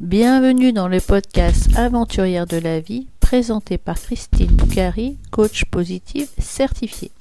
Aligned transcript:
Bienvenue 0.00 0.72
dans 0.72 0.88
le 0.88 1.00
podcast 1.00 1.68
Aventurière 1.76 2.46
de 2.46 2.56
la 2.56 2.80
vie, 2.80 3.08
présenté 3.20 3.78
par 3.78 4.00
Christine 4.00 4.50
Boucari, 4.50 5.18
coach 5.30 5.64
positive 5.66 6.28
certifiée. 6.38 7.12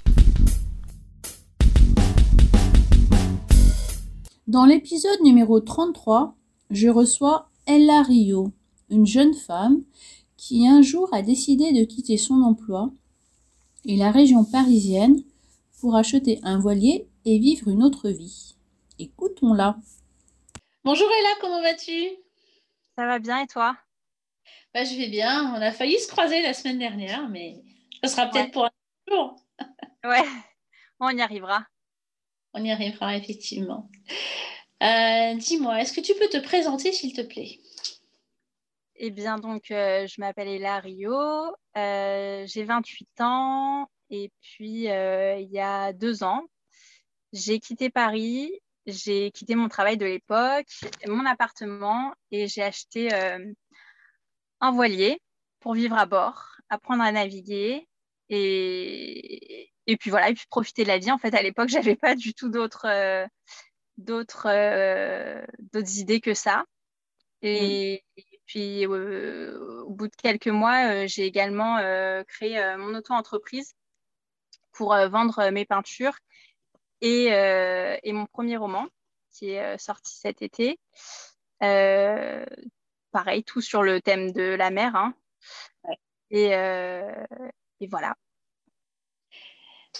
Dans 4.47 4.65
l'épisode 4.65 5.21
numéro 5.21 5.59
33, 5.59 6.35
je 6.71 6.87
reçois 6.87 7.49
Ella 7.67 8.01
Rio, 8.01 8.51
une 8.89 9.05
jeune 9.05 9.33
femme 9.33 9.83
qui 10.37 10.67
un 10.67 10.81
jour 10.81 11.09
a 11.13 11.21
décidé 11.21 11.73
de 11.73 11.83
quitter 11.83 12.17
son 12.17 12.41
emploi 12.41 12.89
et 13.85 13.95
la 13.97 14.11
région 14.11 14.43
parisienne 14.43 15.21
pour 15.79 15.95
acheter 15.95 16.39
un 16.43 16.57
voilier 16.57 17.07
et 17.25 17.37
vivre 17.37 17.67
une 17.67 17.83
autre 17.83 18.09
vie. 18.09 18.55
Écoutons-la. 18.97 19.77
Bonjour 20.83 21.07
Ella, 21.07 21.35
comment 21.41 21.61
vas-tu? 21.61 22.09
Ça 23.01 23.07
va 23.07 23.17
bien 23.17 23.41
et 23.41 23.47
toi? 23.47 23.75
Bah, 24.75 24.83
Je 24.83 24.95
vais 24.95 25.07
bien. 25.07 25.55
On 25.55 25.59
a 25.59 25.71
failli 25.71 25.99
se 25.99 26.07
croiser 26.07 26.43
la 26.43 26.53
semaine 26.53 26.77
dernière, 26.77 27.27
mais 27.29 27.55
ça 28.03 28.09
sera 28.09 28.29
peut-être 28.29 28.51
pour 28.51 28.65
un 28.65 28.71
jour. 29.09 29.43
ouais, 30.03 30.23
on 30.99 31.09
y 31.09 31.19
arrivera. 31.19 31.65
On 32.53 32.63
y 32.63 32.69
arrivera, 32.69 33.17
effectivement. 33.17 33.89
Euh, 34.83 35.33
dis-moi, 35.33 35.81
est-ce 35.81 35.93
que 35.93 36.01
tu 36.01 36.13
peux 36.13 36.27
te 36.27 36.37
présenter, 36.37 36.91
s'il 36.91 37.13
te 37.13 37.21
plaît? 37.21 37.57
Eh 38.97 39.09
bien, 39.09 39.39
donc, 39.39 39.71
euh, 39.71 40.05
je 40.05 40.21
m'appelle 40.21 40.49
Ella 40.49 40.79
Rio, 40.79 41.11
euh, 41.77 42.45
j'ai 42.45 42.63
28 42.65 43.21
ans 43.21 43.89
et 44.11 44.29
puis 44.41 44.83
il 44.83 45.49
y 45.51 45.59
a 45.59 45.91
deux 45.91 46.21
ans, 46.21 46.43
j'ai 47.33 47.59
quitté 47.59 47.89
Paris, 47.89 48.60
j'ai 48.85 49.31
quitté 49.31 49.55
mon 49.55 49.69
travail 49.69 49.97
de 49.97 50.05
l'époque, 50.05 50.67
mon 51.07 51.25
appartement 51.25 52.13
et 52.31 52.47
j'ai 52.47 52.63
acheté 52.63 53.09
un 54.59 54.71
voilier 54.71 55.21
pour 55.59 55.73
vivre 55.73 55.97
à 55.97 56.05
bord, 56.05 56.55
apprendre 56.69 57.03
à 57.03 57.11
naviguer 57.11 57.87
et, 58.29 59.71
et 59.87 59.97
puis 59.97 60.09
voilà, 60.09 60.29
et 60.29 60.33
puis 60.33 60.45
profiter 60.49 60.83
de 60.83 60.87
la 60.87 60.97
vie. 60.97 61.11
En 61.11 61.17
fait, 61.17 61.33
à 61.33 61.41
l'époque, 61.41 61.69
j'avais 61.69 61.95
pas 61.95 62.15
du 62.15 62.33
tout 62.33 62.49
d'autres 62.49 63.27
d'autres 63.97 64.47
d'autres 65.71 65.99
idées 65.99 66.21
que 66.21 66.33
ça. 66.33 66.65
Et, 67.43 68.03
mmh. 68.17 68.21
Puis 68.51 68.85
euh, 68.85 69.83
au 69.85 69.93
bout 69.93 70.09
de 70.09 70.15
quelques 70.21 70.47
mois, 70.47 70.91
euh, 70.91 71.07
j'ai 71.07 71.25
également 71.25 71.77
euh, 71.77 72.21
créé 72.25 72.75
mon 72.75 72.93
auto-entreprise 72.95 73.75
pour 74.73 74.93
vendre 74.93 75.49
mes 75.51 75.63
peintures 75.63 76.17
et, 77.01 78.11
mon 78.11 78.25
premier 78.25 78.57
roman 78.57 78.87
qui 79.31 79.51
est 79.51 79.77
sorti 79.77 80.13
cet 80.15 80.41
été. 80.41 80.79
pareil, 81.59 83.43
tout 83.45 83.61
sur 83.61 83.83
le 83.83 84.01
thème 84.01 84.31
de 84.31 84.43
la 84.43 84.69
mer. 84.69 84.95
Hein. 84.95 85.13
Et, 86.29 86.51
et, 87.79 87.87
voilà. 87.87 88.15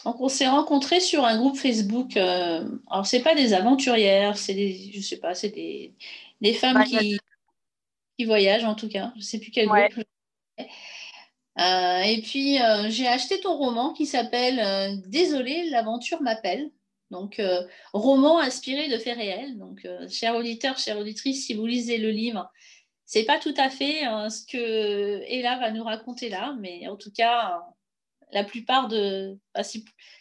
Donc 0.06 0.22
on 0.22 0.30
s'est 0.30 0.48
rencontrés 0.48 1.02
sur 1.02 1.26
un 1.26 1.38
groupe 1.38 1.58
Facebook. 1.58 2.16
alors 2.16 3.06
c'est 3.06 3.22
pas 3.22 3.36
des 3.36 3.54
aventurières, 3.54 4.38
c'est 4.38 4.54
des, 4.54 4.92
je 4.94 5.02
sais 5.02 5.18
pas, 5.18 5.36
c'est 5.36 5.50
des, 5.50 5.94
des 6.40 6.54
femmes 6.54 6.76
bah, 6.76 6.86
qui, 6.86 7.20
voyage 8.26 8.64
en 8.64 8.76
tout 8.76 8.90
cas. 8.90 9.12
Je 9.16 9.22
sais 9.22 9.40
plus 9.40 9.52
quel 9.52 9.68
groupe. 9.68 10.06
Euh, 11.60 12.02
et 12.02 12.22
puis 12.22 12.62
euh, 12.62 12.90
j'ai 12.90 13.08
acheté 13.08 13.40
ton 13.42 13.58
roman 13.58 13.94
qui 13.94 14.06
s'appelle 14.06 14.60
euh, 14.60 14.96
Désolé, 15.08 15.70
l'aventure 15.70 16.22
m'appelle. 16.22 16.72
Donc 17.12 17.42
roman 17.94 18.40
inspiré 18.40 18.88
de 18.90 18.98
faits 18.98 19.18
réels. 19.18 19.58
Donc 19.58 19.88
cher 20.10 20.36
auditeur, 20.36 20.78
chère 20.78 20.98
auditrice, 20.98 21.46
si 21.46 21.54
vous 21.54 21.66
lisez 21.66 21.98
le 21.98 22.10
livre, 22.10 22.50
c'est 23.06 23.26
pas 23.26 23.38
tout 23.38 23.54
à 23.58 23.70
fait 23.70 24.04
ce 24.30 24.46
que 24.46 25.22
Ella 25.28 25.60
va 25.60 25.72
nous 25.72 25.84
raconter 25.84 26.30
là, 26.30 26.56
mais 26.60 26.88
en 26.88 26.96
tout 26.96 27.12
cas 27.12 27.62
la 28.32 28.44
plupart 28.44 28.88
de. 28.88 29.38
Bah, 29.54 29.64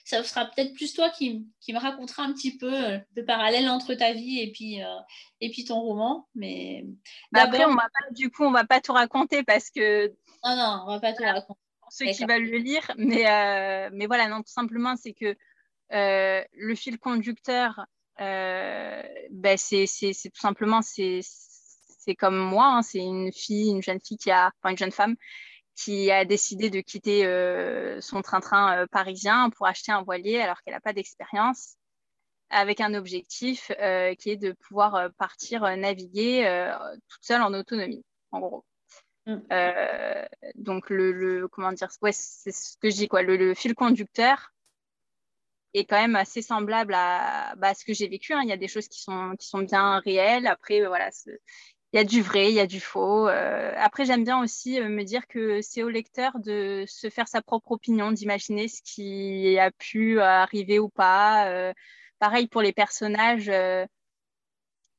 ça 0.04 0.22
sera 0.24 0.46
peut-être 0.46 0.74
plus 0.74 0.92
toi 0.92 1.10
qui, 1.10 1.46
qui, 1.60 1.72
me 1.72 1.78
racontera 1.78 2.22
un 2.24 2.32
petit 2.32 2.56
peu 2.56 2.72
euh, 2.72 2.98
le 3.14 3.24
parallèle 3.24 3.68
entre 3.68 3.94
ta 3.94 4.12
vie 4.12 4.40
et 4.40 4.50
puis, 4.52 4.82
euh, 4.82 4.98
et 5.40 5.50
puis 5.50 5.64
ton 5.64 5.80
roman. 5.80 6.28
Mais 6.34 6.84
après, 7.32 7.64
on 7.64 7.74
va 7.74 7.82
pas, 7.82 8.10
du 8.12 8.30
coup, 8.30 8.44
on 8.44 8.50
va 8.50 8.64
pas 8.64 8.80
tout 8.80 8.92
raconter 8.92 9.42
parce 9.42 9.70
que. 9.70 10.08
Non, 10.44 10.56
non, 10.56 10.84
on 10.86 10.90
va 10.90 11.00
pas 11.00 11.12
tout 11.12 11.22
raconter. 11.22 11.60
Pour 11.80 11.92
ceux 11.92 12.06
qui 12.06 12.24
veulent 12.24 12.48
le 12.48 12.58
lire, 12.58 12.88
mais, 12.96 13.28
euh, 13.28 13.90
mais 13.92 14.06
voilà, 14.06 14.28
non, 14.28 14.38
tout 14.42 14.52
simplement, 14.52 14.94
c'est 14.96 15.12
que 15.12 15.36
le 15.90 16.74
fil 16.74 16.98
conducteur, 16.98 17.86
bah, 18.18 19.56
c'est 19.56 19.86
tout 19.86 20.40
simplement, 20.40 20.80
c'est 20.82 21.22
comme 22.18 22.36
moi, 22.36 22.66
hein, 22.66 22.82
c'est 22.82 22.98
une 22.98 23.32
fille, 23.32 23.70
une 23.70 23.82
jeune 23.82 24.00
fille 24.00 24.16
qui 24.16 24.30
a, 24.30 24.50
enfin 24.62 24.70
une 24.70 24.78
jeune 24.78 24.92
femme 24.92 25.16
qui 25.80 26.10
a 26.10 26.24
décidé 26.24 26.68
de 26.68 26.80
quitter 26.80 27.24
euh, 27.24 28.00
son 28.00 28.20
train-train 28.22 28.78
euh, 28.78 28.86
parisien 28.86 29.50
pour 29.50 29.66
acheter 29.66 29.92
un 29.92 30.02
voilier 30.02 30.40
alors 30.40 30.60
qu'elle 30.62 30.74
n'a 30.74 30.80
pas 30.80 30.92
d'expérience, 30.92 31.76
avec 32.50 32.80
un 32.80 32.94
objectif 32.94 33.70
euh, 33.80 34.14
qui 34.14 34.30
est 34.30 34.36
de 34.36 34.52
pouvoir 34.52 35.10
partir 35.16 35.62
naviguer 35.76 36.44
toute 37.08 37.24
seule 37.24 37.42
en 37.42 37.54
autonomie, 37.54 38.04
en 38.32 38.40
gros. 38.40 38.64
Mm. 39.26 39.36
donc 40.56 40.88
le, 40.88 41.46
comment 41.48 41.72
dire 41.72 41.88
ouais, 42.00 42.12
c'est 42.12 42.52
ce 42.52 42.76
que 42.78 42.90
je 42.90 42.96
dis 42.96 43.08
quoi 43.08 43.22
le, 43.22 43.54
fil 43.54 43.74
conducteur 43.74 44.52
est 45.74 45.84
quand 45.84 46.00
même 46.00 46.16
assez 46.16 46.42
semblable 46.42 46.94
à, 46.94 47.54
bah, 47.56 47.74
ce 47.74 47.84
que 47.84 47.92
j'ai 47.94 48.08
vécu 48.08 48.32
hein. 48.32 48.40
il 48.42 48.48
y 48.48 48.52
a 48.52 48.56
des 48.56 48.68
choses 48.68 48.88
qui 48.88 49.00
sont 49.00 49.34
qui 49.38 49.46
sont 49.46 49.60
bien 49.60 50.00
réelles 50.00 50.46
après 50.46 50.84
voilà 50.86 51.10
il 51.92 51.96
y 51.96 52.00
a 52.00 52.04
du 52.04 52.22
vrai, 52.22 52.50
il 52.50 52.54
y 52.54 52.60
a 52.60 52.66
du 52.66 52.80
faux. 52.80 53.28
Euh, 53.28 53.72
après, 53.76 54.04
j'aime 54.04 54.24
bien 54.24 54.40
aussi 54.40 54.80
euh, 54.80 54.88
me 54.88 55.02
dire 55.02 55.26
que 55.26 55.60
c'est 55.60 55.82
au 55.82 55.88
lecteur 55.88 56.38
de 56.38 56.84
se 56.86 57.10
faire 57.10 57.26
sa 57.28 57.42
propre 57.42 57.72
opinion, 57.72 58.12
d'imaginer 58.12 58.68
ce 58.68 58.80
qui 58.82 59.58
a 59.58 59.70
pu 59.72 60.20
arriver 60.20 60.78
ou 60.78 60.88
pas. 60.88 61.48
Euh, 61.50 61.72
pareil 62.20 62.46
pour 62.48 62.62
les 62.62 62.72
personnages. 62.72 63.50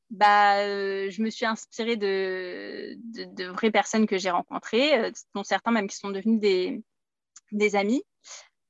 bah, 0.10 0.66
je 1.10 1.22
me 1.22 1.30
suis 1.30 1.46
inspirée 1.46 1.96
de, 1.96 2.96
de, 2.98 3.46
vraies 3.46 3.72
personnes 3.72 4.06
que 4.06 4.18
j'ai 4.18 4.30
rencontrées, 4.30 5.12
dont 5.34 5.44
certains 5.44 5.72
même 5.72 5.88
qui 5.88 5.96
sont 5.96 6.10
devenus 6.10 6.40
des, 6.40 6.84
des 7.52 7.76
amis. 7.76 8.04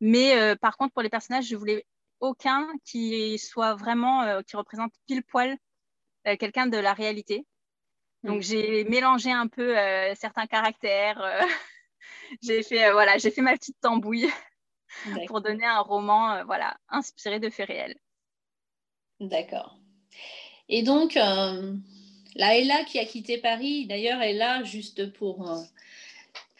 Mais 0.02 0.56
par 0.58 0.78
contre, 0.78 0.94
pour 0.94 1.02
les 1.02 1.10
personnages, 1.10 1.48
je 1.48 1.56
voulais 1.56 1.86
aucun 2.22 2.68
qui 2.86 3.38
soit 3.38 3.76
vraiment, 3.76 4.42
qui 4.44 4.56
représente 4.56 4.94
pile 5.08 5.24
poil 5.24 5.58
quelqu'un 6.38 6.68
de 6.68 6.78
la 6.78 6.94
réalité. 6.94 7.46
Donc 8.24 8.40
mm. 8.40 8.42
j'ai 8.42 8.84
mélangé 8.86 9.32
un 9.32 9.48
peu 9.48 9.78
euh, 9.78 10.14
certains 10.16 10.48
caractères. 10.48 11.22
Euh, 11.22 11.42
j'ai 12.42 12.64
fait 12.64 12.86
euh, 12.86 12.94
voilà, 12.94 13.18
j'ai 13.18 13.32
fait 13.32 13.42
ma 13.42 13.54
petite 13.54 13.80
tambouille 13.82 14.30
pour 15.28 15.42
donner 15.42 15.66
un 15.66 15.80
roman 15.80 16.44
voilà 16.46 16.78
inspiré 16.90 17.40
de 17.40 17.50
faits 17.50 17.68
réels. 17.68 17.98
D'accord. 19.20 19.78
Et 20.70 20.84
donc 20.84 21.16
la 21.16 22.58
Ella 22.58 22.84
qui 22.86 23.00
a 23.00 23.06
quitté 23.06 23.38
Paris, 23.38 23.86
d'ailleurs 23.88 24.22
Ella 24.22 24.64
juste 24.64 25.12
pour 25.14 25.50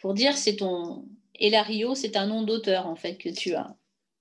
pour 0.00 0.14
dire 0.14 0.36
c'est 0.36 0.56
ton 0.56 1.06
Ella 1.34 1.62
Rio, 1.62 1.94
c'est 1.94 2.16
un 2.16 2.26
nom 2.26 2.42
d'auteur 2.42 2.86
en 2.86 2.96
fait 2.96 3.16
que 3.16 3.28
tu 3.28 3.54
as. 3.54 3.74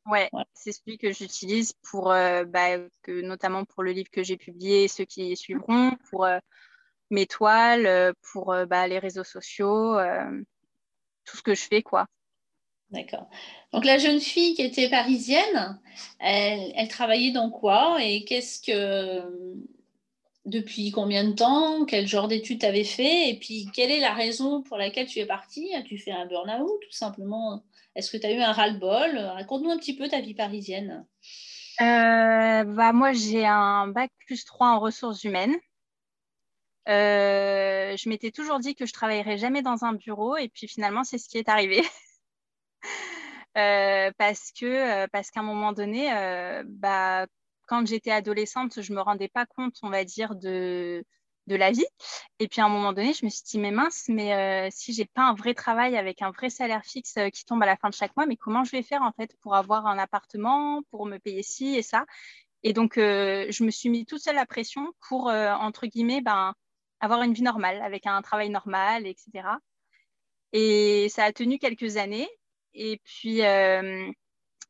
Ouais, 0.08 0.30
c'est 0.54 0.72
celui 0.72 0.98
que 0.98 1.12
j'utilise 1.12 1.74
pour 1.90 2.06
bah, 2.06 2.78
que 3.04 3.22
notamment 3.22 3.66
pour 3.66 3.84
le 3.84 3.92
livre 3.92 4.10
que 4.12 4.24
j'ai 4.24 4.38
publié, 4.38 4.88
ceux 4.88 5.06
qui 5.06 5.36
suivront, 5.38 5.92
pour 6.10 6.26
mes 7.12 7.28
toiles, 7.28 7.86
euh, 7.86 8.14
pour 8.32 8.54
euh, 8.54 8.66
bah, 8.66 8.88
les 8.88 8.98
réseaux 8.98 9.24
sociaux, 9.24 9.98
euh, 10.00 10.42
tout 11.26 11.38
ce 11.38 11.44
que 11.44 11.54
je 11.54 11.62
fais, 11.62 11.84
quoi. 11.84 12.08
D'accord. 12.90 13.30
Donc 13.72 13.86
la 13.86 13.98
jeune 13.98 14.20
fille 14.20 14.56
qui 14.56 14.64
était 14.64 14.90
parisienne, 14.90 15.80
elle, 16.20 16.88
travaillait 16.90 17.32
dans 17.32 17.50
quoi 17.50 18.04
et 18.04 18.26
qu'est-ce 18.26 18.62
que 18.62 19.22
depuis 20.46 20.92
combien 20.92 21.24
de 21.24 21.32
temps, 21.32 21.86
quel 21.86 22.06
genre 22.06 22.28
d'études 22.28 22.60
tu 22.60 22.66
avais 22.66 22.84
fait 22.84 23.30
et 23.30 23.40
puis 23.40 23.70
quelle 23.74 23.92
est 23.92 24.02
la 24.02 24.14
raison 24.14 24.62
pour 24.62 24.78
laquelle 24.78 25.08
tu 25.08 25.20
es 25.20 25.26
partie? 25.26 25.74
As-tu 25.74 25.98
fait 25.98 26.12
un 26.12 26.26
burn-out 26.26 26.82
tout 26.82 26.92
simplement? 26.92 27.64
Est-ce 27.96 28.12
que 28.12 28.18
tu 28.18 28.26
as 28.26 28.32
eu 28.32 28.40
un 28.40 28.52
ras-le-bol? 28.52 29.18
Raconte-nous 29.18 29.72
un 29.72 29.78
petit 29.78 29.96
peu 29.96 30.08
ta 30.08 30.22
vie 30.22 30.34
parisienne. 30.34 31.06
bah, 31.80 32.94
moi 32.94 33.12
j'ai 33.14 33.46
un 33.46 33.88
bac 33.88 34.12
plus 34.26 34.46
3 34.46 34.68
en 34.70 34.80
ressources 34.80 35.24
humaines. 35.24 35.56
Euh, 36.88 37.96
je 37.96 38.10
m'étais 38.10 38.32
toujours 38.32 38.60
dit 38.60 38.76
que 38.76 38.86
je 38.86 38.94
travaillerais 38.94 39.38
jamais 39.38 39.62
dans 39.62 39.86
un 39.86 39.94
bureau 39.94 40.36
et 40.38 40.50
puis 40.50 40.68
finalement 40.68 41.04
c'est 41.04 41.18
ce 41.18 41.30
qui 41.30 41.38
est 41.38 41.50
arrivé. 41.50 41.82
Euh, 43.58 44.12
parce 44.18 44.54
que 44.58 44.66
euh, 44.66 45.08
parce 45.12 45.30
qu'à 45.30 45.42
un 45.42 45.44
moment 45.44 45.74
donné, 45.74 46.10
bah, 46.66 47.28
quand 47.68 47.86
j'étais 47.86 48.12
adolescente, 48.12 48.82
je 48.82 48.94
me 48.94 49.02
rendais 49.02 49.28
pas 49.28 49.46
compte, 49.46 49.76
on 49.84 49.90
va 49.90 50.06
dire, 50.06 50.36
de, 50.36 51.04
de 51.48 51.56
la 51.56 51.72
vie. 51.72 51.86
Et 52.40 52.48
puis 52.48 52.62
à 52.62 52.66
un 52.66 52.70
moment 52.70 52.94
donné, 52.94 53.14
je 53.14 53.26
me 53.26 53.30
suis 53.30 53.44
dit, 53.44 53.60
mais 53.60 53.72
mince, 53.72 54.06
mais 54.10 54.70
si 54.72 54.94
j'ai 54.94 55.06
pas 55.06 55.24
un 55.24 55.34
vrai 55.34 55.54
travail 55.54 55.98
avec 55.98 56.22
un 56.22 56.32
vrai 56.32 56.50
salaire 56.50 56.84
fixe 56.86 57.16
qui 57.34 57.46
tombe 57.46 57.62
à 57.64 57.66
la 57.66 57.78
fin 57.78 57.90
de 57.90 57.94
chaque 57.94 58.16
mois, 58.16 58.26
mais 58.26 58.38
comment 58.38 58.64
je 58.64 58.72
vais 58.72 58.84
faire 58.84 59.02
en 59.02 59.12
fait 59.12 59.36
pour 59.42 59.56
avoir 59.56 59.88
un 59.88 59.98
appartement, 59.98 60.82
pour 60.92 61.06
me 61.06 61.18
payer 61.18 61.44
ci 61.44 61.76
et 61.76 61.84
ça? 61.84 62.06
Et 62.64 62.74
donc, 62.74 62.94
je 62.98 63.64
me 63.64 63.72
suis 63.72 63.90
mis 63.90 64.06
toute 64.06 64.22
seule 64.22 64.36
la 64.36 64.46
pression 64.46 64.94
pour, 65.10 65.28
entre 65.28 65.88
guillemets, 65.88 66.22
ben, 66.22 66.54
avoir 67.02 67.24
une 67.24 67.34
vie 67.34 67.42
normale, 67.42 67.82
avec 67.82 68.06
un 68.06 68.22
travail 68.22 68.50
normal, 68.50 69.08
etc. 69.08 69.58
Et 70.54 71.08
ça 71.10 71.26
a 71.26 71.32
tenu 71.34 71.60
quelques 71.60 71.98
années. 71.98 72.30
Et 72.74 73.02
puis, 73.04 73.44
euh, 73.44 74.10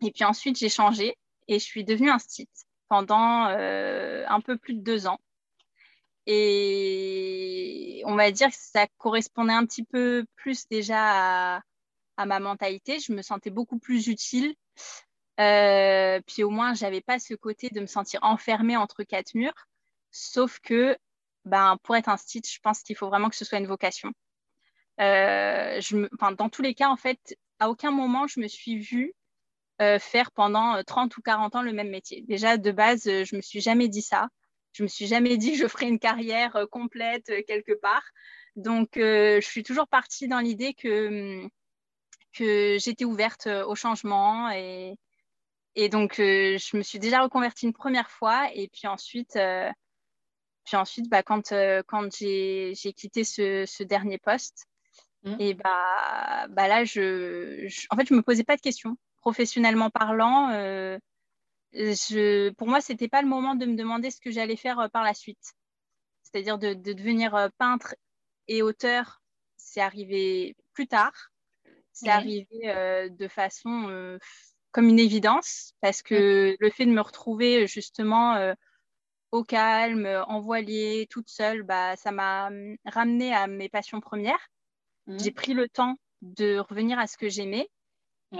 et 0.01 0.11
puis 0.11 0.23
ensuite, 0.23 0.57
j'ai 0.57 0.69
changé 0.69 1.15
et 1.47 1.59
je 1.59 1.63
suis 1.63 1.83
devenue 1.83 2.09
un 2.09 2.19
site 2.19 2.65
pendant 2.89 3.47
euh, 3.47 4.25
un 4.27 4.41
peu 4.41 4.57
plus 4.57 4.73
de 4.73 4.81
deux 4.81 5.07
ans. 5.07 5.19
Et 6.27 8.03
on 8.05 8.15
va 8.15 8.31
dire 8.31 8.49
que 8.49 8.55
ça 8.57 8.87
correspondait 8.97 9.53
un 9.53 9.65
petit 9.65 9.83
peu 9.83 10.25
plus 10.35 10.67
déjà 10.67 11.57
à, 11.57 11.61
ma 12.25 12.39
mentalité. 12.39 12.99
Je 12.99 13.13
me 13.13 13.21
sentais 13.21 13.49
beaucoup 13.49 13.79
plus 13.79 14.07
utile. 14.07 14.53
Euh, 15.39 16.21
puis 16.27 16.43
au 16.43 16.51
moins, 16.51 16.73
j'avais 16.75 17.01
pas 17.01 17.17
ce 17.17 17.33
côté 17.33 17.69
de 17.69 17.79
me 17.79 17.87
sentir 17.87 18.19
enfermée 18.23 18.77
entre 18.77 19.03
quatre 19.03 19.33
murs. 19.33 19.67
Sauf 20.11 20.59
que 20.59 20.95
ben, 21.45 21.77
pour 21.83 21.95
être 21.95 22.09
un 22.09 22.17
site, 22.17 22.47
je 22.47 22.59
pense 22.59 22.83
qu'il 22.83 22.95
faut 22.95 23.07
vraiment 23.07 23.29
que 23.29 23.35
ce 23.35 23.45
soit 23.45 23.57
une 23.57 23.67
vocation. 23.67 24.11
Euh, 24.99 25.81
dans 26.37 26.49
tous 26.49 26.61
les 26.61 26.75
cas, 26.75 26.89
en 26.89 26.97
fait, 26.97 27.35
à 27.59 27.69
aucun 27.69 27.91
moment 27.91 28.27
je 28.27 28.39
me 28.39 28.47
suis 28.47 28.77
vue 28.77 29.13
euh, 29.81 29.97
faire 29.97 30.31
pendant 30.31 30.83
30 30.83 31.17
ou 31.17 31.21
40 31.21 31.55
ans 31.55 31.61
le 31.63 31.73
même 31.73 31.89
métier. 31.89 32.23
Déjà, 32.27 32.57
de 32.57 32.71
base, 32.71 33.05
je 33.05 33.35
me 33.35 33.41
suis 33.41 33.61
jamais 33.61 33.87
dit 33.87 34.03
ça. 34.03 34.27
Je 34.73 34.83
me 34.83 34.87
suis 34.87 35.07
jamais 35.07 35.37
dit 35.37 35.51
que 35.51 35.57
je 35.57 35.67
ferais 35.67 35.87
une 35.87 35.99
carrière 35.99 36.65
complète 36.71 37.31
quelque 37.45 37.73
part. 37.73 38.03
Donc, 38.55 38.91
je 38.95 39.39
suis 39.41 39.63
toujours 39.63 39.87
partie 39.87 40.27
dans 40.27 40.39
l'idée 40.39 40.73
que, 40.73 41.45
que 42.33 42.77
j'étais 42.79 43.05
ouverte 43.05 43.47
au 43.47 43.75
changement 43.75 44.49
et, 44.51 44.95
et 45.75 45.89
donc, 45.89 46.15
je 46.17 46.77
me 46.77 46.83
suis 46.83 46.99
déjà 46.99 47.21
reconvertie 47.21 47.65
une 47.65 47.73
première 47.73 48.09
fois 48.09 48.49
et 48.53 48.69
puis 48.69 48.87
ensuite, 48.87 49.37
puis 50.65 50.77
ensuite, 50.77 51.09
bah, 51.09 51.23
quand, 51.23 51.51
euh, 51.51 51.81
quand 51.87 52.15
j'ai 52.15 52.73
quitté 52.95 53.23
ce, 53.23 53.65
ce, 53.65 53.83
dernier 53.83 54.17
poste, 54.17 54.65
mmh. 55.23 55.35
et 55.39 55.53
bah, 55.53 56.47
bah 56.49 56.67
là, 56.67 56.83
je, 56.85 57.65
en 57.89 57.95
fait, 57.95 58.07
je 58.07 58.13
ne 58.13 58.19
me 58.19 58.23
posais 58.23 58.43
pas 58.43 58.55
de 58.55 58.61
questions. 58.61 58.97
Professionnellement 59.21 59.89
parlant, 59.89 60.49
euh, 60.51 60.97
je, 61.73 62.49
pour 62.51 62.67
moi, 62.67 62.81
ce 62.81 62.91
n'était 62.91 63.07
pas 63.07 63.21
le 63.21 63.27
moment 63.27 63.55
de 63.55 63.65
me 63.65 63.75
demander 63.75 64.11
ce 64.11 64.19
que 64.19 64.31
j'allais 64.31 64.55
faire 64.55 64.79
euh, 64.79 64.87
par 64.87 65.03
la 65.03 65.13
suite. 65.13 65.53
C'est-à-dire 66.23 66.57
de, 66.57 66.73
de, 66.73 66.93
devenir 66.93 67.49
peintre 67.57 67.95
et 68.47 68.61
auteur, 68.61 69.21
c'est 69.57 69.81
arrivé 69.81 70.55
plus 70.73 70.87
tard. 70.87 71.31
C'est 71.93 72.09
arrivé 72.09 72.47
de 73.09 73.27
façon 73.27 74.17
comme 74.71 74.87
une 74.87 74.97
évidence 74.97 75.73
parce 75.81 76.01
que 76.01 76.55
le 76.57 76.69
fait 76.69 76.85
de 76.85 76.91
me 76.91 77.01
retrouver 77.01 77.67
justement 77.67 78.53
au 79.31 79.43
calme, 79.43 80.07
en 80.27 80.41
voilier, 80.41 81.07
toute 81.09 81.29
seule, 81.29 81.63
bah, 81.63 81.95
ça 81.95 82.11
m'a 82.11 82.47
hum, 82.47 82.75
ramené 82.85 83.33
à 83.33 83.47
mes 83.47 83.69
passions 83.69 84.01
premières. 84.01 84.49
Mmh. 85.07 85.19
J'ai 85.19 85.31
pris 85.31 85.53
le 85.53 85.69
temps 85.69 85.95
de 86.21 86.57
revenir 86.59 86.99
à 86.99 87.07
ce 87.07 87.17
que 87.17 87.29
j'aimais. 87.29 87.69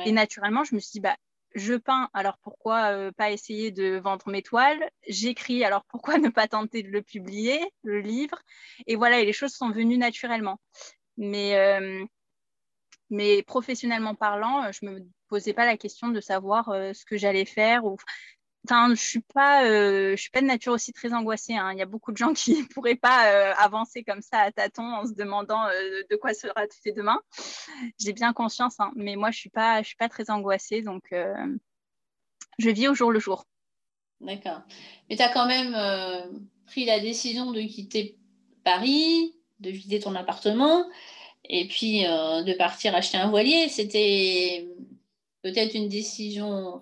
Et 0.06 0.14
naturellement, 0.14 0.64
je 0.64 0.74
me 0.74 0.80
suis 0.80 0.92
dit, 0.94 1.00
bah, 1.02 1.18
je 1.54 1.74
peins, 1.74 2.10
alors 2.14 2.38
pourquoi 2.42 2.94
euh, 2.94 3.12
pas 3.12 3.32
essayer 3.32 3.72
de 3.72 4.00
vendre 4.00 4.30
mes 4.30 4.42
toiles? 4.42 4.90
J'écris, 5.08 5.64
alors 5.64 5.84
pourquoi 5.86 6.18
ne 6.18 6.30
pas 6.30 6.48
tenter 6.48 6.84
de 6.84 6.90
le 6.90 7.02
publier, 7.02 7.60
le 7.84 8.00
livre? 8.00 8.40
Et 8.88 8.96
voilà, 8.96 9.20
et 9.20 9.26
les 9.26 9.34
choses 9.34 9.54
sont 9.54 9.72
venues 9.72 9.98
naturellement. 9.98 10.60
Mais, 11.18 11.56
euh, 11.58 12.06
professionnellement 13.46 14.16
parlant, 14.16 14.72
je 14.72 14.86
ne 14.86 14.92
me 14.92 15.00
posais 15.28 15.54
pas 15.54 15.66
la 15.66 15.78
question 15.78 16.10
de 16.10 16.22
savoir 16.22 16.70
euh, 16.70 16.94
ce 16.94 17.06
que 17.06 17.18
j'allais 17.18 17.46
faire. 17.46 17.84
Je 18.70 18.96
suis 18.96 19.22
pas, 19.22 19.66
euh, 19.66 20.16
je 20.16 20.22
suis 20.22 20.30
pas 20.30 20.42
de 20.42 20.46
nature 20.46 20.74
aussi 20.74 20.94
très 20.94 21.14
angoissée. 21.14 21.56
Hein. 21.56 21.72
Il 21.74 21.80
y 21.80 21.82
a 21.82 21.86
beaucoup 21.86 22.12
de 22.12 22.18
gens 22.18 22.34
qui 22.34 22.64
pourraient 22.64 22.96
pas 22.96 23.32
euh, 23.32 23.54
avancer 23.58 24.04
comme 24.04 24.22
ça 24.22 24.40
à 24.40 24.52
tâtons 24.52 24.94
en 24.94 25.06
se 25.06 25.14
demandant 25.14 25.66
euh, 25.68 26.02
de 26.10 26.16
quoi 26.16 26.34
sera 26.34 26.66
fait 26.84 26.92
demain. 26.92 27.20
J'ai 28.00 28.14
bien 28.14 28.34
conscience, 28.34 28.80
hein. 28.80 28.92
mais 28.96 29.16
moi 29.16 29.32
je 29.32 29.40
suis 29.40 29.50
pas, 29.50 29.82
je 29.82 29.88
suis 29.88 29.98
pas 29.98 30.10
très 30.10 30.30
angoissée, 30.30 30.82
donc 30.82 31.14
je 32.60 32.70
vis 32.70 32.88
au 32.88 32.94
jour 32.94 33.12
le 33.12 33.20
jour. 33.20 33.46
D'accord. 34.20 34.62
Mais 35.10 35.16
tu 35.16 35.24
as 35.24 35.30
quand 35.30 35.48
même 35.48 35.76
pris 36.68 36.86
la 36.86 37.00
décision 37.00 37.52
de 37.52 37.62
quitter 37.62 38.18
Paris, 38.64 39.36
de 39.60 39.72
vider 39.72 40.00
ton 40.00 40.14
appartement 40.16 40.88
et 41.46 41.68
puis 41.68 42.04
de 42.04 42.58
partir 42.58 42.94
acheter 42.94 43.18
un 43.18 43.30
voilier. 43.30 43.68
C'était 43.70 44.68
peut-être 45.42 45.74
une 45.74 45.90
décision, 45.90 46.80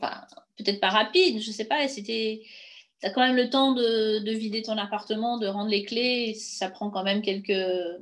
peut-être 0.64 0.80
pas 0.80 0.90
rapide, 0.90 1.42
je 1.42 1.52
sais 1.52 1.66
pas, 1.66 1.88
c'était. 1.88 2.42
Tu 3.02 3.08
as 3.08 3.12
quand 3.12 3.22
même 3.22 3.36
le 3.36 3.50
temps 3.50 3.74
de, 3.74 4.32
vider 4.32 4.62
ton 4.62 4.78
appartement, 4.78 5.38
de 5.38 5.48
rendre 5.48 5.70
les 5.70 5.84
clés, 5.84 6.34
ça 6.34 6.70
prend 6.70 6.90
quand 6.90 7.04
même 7.04 7.22
quelques, 7.22 8.02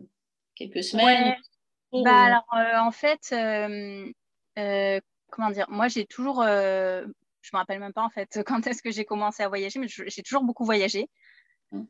quelques 0.56 0.84
semaines. 0.84 1.36
Bah, 1.92 2.24
alors, 2.24 2.46
euh, 2.56 2.80
en 2.80 2.92
fait, 2.92 3.30
euh, 3.32 4.12
euh, 4.58 5.00
comment 5.30 5.52
dire, 5.52 5.68
moi 5.70 5.88
j'ai 5.88 6.06
toujours, 6.06 6.44
je 6.44 7.06
me 7.54 7.58
rappelle 7.58 7.80
même 7.80 7.94
pas 7.94 8.04
en 8.04 8.10
fait 8.10 8.40
quand 8.46 8.66
est-ce 8.68 8.82
que 8.82 8.92
j'ai 8.92 9.06
commencé 9.06 9.44
à 9.44 9.48
voyager, 9.48 9.80
mais 9.80 9.88
j'ai 9.88 10.24
toujours 10.24 10.44
beaucoup 10.44 10.66
voyagé. 10.66 11.08
Mmh. 11.74 11.84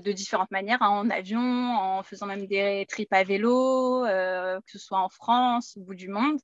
de 0.00 0.10
différentes 0.10 0.50
manières, 0.50 0.82
hein, 0.82 0.88
en 0.88 1.08
avion, 1.08 1.38
en 1.40 2.02
faisant 2.02 2.26
même 2.26 2.48
des 2.48 2.84
trips 2.88 3.12
à 3.12 3.22
vélo, 3.22 4.02
que 4.04 4.72
ce 4.72 4.78
soit 4.80 4.98
en 4.98 5.08
France, 5.08 5.76
au 5.76 5.82
bout 5.82 5.94
du 5.94 6.08
monde. 6.08 6.40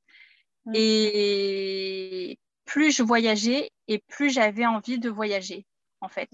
Mmh. 0.67 0.72
Et 0.76 2.38
plus 2.67 2.95
je 2.95 3.03
voyageais 3.03 3.71
et 3.89 3.99
plus 3.99 4.31
j'avais 4.31 4.67
envie 4.67 4.99
de 4.99 5.09
voyager, 5.09 5.65
en 6.01 6.09
fait. 6.09 6.29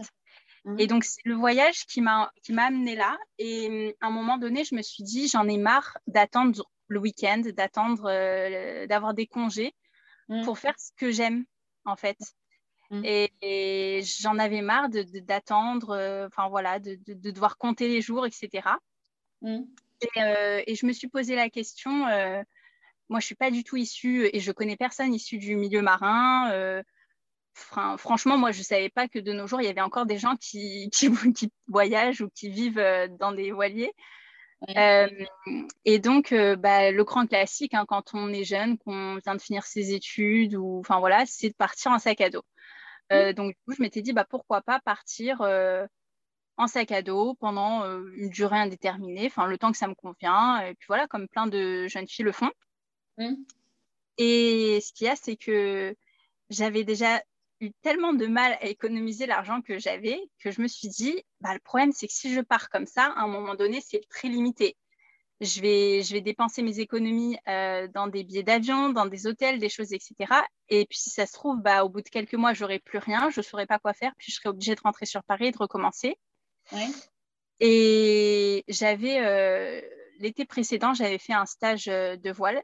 Mmh. 0.64 0.80
Et 0.80 0.86
donc, 0.86 1.04
c'est 1.04 1.20
le 1.24 1.34
voyage 1.34 1.86
qui 1.86 2.00
m'a 2.00 2.32
amené 2.56 2.96
là. 2.96 3.16
Et 3.38 3.96
à 4.00 4.06
un 4.08 4.10
moment 4.10 4.38
donné, 4.38 4.64
je 4.64 4.74
me 4.74 4.82
suis 4.82 5.04
dit, 5.04 5.28
j'en 5.28 5.46
ai 5.46 5.58
marre 5.58 5.98
d'attendre 6.06 6.68
le 6.88 6.98
week-end, 6.98 7.42
d'attendre 7.54 8.06
euh, 8.06 8.86
d'avoir 8.86 9.14
des 9.14 9.26
congés 9.26 9.74
mmh. 10.28 10.44
pour 10.44 10.58
faire 10.58 10.78
ce 10.78 10.90
que 10.96 11.10
j'aime, 11.10 11.44
en 11.84 11.96
fait. 11.96 12.18
Et, 13.04 14.02
j'en 14.20 14.38
avais 14.38 14.60
marre 14.60 14.90
d'attendre, 14.90 15.90
euh, 15.96 16.26
enfin 16.26 16.50
voilà, 16.50 16.78
de, 16.78 16.98
devoir 17.06 17.56
compter 17.56 17.88
les 17.88 18.02
jours, 18.02 18.26
etc. 18.26 18.68
Et, 19.42 19.58
euh, 20.18 20.62
et, 20.66 20.74
je 20.74 20.84
me 20.84 20.92
suis 20.92 21.08
posé 21.08 21.34
la 21.34 21.48
question 21.48 22.06
moi, 23.12 23.20
je 23.20 23.26
suis 23.26 23.34
pas 23.34 23.50
du 23.50 23.62
tout 23.62 23.76
issue 23.76 24.28
et 24.32 24.40
je 24.40 24.52
connais 24.52 24.76
personne 24.76 25.12
issu 25.12 25.36
du 25.36 25.54
milieu 25.54 25.82
marin. 25.82 26.50
Euh, 26.52 26.82
franchement, 27.52 28.38
moi, 28.38 28.52
je 28.52 28.62
savais 28.62 28.88
pas 28.88 29.06
que 29.06 29.18
de 29.18 29.34
nos 29.34 29.46
jours, 29.46 29.60
il 29.60 29.66
y 29.66 29.68
avait 29.68 29.82
encore 29.82 30.06
des 30.06 30.16
gens 30.16 30.34
qui, 30.36 30.88
qui, 31.36 31.52
voyagent 31.68 32.22
ou 32.22 32.30
qui 32.34 32.48
vivent 32.48 32.78
euh, 32.78 33.08
dans 33.20 33.32
des 33.32 33.52
voiliers. 33.52 33.92
Euh, 34.76 35.08
et 35.84 35.98
donc, 35.98 36.32
bah, 36.32 36.90
le 36.90 37.04
grand 37.04 37.26
classique, 37.26 37.74
hein, 37.74 37.84
quand 37.86 38.14
on 38.14 38.32
est 38.32 38.44
jeune, 38.44 38.78
qu'on 38.78 39.16
vient 39.16 39.34
de 39.34 39.42
finir 39.42 39.64
ses 39.64 39.92
études, 39.92 40.54
ou 40.54 40.78
enfin 40.78 40.98
voilà, 40.98 41.26
c'est 41.26 41.50
de 41.50 41.54
partir 41.54 41.90
en 41.90 41.98
sac 41.98 42.20
à 42.22 42.30
dos. 42.30 42.44
Mmh. 43.10 43.32
Donc, 43.32 43.48
du 43.50 43.58
coup, 43.66 43.74
je 43.76 43.82
m'étais 43.82 44.00
dit, 44.00 44.14
bah, 44.14 44.24
pourquoi 44.28 44.62
pas 44.62 44.80
partir 44.80 45.42
en 46.56 46.66
sac 46.66 46.92
à 46.92 47.02
dos 47.02 47.34
pendant 47.34 47.84
une 48.14 48.30
durée 48.30 48.58
indéterminée, 48.58 49.26
enfin 49.26 49.46
le 49.46 49.58
temps 49.58 49.72
que 49.72 49.78
ça 49.78 49.88
me 49.88 49.94
convient. 49.94 50.60
Et 50.60 50.74
puis 50.74 50.86
voilà, 50.86 51.06
comme 51.08 51.28
plein 51.28 51.46
de 51.46 51.88
jeunes 51.88 52.08
filles 52.08 52.24
le 52.24 52.32
font. 52.32 52.50
Mmh. 53.18 53.34
Et 54.18 54.80
ce 54.80 54.92
qu'il 54.92 55.06
y 55.06 55.10
a, 55.10 55.16
c'est 55.16 55.36
que 55.36 55.94
j'avais 56.50 56.84
déjà 56.84 57.22
eu 57.60 57.70
tellement 57.82 58.12
de 58.12 58.26
mal 58.26 58.58
à 58.60 58.66
économiser 58.66 59.26
l'argent 59.26 59.62
que 59.62 59.78
j'avais 59.78 60.20
que 60.40 60.50
je 60.50 60.60
me 60.60 60.68
suis 60.68 60.88
dit, 60.88 61.22
bah, 61.40 61.54
le 61.54 61.60
problème, 61.60 61.92
c'est 61.92 62.08
que 62.08 62.12
si 62.12 62.34
je 62.34 62.40
pars 62.40 62.68
comme 62.68 62.86
ça, 62.86 63.06
à 63.16 63.22
un 63.22 63.28
moment 63.28 63.54
donné, 63.54 63.80
c'est 63.80 64.02
très 64.08 64.28
limité. 64.28 64.76
Je 65.40 65.60
vais, 65.60 66.02
je 66.02 66.12
vais 66.12 66.20
dépenser 66.20 66.62
mes 66.62 66.78
économies 66.78 67.36
euh, 67.48 67.88
dans 67.88 68.06
des 68.06 68.22
billets 68.22 68.42
d'avion, 68.44 68.90
dans 68.90 69.06
des 69.06 69.26
hôtels, 69.26 69.58
des 69.58 69.68
choses, 69.68 69.92
etc. 69.92 70.14
Et 70.68 70.86
puis, 70.86 70.98
si 70.98 71.10
ça 71.10 71.26
se 71.26 71.32
trouve, 71.32 71.60
bah, 71.60 71.84
au 71.84 71.88
bout 71.88 72.00
de 72.00 72.08
quelques 72.08 72.34
mois, 72.34 72.52
j'aurai 72.52 72.78
plus 72.78 72.98
rien, 72.98 73.30
je 73.30 73.40
ne 73.40 73.44
saurais 73.44 73.66
pas 73.66 73.78
quoi 73.78 73.92
faire, 73.92 74.12
puis 74.18 74.30
je 74.30 74.36
serai 74.36 74.50
obligée 74.50 74.74
de 74.74 74.80
rentrer 74.80 75.06
sur 75.06 75.24
Paris 75.24 75.46
et 75.46 75.50
de 75.52 75.58
recommencer. 75.58 76.16
Et 77.58 78.64
j'avais, 78.68 79.18
euh, 79.20 79.80
l'été 80.18 80.44
précédent, 80.44 80.94
j'avais 80.94 81.18
fait 81.18 81.32
un 81.32 81.46
stage 81.46 81.88
euh, 81.88 82.16
de 82.16 82.30
voile 82.30 82.62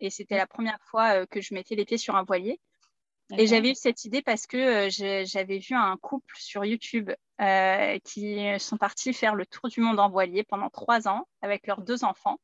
et 0.00 0.10
c'était 0.10 0.34
mmh. 0.34 0.38
la 0.38 0.46
première 0.46 0.80
fois 0.82 1.20
euh, 1.20 1.26
que 1.26 1.40
je 1.40 1.54
mettais 1.54 1.74
les 1.74 1.84
pieds 1.84 1.98
sur 1.98 2.16
un 2.16 2.24
voilier. 2.24 2.60
Et 3.36 3.48
j'avais 3.48 3.70
eu 3.70 3.74
cette 3.74 4.04
idée 4.04 4.22
parce 4.22 4.46
que 4.46 4.86
euh, 4.86 5.24
j'avais 5.26 5.58
vu 5.58 5.74
un 5.74 5.96
couple 5.96 6.36
sur 6.38 6.64
YouTube 6.64 7.10
euh, 7.40 7.98
qui 8.04 8.46
sont 8.60 8.76
partis 8.76 9.12
faire 9.12 9.34
le 9.34 9.44
tour 9.44 9.68
du 9.68 9.80
monde 9.80 9.98
en 9.98 10.08
voilier 10.08 10.44
pendant 10.44 10.70
trois 10.70 11.08
ans 11.08 11.26
avec 11.42 11.66
leurs 11.66 11.80
deux 11.80 12.04
enfants. 12.04 12.38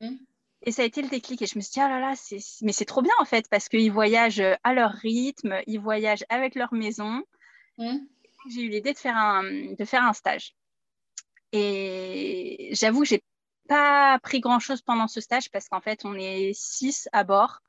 Mmh. 0.00 0.14
Et 0.62 0.72
ça 0.72 0.80
a 0.80 0.86
été 0.86 1.02
le 1.02 1.08
déclic. 1.08 1.42
Et 1.42 1.46
je 1.46 1.58
me 1.58 1.60
suis 1.60 1.72
dit, 1.72 1.80
ah 1.80 1.90
là 1.90 2.00
là, 2.00 2.14
mais 2.62 2.72
c'est 2.72 2.86
trop 2.86 3.02
bien 3.02 3.12
en 3.18 3.26
fait, 3.26 3.50
parce 3.50 3.68
qu'ils 3.68 3.92
voyagent 3.92 4.42
à 4.62 4.72
leur 4.72 4.92
rythme, 4.92 5.60
ils 5.66 5.78
voyagent 5.78 6.24
avec 6.30 6.54
leur 6.54 6.72
maison. 6.72 7.22
Mmh. 7.76 7.98
J'ai 8.50 8.62
eu 8.62 8.68
l'idée 8.70 8.94
de, 8.94 8.98
faire 8.98 9.16
un, 9.16 9.42
de 9.42 9.84
faire 9.84 10.04
un 10.04 10.14
stage. 10.14 10.54
Et 11.52 12.70
j'avoue 12.72 13.02
que 13.02 13.08
j'ai 13.08 13.22
pas 13.68 14.12
appris 14.14 14.40
grand-chose 14.40 14.82
pendant 14.82 15.08
ce 15.08 15.20
stage 15.20 15.50
parce 15.50 15.68
qu'en 15.68 15.80
fait, 15.80 16.04
on 16.04 16.14
est 16.14 16.52
six 16.54 17.08
à 17.12 17.24
bord. 17.24 17.60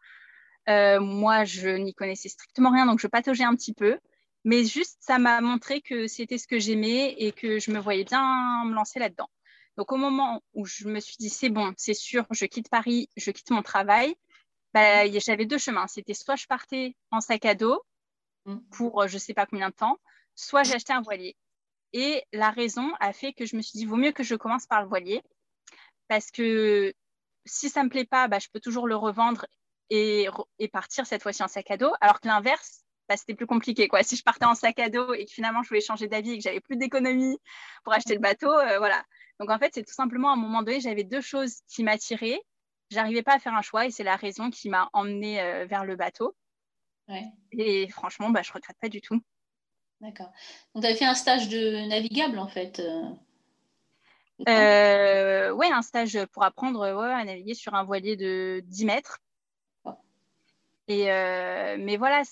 Euh, 0.70 1.00
moi, 1.00 1.46
je 1.46 1.70
n'y 1.70 1.94
connaissais 1.94 2.30
strictement 2.30 2.72
rien, 2.72 2.86
donc 2.86 3.00
je 3.00 3.08
pataugeais 3.08 3.44
un 3.44 3.56
petit 3.56 3.74
peu. 3.74 4.00
Mais 4.44 4.64
juste, 4.64 4.98
ça 5.00 5.18
m'a 5.18 5.42
montré 5.42 5.82
que 5.82 6.08
c'était 6.08 6.38
ce 6.38 6.48
que 6.48 6.60
j'aimais 6.60 7.16
et 7.18 7.32
que 7.32 7.60
je 7.60 7.72
me 7.72 7.80
voyais 7.80 8.04
bien 8.04 8.66
me 8.66 8.74
lancer 8.74 9.00
là-dedans. 9.00 9.30
Donc 9.78 9.92
au 9.92 9.98
moment 9.98 10.42
où 10.54 10.66
je 10.66 10.88
me 10.88 11.00
suis 11.00 11.18
dit 11.20 11.30
c'est 11.30 11.50
bon, 11.50 11.74
c'est 11.78 11.94
sûr, 11.94 12.26
je 12.32 12.46
quitte 12.46 12.70
Paris, 12.70 13.10
je 13.18 13.32
quitte 13.32 13.50
mon 13.52 13.62
travail, 13.62 14.16
bah, 14.74 15.08
j'avais 15.20 15.46
deux 15.46 15.58
chemins. 15.58 15.88
C'était 15.88 16.14
soit 16.14 16.36
je 16.36 16.48
partais 16.48 16.96
en 17.12 17.22
sac 17.22 17.46
à 17.46 17.56
dos 17.56 17.82
mm. 18.46 18.58
pour 18.72 19.02
euh, 19.02 19.08
je 19.08 19.16
ne 19.16 19.20
sais 19.20 19.34
pas 19.34 19.46
combien 19.46 19.70
de 19.70 19.76
temps, 19.76 19.98
soit 20.36 20.64
j'achetais 20.64 20.94
un 20.94 21.02
voilier. 21.02 21.36
Et 21.94 22.24
la 22.34 22.52
raison 22.52 22.92
a 23.00 23.14
fait 23.14 23.34
que 23.34 23.46
je 23.46 23.56
me 23.56 23.62
suis 23.62 23.80
dit 23.80 23.86
vaut 23.86 23.96
mieux 23.96 24.12
que 24.12 24.24
je 24.24 24.36
commence 24.36 24.66
par 24.66 24.82
le 24.82 24.88
voilier 24.88 25.22
parce 26.08 26.32
que 26.32 26.94
si 27.46 27.70
ça 27.70 27.82
ne 27.82 27.86
me 27.86 27.90
plaît 27.90 28.06
pas, 28.06 28.28
bah, 28.28 28.40
je 28.40 28.48
peux 28.52 28.60
toujours 28.60 28.88
le 28.88 28.96
revendre 28.96 29.46
et, 29.90 30.28
et 30.60 30.68
partir 30.68 31.06
cette 31.06 31.22
fois-ci 31.22 31.44
en 31.44 31.48
sac 31.48 31.70
à 31.72 31.78
dos. 31.78 31.92
Alors 32.02 32.20
que 32.20 32.28
l'inverse, 32.28 32.84
bah, 33.08 33.18
c'était 33.18 33.36
plus 33.36 33.48
compliqué. 33.48 33.88
Quoi. 33.88 34.04
Si 34.04 34.16
je 34.16 34.24
partais 34.24 34.46
en 34.46 34.56
sac 34.56 34.80
à 34.80 34.90
dos 34.90 35.14
et 35.14 35.26
que 35.26 35.32
finalement 35.32 35.62
je 35.64 35.70
voulais 35.70 35.82
changer 35.82 36.08
d'avis 36.08 36.32
et 36.32 36.38
que 36.38 36.44
j'avais 36.44 36.62
plus 36.62 36.78
d'économie 36.78 37.38
pour 37.84 37.94
acheter 37.94 38.16
le 38.16 38.20
bateau, 38.20 38.52
euh, 38.52 38.78
voilà. 38.80 39.04
Donc 39.40 39.50
en 39.50 39.60
fait, 39.60 39.72
c'est 39.74 39.84
tout 39.84 39.94
simplement 39.94 40.30
à 40.30 40.34
un 40.34 40.38
moment 40.38 40.64
donné, 40.64 40.80
j'avais 40.80 41.04
deux 41.04 41.22
choses 41.22 41.62
qui 41.68 41.84
m'attiraient. 41.84 42.40
J'arrivais 42.92 43.24
pas 43.24 43.36
à 43.36 43.40
faire 43.40 43.54
un 43.54 43.62
choix 43.62 43.86
et 43.86 43.92
c'est 43.92 44.04
la 44.04 44.16
raison 44.16 44.50
qui 44.50 44.70
m'a 44.70 44.90
emmenée 44.94 45.42
euh, 45.42 45.66
vers 45.66 45.86
le 45.86 45.96
bateau. 45.96 46.36
Et 47.52 47.88
franchement, 47.90 48.32
bah, 48.32 48.42
je 48.42 48.52
regrette 48.52 48.78
pas 48.82 48.90
du 48.90 49.02
tout. 49.02 49.20
D'accord. 50.02 50.32
Donc 50.74 50.84
tu 50.84 50.88
avais 50.88 50.98
fait 50.98 51.06
un 51.06 51.16
stage 51.16 51.50
de 51.50 51.88
navigable 51.88 52.40
en 52.40 52.48
fait 52.48 52.82
euh, 54.48 55.52
Oui, 55.52 55.68
un 55.72 55.82
stage 55.82 56.26
pour 56.32 56.44
apprendre 56.44 56.84
à 56.84 57.24
naviguer 57.24 57.54
sur 57.54 57.74
un 57.74 57.84
voilier 57.84 58.16
de 58.16 58.62
10 58.66 58.86
mètres. 58.86 59.20
Et 60.88 61.06
mais 61.06 61.98
voilà, 61.98 62.24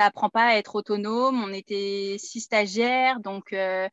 ça 0.00 0.04
apprend 0.04 0.30
pas 0.30 0.46
à 0.46 0.56
être 0.56 0.76
autonome. 0.76 1.42
On 1.42 1.52
était 1.52 2.16
six 2.18 2.40
stagiaires, 2.40 3.20
donc 3.20 3.52
euh, 3.52 3.88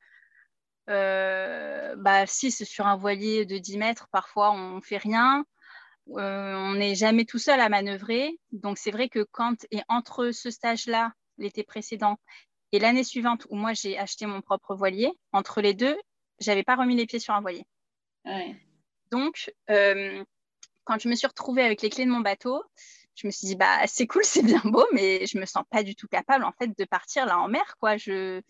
euh, 0.90 1.96
bah, 1.98 2.26
six 2.26 2.64
sur 2.64 2.88
un 2.88 2.96
voilier 2.96 3.46
de 3.46 3.58
10 3.58 3.78
mètres, 3.78 4.08
parfois 4.12 4.52
on 4.52 4.82
fait 4.82 4.98
rien. 4.98 5.46
Euh, 6.12 6.56
on 6.56 6.76
n'est 6.76 6.96
jamais 6.96 7.26
tout 7.26 7.40
seul 7.40 7.60
à 7.60 7.70
manœuvrer. 7.70 8.40
Donc 8.52 8.78
c'est 8.78 8.92
vrai 8.92 9.10
que 9.10 9.24
quand 9.32 9.66
et 9.72 9.82
entre 9.90 10.32
ce 10.32 10.50
stage-là, 10.50 11.12
l'été 11.38 11.64
précédent, 11.64 12.18
et 12.72 12.80
l'année 12.80 13.04
suivante 13.04 13.46
où 13.50 13.56
moi 13.56 13.74
j'ai 13.74 13.98
acheté 13.98 14.26
mon 14.26 14.42
propre 14.42 14.76
voilier, 14.76 15.12
entre 15.34 15.62
les 15.62 15.74
deux, 15.74 15.98
j'avais 16.40 16.64
pas 16.64 16.76
remis 16.76 16.96
les 16.96 17.06
pieds 17.06 17.20
sur 17.20 17.34
un 17.34 17.42
voilier. 17.42 17.66
Donc 19.12 19.54
quand 19.68 21.00
je 21.00 21.10
me 21.10 21.16
suis 21.16 21.28
retrouvée 21.28 21.64
avec 21.64 21.82
les 21.82 21.90
clés 21.90 22.06
de 22.06 22.12
mon 22.12 22.22
bateau, 22.22 22.64
je 23.16 23.28
me 23.28 23.32
suis 23.32 23.48
dit 23.48 23.56
bah 23.56 23.86
c'est 23.88 24.08
cool, 24.08 24.24
c'est 24.24 24.44
bien 24.44 24.62
beau, 24.64 24.86
mais 24.94 25.26
je 25.26 25.38
me 25.38 25.46
sens 25.46 25.64
pas 25.70 25.84
du 25.84 25.96
tout 25.96 26.08
capable 26.08 26.44
en 26.44 26.52
fait 26.54 26.78
de 26.78 26.86
partir 26.86 27.26
là 27.26 27.40
en 27.40 27.48
mer 27.48 27.78
quoi. 27.80 27.98
Je 27.98 28.42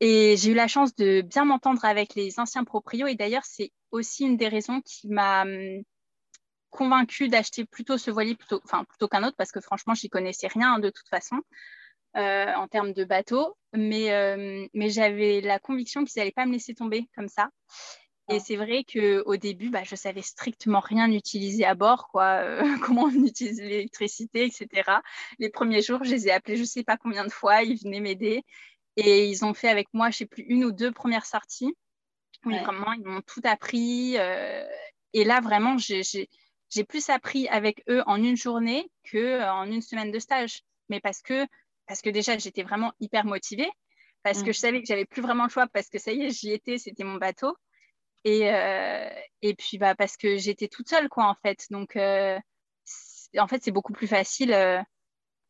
et 0.00 0.36
j'ai 0.38 0.52
eu 0.52 0.54
la 0.54 0.66
chance 0.66 0.94
de 0.94 1.20
bien 1.20 1.44
m'entendre 1.44 1.84
avec 1.84 2.14
les 2.14 2.40
anciens 2.40 2.64
proprios 2.64 3.06
et 3.06 3.14
d'ailleurs 3.14 3.44
c'est 3.44 3.70
aussi 3.90 4.24
une 4.24 4.36
des 4.36 4.48
raisons 4.48 4.80
qui 4.80 5.08
m'a 5.08 5.42
hum, 5.42 5.82
convaincue 6.70 7.28
d'acheter 7.28 7.64
plutôt 7.64 7.98
ce 7.98 8.10
voilier 8.10 8.34
plutôt, 8.34 8.60
enfin, 8.64 8.84
plutôt 8.84 9.08
qu'un 9.08 9.24
autre 9.24 9.36
parce 9.36 9.52
que 9.52 9.60
franchement 9.60 9.94
j'y 9.94 10.08
connaissais 10.08 10.46
rien 10.46 10.78
de 10.78 10.88
toute 10.88 11.08
façon 11.08 11.40
euh, 12.16 12.52
en 12.54 12.68
termes 12.68 12.92
de 12.92 13.04
bateau, 13.04 13.56
mais, 13.72 14.12
euh, 14.12 14.66
mais 14.74 14.90
j'avais 14.90 15.40
la 15.40 15.58
conviction 15.58 16.04
qu'ils 16.04 16.20
n'allaient 16.20 16.32
pas 16.32 16.46
me 16.46 16.52
laisser 16.52 16.74
tomber 16.74 17.08
comme 17.14 17.28
ça. 17.28 17.50
Et 18.30 18.38
c'est 18.38 18.56
vrai 18.56 18.84
qu'au 18.84 19.36
début, 19.36 19.70
bah, 19.70 19.82
je 19.84 19.96
savais 19.96 20.22
strictement 20.22 20.78
rien 20.78 21.10
utiliser 21.10 21.64
à 21.64 21.74
bord, 21.74 22.08
quoi, 22.08 22.42
euh, 22.42 22.62
comment 22.84 23.04
on 23.04 23.24
utilise 23.24 23.60
l'électricité, 23.60 24.44
etc. 24.44 25.00
Les 25.38 25.50
premiers 25.50 25.82
jours, 25.82 26.04
je 26.04 26.10
les 26.10 26.28
ai 26.28 26.30
appelés 26.30 26.56
je 26.56 26.62
ne 26.62 26.66
sais 26.66 26.84
pas 26.84 26.96
combien 26.96 27.24
de 27.24 27.32
fois, 27.32 27.62
ils 27.62 27.76
venaient 27.82 28.00
m'aider. 28.00 28.44
Et 28.96 29.26
ils 29.26 29.44
ont 29.44 29.54
fait 29.54 29.68
avec 29.68 29.88
moi, 29.92 30.10
je 30.10 30.14
ne 30.14 30.18
sais 30.18 30.26
plus, 30.26 30.42
une 30.44 30.64
ou 30.64 30.72
deux 30.72 30.92
premières 30.92 31.26
sorties. 31.26 31.74
Oui, 32.44 32.58
vraiment, 32.58 32.92
ils 32.92 33.04
m'ont 33.04 33.22
tout 33.22 33.40
appris. 33.44 34.16
Euh, 34.16 34.64
et 35.12 35.24
là, 35.24 35.40
vraiment, 35.40 35.76
j'ai 35.78 36.84
plus 36.84 37.10
appris 37.10 37.48
avec 37.48 37.82
eux 37.88 38.02
en 38.06 38.22
une 38.22 38.36
journée 38.36 38.90
qu'en 39.10 39.64
une 39.64 39.82
semaine 39.82 40.10
de 40.10 40.18
stage. 40.18 40.62
Mais 40.88 41.00
parce 41.00 41.22
que, 41.22 41.46
parce 41.90 42.02
que 42.02 42.10
déjà, 42.10 42.38
j'étais 42.38 42.62
vraiment 42.62 42.92
hyper 43.00 43.24
motivée, 43.24 43.68
parce 44.22 44.44
que 44.44 44.50
mm. 44.50 44.52
je 44.52 44.58
savais 44.58 44.80
que 44.80 44.86
j'avais 44.86 45.06
plus 45.06 45.22
vraiment 45.22 45.42
le 45.42 45.50
choix, 45.50 45.66
parce 45.66 45.88
que 45.88 45.98
ça 45.98 46.12
y 46.12 46.22
est, 46.22 46.30
j'y 46.30 46.52
étais, 46.52 46.78
c'était 46.78 47.02
mon 47.02 47.16
bateau. 47.16 47.56
Et, 48.22 48.48
euh, 48.48 49.10
et 49.42 49.56
puis 49.56 49.76
bah, 49.76 49.96
parce 49.96 50.16
que 50.16 50.36
j'étais 50.36 50.68
toute 50.68 50.88
seule, 50.88 51.08
quoi, 51.08 51.26
en 51.26 51.34
fait. 51.42 51.66
Donc, 51.70 51.96
euh, 51.96 52.38
en 53.36 53.48
fait, 53.48 53.64
c'est 53.64 53.72
beaucoup 53.72 53.92
plus 53.92 54.06
facile. 54.06 54.52
Euh, 54.52 54.80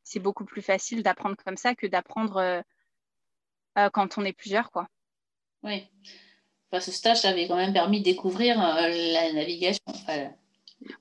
c'est 0.03 0.19
beaucoup 0.19 0.47
plus 0.47 0.63
facile 0.63 1.03
d'apprendre 1.03 1.37
comme 1.45 1.59
ça 1.59 1.75
que 1.75 1.87
d'apprendre 1.87 2.65
quand 3.93 4.17
on 4.17 4.25
est 4.25 4.33
plusieurs, 4.33 4.71
quoi. 4.71 4.89
Oui. 5.63 5.87
Enfin, 6.73 6.81
ce 6.81 6.91
stage 6.91 7.21
t'avait 7.21 7.49
quand 7.49 7.57
même 7.57 7.75
permis 7.75 7.99
de 7.99 8.05
découvrir 8.05 8.57
la 8.57 9.33
navigation. 9.35 9.85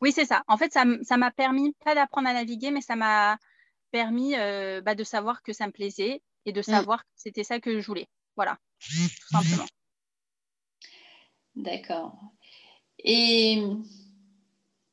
Oui, 0.02 0.12
c'est 0.12 0.26
ça. 0.26 0.44
En 0.50 0.58
fait, 0.58 0.74
ça 0.74 1.18
m'a 1.18 1.32
permis, 1.32 1.74
pas 1.86 1.96
d'apprendre 1.96 2.28
à 2.28 2.34
naviguer, 2.34 2.72
mais 2.72 2.82
ça 2.82 2.98
m'a 2.98 3.38
permis 3.92 4.34
bah, 4.84 4.96
de 4.96 5.04
savoir 5.04 5.42
que 5.44 5.54
ça 5.54 5.68
me 5.68 5.72
plaisait 5.72 6.22
et 6.46 6.52
de 6.52 6.60
mm. 6.60 6.64
savoir 6.64 7.04
que 7.04 7.10
c'était 7.16 7.44
ça 7.44 7.60
que 7.60 7.80
je 7.80 7.86
voulais. 7.86 8.08
Voilà, 8.36 8.58
tout 8.80 9.28
simplement. 9.32 9.66
D'accord. 11.56 12.18
Et 13.04 13.62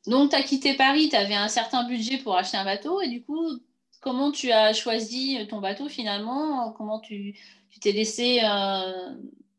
donc, 0.06 0.30
tu 0.30 0.36
as 0.36 0.42
quitté 0.42 0.74
Paris, 0.74 1.08
tu 1.08 1.16
avais 1.16 1.34
un 1.34 1.48
certain 1.48 1.84
budget 1.84 2.18
pour 2.18 2.36
acheter 2.36 2.56
un 2.56 2.64
bateau, 2.64 3.00
et 3.00 3.08
du 3.08 3.24
coup, 3.24 3.60
comment 4.00 4.30
tu 4.30 4.52
as 4.52 4.72
choisi 4.72 5.38
ton 5.48 5.60
bateau 5.60 5.88
finalement? 5.88 6.72
Comment 6.72 7.00
tu 7.00 7.36
t'es 7.80 7.92
laissé 7.92 8.40
euh, 8.42 9.14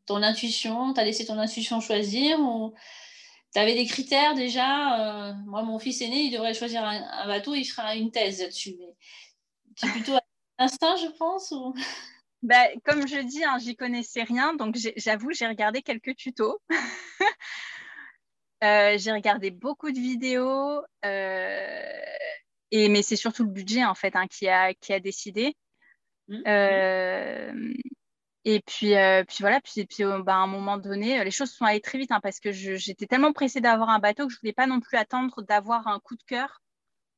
ton 0.06 0.22
intuition, 0.22 0.94
tu 0.94 1.00
as 1.00 1.04
laissé 1.04 1.26
ton 1.26 1.38
intuition 1.38 1.80
choisir 1.80 2.40
ou 2.40 2.74
tu 3.52 3.58
avais 3.58 3.74
des 3.74 3.86
critères 3.86 4.34
déjà? 4.34 5.28
Euh, 5.28 5.34
Moi, 5.46 5.62
mon 5.62 5.78
fils 5.78 6.00
aîné, 6.00 6.22
il 6.22 6.30
devrait 6.30 6.54
choisir 6.54 6.82
un, 6.82 7.26
bateau, 7.26 7.54
il 7.54 7.64
fera 7.64 7.94
une 7.94 8.10
thèse 8.10 8.40
là-dessus. 8.40 8.74
Mais 8.78 8.96
c'est 9.78 9.90
plutôt 9.90 10.18
instinct, 10.58 10.96
je 10.96 11.06
pense 11.16 11.52
ou... 11.52 11.74
Bah, 12.42 12.66
comme 12.84 13.06
je 13.06 13.20
dis, 13.20 13.42
hein, 13.44 13.58
j'y 13.58 13.74
connaissais 13.74 14.22
rien, 14.22 14.54
donc 14.54 14.76
j'avoue, 14.96 15.32
j'ai 15.32 15.46
regardé 15.46 15.82
quelques 15.82 16.16
tutos. 16.16 16.60
Euh, 18.64 18.98
j'ai 18.98 19.12
regardé 19.12 19.52
beaucoup 19.52 19.92
de 19.92 20.00
vidéos, 20.00 20.82
euh, 21.04 22.02
et, 22.72 22.88
mais 22.88 23.02
c'est 23.02 23.14
surtout 23.14 23.44
le 23.44 23.50
budget 23.50 23.84
en 23.84 23.94
fait 23.94 24.16
hein, 24.16 24.26
qui, 24.26 24.48
a, 24.48 24.74
qui 24.74 24.92
a 24.92 24.98
décidé. 24.98 25.54
Mmh. 26.26 26.42
Euh, 26.44 27.72
et 28.44 28.60
puis, 28.62 28.94
puis 29.28 29.36
voilà, 29.42 29.60
puis, 29.60 29.86
puis 29.86 30.02
bah, 30.24 30.34
à 30.34 30.38
un 30.38 30.48
moment 30.48 30.76
donné, 30.76 31.22
les 31.22 31.30
choses 31.30 31.52
sont 31.52 31.66
allées 31.66 31.80
très 31.80 31.98
vite 31.98 32.10
hein, 32.10 32.18
parce 32.20 32.40
que 32.40 32.50
j'étais 32.50 33.06
tellement 33.06 33.32
pressée 33.32 33.60
d'avoir 33.60 33.90
un 33.90 34.00
bateau 34.00 34.26
que 34.26 34.32
je 34.32 34.38
ne 34.38 34.40
voulais 34.40 34.52
pas 34.52 34.66
non 34.66 34.80
plus 34.80 34.96
attendre 34.96 35.40
d'avoir 35.42 35.86
un 35.86 36.00
coup 36.00 36.16
de 36.16 36.24
cœur. 36.24 36.60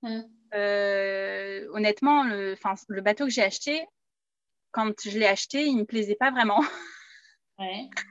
Mmh. 0.03 0.21
Honnêtement, 0.53 2.25
le, 2.25 2.57
le 2.89 3.01
bateau 3.01 3.25
que 3.25 3.31
j'ai 3.31 3.43
acheté, 3.43 3.85
quand 4.73 4.93
je 5.05 5.19
l'ai 5.19 5.27
acheté, 5.27 5.65
il 5.65 5.75
ne 5.75 5.81
me 5.81 5.87
plaisait 5.87 6.17
pas 6.17 6.31
vraiment. 6.31 6.63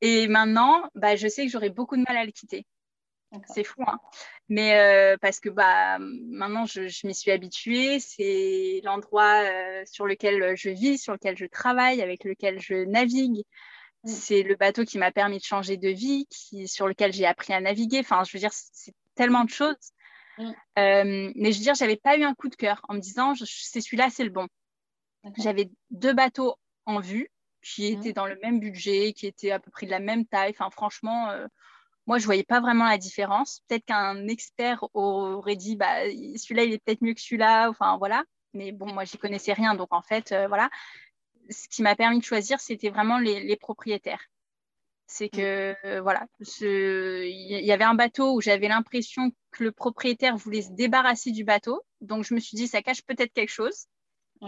Et 0.00 0.28
maintenant, 0.28 0.88
bah, 0.94 1.16
je 1.16 1.28
sais 1.28 1.44
que 1.44 1.50
j'aurai 1.50 1.70
beaucoup 1.70 1.96
de 1.96 2.04
mal 2.06 2.16
à 2.16 2.24
le 2.24 2.30
quitter. 2.30 2.66
C'est 3.46 3.64
fou, 3.64 3.82
hein 3.86 3.98
mais 4.48 4.78
euh, 4.78 5.16
parce 5.20 5.38
que 5.38 5.50
bah, 5.50 5.98
maintenant, 5.98 6.64
je, 6.64 7.06
m'y 7.06 7.14
suis 7.14 7.30
habituée. 7.30 8.00
C'est 8.00 8.80
l'endroit 8.84 9.42
euh, 9.44 9.82
sur 9.84 10.06
lequel 10.06 10.56
je 10.56 10.70
vis, 10.70 10.98
sur 10.98 11.12
lequel 11.12 11.36
je 11.36 11.44
travaille, 11.44 12.00
avec 12.00 12.24
lequel 12.24 12.58
je 12.60 12.84
navigue. 12.86 13.44
Mm. 14.04 14.08
C'est 14.08 14.42
le 14.42 14.56
bateau 14.56 14.84
qui 14.84 14.98
m'a 14.98 15.12
permis 15.12 15.38
de 15.38 15.44
changer 15.44 15.76
de 15.76 15.90
vie, 15.90 16.26
qui, 16.30 16.66
sur 16.68 16.88
lequel 16.88 17.12
j'ai 17.12 17.26
appris 17.26 17.52
à 17.52 17.60
naviguer. 17.60 18.00
Enfin, 18.00 18.24
je 18.24 18.32
veux 18.32 18.38
dire, 18.38 18.52
c'est 18.52 18.94
tellement 19.14 19.44
de 19.44 19.50
choses. 19.50 19.92
Mm. 20.38 20.50
Euh, 20.78 21.32
mais 21.34 21.52
je 21.52 21.58
veux 21.58 21.64
dire, 21.64 21.74
j'avais 21.74 21.96
pas 21.96 22.16
eu 22.16 22.22
un 22.22 22.34
coup 22.34 22.48
de 22.48 22.56
cœur 22.56 22.80
en 22.88 22.94
me 22.94 23.00
disant, 23.00 23.34
c'est 23.34 23.80
celui-là, 23.80 24.08
c'est 24.10 24.24
le 24.24 24.30
bon. 24.30 24.48
J'avais 25.36 25.70
deux 25.90 26.14
bateaux 26.14 26.54
en 26.86 27.00
vue 27.00 27.30
qui 27.62 27.90
mmh. 27.90 27.98
étaient 27.98 28.12
dans 28.12 28.26
le 28.26 28.38
même 28.42 28.60
budget, 28.60 29.12
qui 29.12 29.26
étaient 29.26 29.50
à 29.50 29.58
peu 29.58 29.70
près 29.70 29.86
de 29.86 29.90
la 29.90 30.00
même 30.00 30.26
taille. 30.26 30.50
Enfin, 30.50 30.70
franchement, 30.70 31.30
euh, 31.30 31.46
moi, 32.06 32.18
je 32.18 32.24
voyais 32.24 32.44
pas 32.44 32.60
vraiment 32.60 32.86
la 32.86 32.98
différence. 32.98 33.60
Peut-être 33.68 33.84
qu'un 33.84 34.26
expert 34.28 34.84
aurait 34.94 35.56
dit, 35.56 35.76
bah, 35.76 36.04
celui-là, 36.04 36.64
il 36.64 36.72
est 36.72 36.82
peut-être 36.84 37.02
mieux 37.02 37.14
que 37.14 37.20
celui-là. 37.20 37.68
Enfin, 37.68 37.98
voilà. 37.98 38.24
Mais 38.54 38.72
bon, 38.72 38.92
moi, 38.92 39.04
j'y 39.04 39.18
connaissais 39.18 39.52
rien. 39.52 39.74
Donc, 39.74 39.92
en 39.92 40.02
fait, 40.02 40.32
euh, 40.32 40.48
voilà. 40.48 40.70
Ce 41.50 41.68
qui 41.68 41.82
m'a 41.82 41.96
permis 41.96 42.18
de 42.18 42.24
choisir, 42.24 42.60
c'était 42.60 42.90
vraiment 42.90 43.18
les, 43.18 43.56
propriétaires. 43.56 44.22
C'est 45.06 45.32
mmh. 45.32 45.36
que, 45.36 45.76
euh, 45.84 46.00
voilà, 46.00 46.26
il 46.40 47.64
y 47.64 47.72
avait 47.72 47.84
un 47.84 47.94
bateau 47.94 48.34
où 48.34 48.40
j'avais 48.40 48.68
l'impression 48.68 49.30
que 49.58 49.64
le 49.64 49.72
propriétaire 49.72 50.36
voulait 50.36 50.62
se 50.62 50.70
débarrasser 50.70 51.32
du 51.32 51.44
bateau. 51.44 51.82
Donc, 52.00 52.24
je 52.24 52.32
me 52.34 52.40
suis 52.40 52.56
dit, 52.56 52.68
ça 52.68 52.80
cache 52.80 53.02
peut-être 53.02 53.32
quelque 53.32 53.50
chose. 53.50 53.86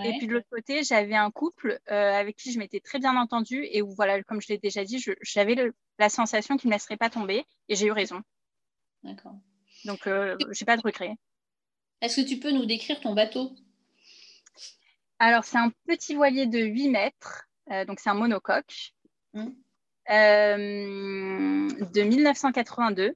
Et 0.05 0.17
puis 0.19 0.29
de 0.29 0.35
l'autre 0.35 0.47
côté, 0.49 0.85
j'avais 0.85 1.17
un 1.17 1.33
couple 1.33 1.81
euh, 1.91 2.13
avec 2.13 2.37
qui 2.37 2.53
je 2.53 2.61
m'étais 2.61 2.79
très 2.79 3.01
bien 3.01 3.17
entendue 3.17 3.67
et 3.73 3.83
où, 3.83 3.91
voilà, 3.93 4.23
comme 4.23 4.41
je 4.41 4.47
l'ai 4.49 4.59
déjà 4.59 4.85
dit, 4.85 5.05
j'avais 5.23 5.73
la 5.99 6.09
sensation 6.09 6.57
qu'il 6.57 6.69
ne 6.69 6.75
me 6.75 6.77
laisserait 6.77 6.97
pas 6.97 7.11
tomber 7.11 7.45
et 7.69 7.75
j'ai 7.75 7.87
eu 7.87 7.91
raison. 7.91 8.23
D'accord. 9.03 9.35
Donc, 9.85 10.07
euh, 10.07 10.37
je 10.53 10.63
n'ai 10.63 10.65
pas 10.65 10.77
de 10.77 10.83
regret. 10.83 11.17
Est-ce 12.03 12.21
que 12.21 12.29
tu 12.29 12.39
peux 12.39 12.53
nous 12.53 12.67
décrire 12.67 13.01
ton 13.01 13.15
bateau? 13.15 13.51
Alors, 15.19 15.43
c'est 15.43 15.59
un 15.59 15.73
petit 15.89 16.15
voilier 16.15 16.47
de 16.47 16.61
8 16.61 16.89
mètres, 16.91 17.49
euh, 17.73 17.85
donc 17.85 17.99
c'est 17.99 18.11
un 18.11 18.15
monocoque. 18.15 18.95
Hum. 19.35 19.57
De 20.09 22.03
1982. 22.03 23.15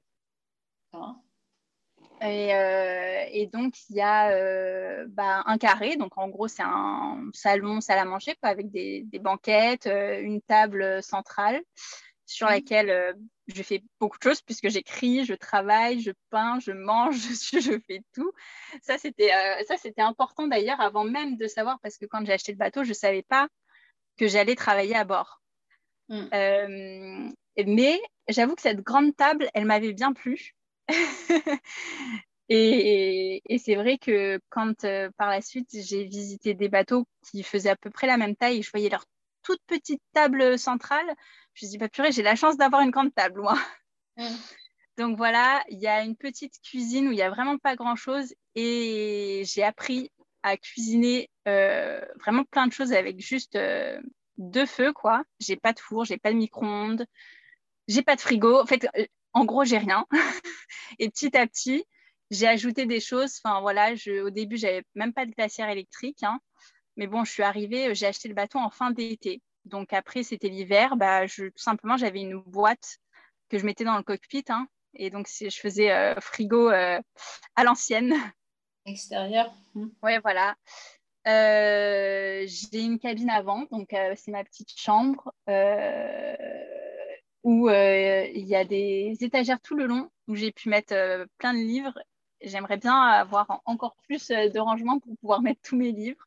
Et, 2.27 3.47
donc, 3.51 3.73
il 3.89 3.97
y 3.97 4.01
a 4.01 5.05
bah, 5.07 5.43
un 5.45 5.57
carré. 5.57 5.95
Donc, 5.97 6.17
en 6.17 6.29
gros, 6.29 6.47
c'est 6.47 6.63
un 6.63 7.29
salon, 7.33 7.81
salle 7.81 7.99
à 7.99 8.05
manger, 8.05 8.35
avec 8.41 8.69
des, 8.71 9.03
des 9.05 9.19
banquettes, 9.19 9.87
une 9.87 10.41
table 10.41 11.01
centrale 11.03 11.61
sur 12.25 12.47
mmh. 12.47 12.51
laquelle 12.51 13.15
je 13.47 13.61
fais 13.61 13.83
beaucoup 13.99 14.17
de 14.17 14.23
choses 14.23 14.41
puisque 14.41 14.69
j'écris, 14.69 15.25
je 15.25 15.33
travaille, 15.33 15.99
je 15.99 16.11
peins, 16.29 16.59
je 16.59 16.71
mange, 16.71 17.17
je, 17.51 17.59
je 17.59 17.79
fais 17.87 18.01
tout. 18.13 18.31
Ça, 18.81 18.97
c'était 18.97 19.31
c'était 19.77 20.01
important 20.01 20.47
d'ailleurs 20.47 20.81
avant 20.81 21.03
même 21.03 21.37
de 21.37 21.47
savoir 21.47 21.79
parce 21.81 21.97
que 21.97 22.05
quand 22.05 22.25
j'ai 22.25 22.33
acheté 22.33 22.51
le 22.51 22.57
bateau, 22.57 22.83
je 22.83 22.89
ne 22.89 22.93
savais 22.93 23.23
pas 23.23 23.47
que 24.17 24.27
j'allais 24.27 24.55
travailler 24.55 24.95
à 24.95 25.03
bord. 25.03 25.41
Mmh. 26.07 27.31
mais 27.65 27.99
j'avoue 28.29 28.55
que 28.55 28.61
cette 28.61 28.81
grande 28.81 29.15
table, 29.15 29.49
elle 29.53 29.65
m'avait 29.65 29.93
bien 29.93 30.13
plu. 30.13 30.55
et, 32.49 33.41
et 33.45 33.57
c'est 33.57 33.75
vrai 33.75 33.97
que 33.97 34.39
quand 34.49 34.85
par 35.17 35.29
la 35.29 35.41
suite 35.41 35.69
j'ai 35.73 36.03
visité 36.03 36.53
des 36.53 36.69
bateaux 36.69 37.07
qui 37.23 37.43
faisaient 37.43 37.69
à 37.69 37.75
peu 37.75 37.89
près 37.89 38.07
la 38.07 38.17
même 38.17 38.35
taille, 38.35 38.61
je 38.61 38.71
voyais 38.71 38.89
leur 38.89 39.05
toute 39.45 39.61
petite 39.67 40.01
table 40.13 40.57
centrale, 40.57 41.05
je 41.53 41.65
me 41.65 41.71
dis, 41.71 41.77
bah, 41.77 41.87
purée, 41.87 42.11
j'ai 42.11 42.23
la 42.23 42.35
chance 42.35 42.57
d'avoir 42.57 42.81
une 42.81 42.91
grande 42.91 43.13
table, 43.13 43.41
moi. 43.41 43.57
Donc 44.97 45.17
voilà, 45.17 45.63
il 45.69 45.79
y 45.79 45.87
a 45.87 46.03
une 46.03 46.15
petite 46.15 46.59
cuisine 46.61 47.07
où 47.07 47.11
il 47.11 47.15
n'y 47.15 47.21
a 47.21 47.29
vraiment 47.29 47.57
pas 47.57 47.75
grand-chose 47.75 48.33
et 48.55 49.43
j'ai 49.45 49.63
appris 49.63 50.11
à 50.41 50.57
cuisiner 50.57 51.29
euh, 51.47 52.01
vraiment 52.21 52.43
plein 52.45 52.67
de 52.67 52.71
choses 52.71 52.93
avec 52.93 53.19
juste 53.19 53.55
euh, 53.55 53.99
deux 54.37 54.65
feux, 54.65 54.93
quoi. 54.93 55.23
J'ai 55.39 55.57
pas 55.57 55.73
de 55.73 55.79
four, 55.79 56.05
j'ai 56.05 56.17
pas 56.17 56.31
de 56.31 56.37
micro-ondes, 56.37 57.05
j'ai 57.87 58.03
pas 58.03 58.15
de 58.15 58.21
frigo. 58.21 58.59
En 58.59 58.65
fait, 58.65 58.87
euh, 58.97 59.05
en 59.35 59.43
gros, 59.43 59.65
j'ai 59.65 59.77
rien. 59.77 60.07
et 60.99 61.09
petit 61.09 61.37
à 61.37 61.45
petit, 61.45 61.85
j'ai 62.31 62.47
ajouté 62.47 62.85
des 62.85 63.01
choses. 63.01 63.39
Enfin 63.43 63.59
voilà, 63.59 63.93
je, 63.93 64.23
au 64.23 64.29
début, 64.29 64.57
j'avais 64.57 64.83
même 64.95 65.13
pas 65.13 65.25
de 65.25 65.31
glacière 65.31 65.69
électrique. 65.69 66.23
Hein. 66.23 66.39
Mais 66.95 67.05
bon, 67.05 67.25
je 67.25 67.31
suis 67.31 67.43
arrivée, 67.43 67.93
j'ai 67.93 68.07
acheté 68.07 68.29
le 68.29 68.33
bateau 68.33 68.59
en 68.59 68.69
fin 68.69 68.91
d'été. 68.91 69.41
Donc 69.65 69.91
après, 69.91 70.23
c'était 70.23 70.47
l'hiver. 70.47 70.95
Bah, 70.95 71.27
je, 71.27 71.45
tout 71.45 71.61
simplement, 71.61 71.97
j'avais 71.97 72.21
une 72.21 72.39
boîte 72.39 72.97
que 73.49 73.59
je 73.59 73.65
mettais 73.65 73.83
dans 73.83 73.97
le 73.97 74.03
cockpit. 74.03 74.45
Hein. 74.47 74.67
et 74.95 75.09
donc, 75.09 75.27
je 75.29 75.49
faisais 75.49 75.91
euh, 75.91 76.15
frigo 76.21 76.71
euh, 76.71 76.99
à 77.55 77.63
l'ancienne. 77.65 78.13
Extérieur. 78.85 79.53
Mmh. 79.73 79.87
Oui, 80.01 80.11
voilà. 80.23 80.55
Euh, 81.27 82.45
j'ai 82.47 82.83
une 82.83 82.99
cabine 82.99 83.31
avant, 83.31 83.65
donc 83.71 83.89
c'est 84.15 84.29
ma 84.29 84.43
petite 84.43 84.71
chambre 84.77 85.33
où 87.45 87.69
il 87.69 88.45
y 88.45 88.55
a 88.55 88.65
des 88.65 89.15
étagères 89.21 89.61
tout 89.61 89.75
le 89.75 89.85
long 89.85 90.09
où 90.27 90.35
j'ai 90.35 90.51
pu 90.51 90.67
mettre 90.67 90.95
plein 91.37 91.53
de 91.53 91.59
livres. 91.59 91.97
J'aimerais 92.41 92.77
bien 92.77 92.99
avoir 92.99 93.61
encore 93.65 93.95
plus 94.07 94.27
de 94.27 94.59
rangement 94.59 94.99
pour 94.99 95.15
pouvoir 95.17 95.41
mettre 95.41 95.61
tous 95.61 95.77
mes 95.77 95.91
livres. 95.91 96.25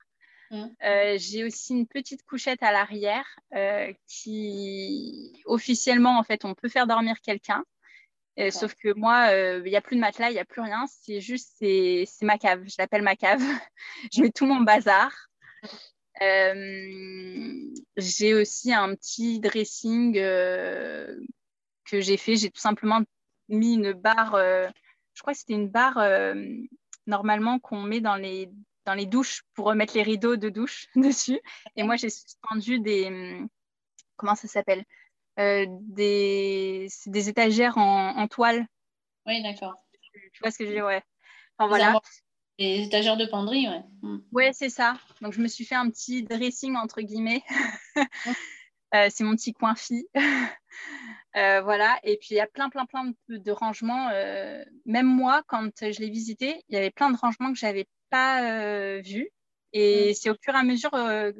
Mm. 0.51 0.67
Euh, 0.83 1.17
j'ai 1.19 1.45
aussi 1.45 1.75
une 1.75 1.87
petite 1.87 2.25
couchette 2.25 2.63
à 2.63 2.73
l'arrière 2.73 3.27
euh, 3.55 3.93
qui, 4.07 5.43
officiellement, 5.47 6.19
en 6.19 6.23
fait, 6.23 6.45
on 6.45 6.55
peut 6.55 6.69
faire 6.69 6.87
dormir 6.87 7.21
quelqu'un. 7.21 7.65
Euh, 8.39 8.51
sauf 8.51 8.75
que 8.75 8.95
moi, 8.95 9.33
il 9.33 9.65
n'y 9.65 9.77
a 9.77 9.81
plus 9.81 9.97
de 9.97 10.01
matelas, 10.01 10.31
il 10.31 10.35
n'y 10.35 10.39
a 10.39 10.45
plus 10.45 10.61
rien. 10.61 10.87
C'est 10.87 11.21
juste, 11.21 11.57
c'est 11.59 12.07
ma 12.23 12.39
cave. 12.39 12.63
Je 12.67 12.77
l'appelle 12.79 13.03
ma 13.03 13.17
cave. 13.17 13.43
je 14.13 14.23
mets 14.23 14.31
tout 14.31 14.47
mon 14.47 14.61
bazar. 14.61 15.13
J'ai 17.97 18.35
aussi 18.35 18.73
un 18.73 18.95
petit 18.95 19.41
dressing 19.41 20.15
que 20.15 21.21
j'ai 21.93 22.17
fait. 22.17 22.37
J'ai 22.37 22.51
tout 22.51 22.61
simplement 22.61 23.01
mis 23.49 23.75
une 23.75 23.93
barre, 23.93 24.37
je 24.37 25.21
crois 25.21 25.33
que 25.33 25.39
c'était 25.39 25.55
une 25.55 25.69
barre 25.69 26.03
normalement 27.07 27.59
qu'on 27.59 27.83
met 27.83 28.01
dans 28.01 28.17
les, 28.17 28.51
dans 28.85 28.95
les 28.95 29.07
douches 29.07 29.43
pour 29.55 29.67
remettre 29.67 29.95
les 29.95 30.03
rideaux 30.03 30.37
de 30.37 30.49
douche 30.49 30.87
dessus. 30.97 31.41
Et 31.77 31.83
moi, 31.83 31.97
j'ai 31.97 32.11
suspendu 32.11 32.81
des. 32.81 33.41
Comment 34.17 34.35
ça 34.35 34.49
s'appelle 34.49 34.85
euh, 35.39 35.67
des, 35.69 36.89
des 37.07 37.29
étagères 37.29 37.79
en, 37.79 38.27
toile. 38.27 38.67
Oui, 39.27 39.43
d'accord. 39.43 39.75
Tu 40.33 40.41
vois 40.43 40.51
ce 40.51 40.59
que 40.59 40.65
dire 40.65 40.85
Ouais. 40.85 41.03
Enfin, 41.57 41.69
voilà. 41.69 42.01
Les 42.59 42.85
étagères 42.85 43.17
de 43.17 43.27
penderie, 43.27 43.69
ouais. 43.69 43.83
Hum. 44.03 44.23
Ouais, 44.33 44.53
c'est 44.53 44.69
ça. 44.71 44.97
Donc, 45.21 45.33
je 45.33 45.41
me 45.41 45.49
suis 45.49 45.65
fait 45.65 45.77
un 45.77 45.89
petit 45.91 46.23
dressing, 46.23 46.77
entre 46.77 47.01
guillemets. 47.01 47.43
Euh, 48.95 49.09
c'est 49.11 49.23
mon 49.23 49.37
petit 49.37 49.53
coin 49.53 49.75
fille. 49.75 50.09
Euh, 51.37 51.61
voilà. 51.61 52.01
Et 52.05 52.17
puis, 52.17 52.31
il 52.31 52.37
y 52.37 52.41
a 52.41 52.47
plein, 52.47 52.71
plein, 52.71 52.87
plein 52.87 53.13
de, 53.29 53.37
de 53.37 53.51
rangements. 53.53 54.09
même 54.87 55.07
moi, 55.07 55.43
quand 55.47 55.69
je 55.79 56.01
l'ai 56.01 56.09
visité, 56.09 56.65
il 56.69 56.75
y 56.75 56.79
avait 56.79 56.91
plein 56.91 57.11
de 57.11 57.19
rangements 57.19 57.53
que 57.53 57.59
j'avais 57.59 57.87
pas 58.11 58.43
euh, 58.43 59.01
vu. 59.01 59.31
Et 59.73 60.11
mm. 60.11 60.15
c'est 60.15 60.31
au 60.31 60.37
fur 60.41 60.55
et 60.55 60.59
à 60.59 60.63
mesure 60.63 60.95
euh, 60.95 61.33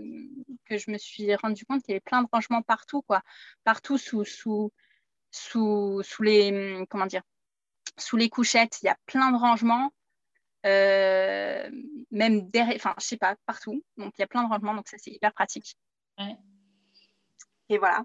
que 0.67 0.77
je 0.77 0.91
me 0.91 0.99
suis 0.99 1.35
rendu 1.37 1.65
compte 1.65 1.83
qu'il 1.83 1.93
y 1.93 1.95
avait 1.95 2.01
plein 2.01 2.23
de 2.23 2.29
rangements 2.33 2.63
partout, 2.63 3.03
quoi. 3.03 3.23
Partout 3.65 3.99
sous, 3.99 4.25
sous, 4.25 4.73
sous, 5.31 6.03
sous 6.03 6.23
les, 6.23 6.85
comment 6.91 7.07
dire, 7.07 7.23
sous 7.97 8.17
les 8.17 8.29
couchettes, 8.29 8.79
il 8.83 8.87
y 8.87 8.91
a 8.91 8.97
plein 9.07 9.31
de 9.33 9.37
rangements. 9.37 9.93
Euh, 10.67 11.71
même 12.11 12.49
derrière, 12.51 12.77
enfin, 12.77 12.95
je 12.99 13.07
sais 13.07 13.17
pas, 13.17 13.37
partout. 13.47 13.83
Donc, 13.97 14.13
il 14.19 14.21
y 14.21 14.25
a 14.25 14.27
plein 14.27 14.43
de 14.45 14.49
rangements, 14.49 14.75
donc 14.75 14.89
ça, 14.89 14.97
c'est 14.99 15.11
hyper 15.11 15.33
pratique. 15.33 15.77
Et 17.69 17.79
voilà. 17.79 18.03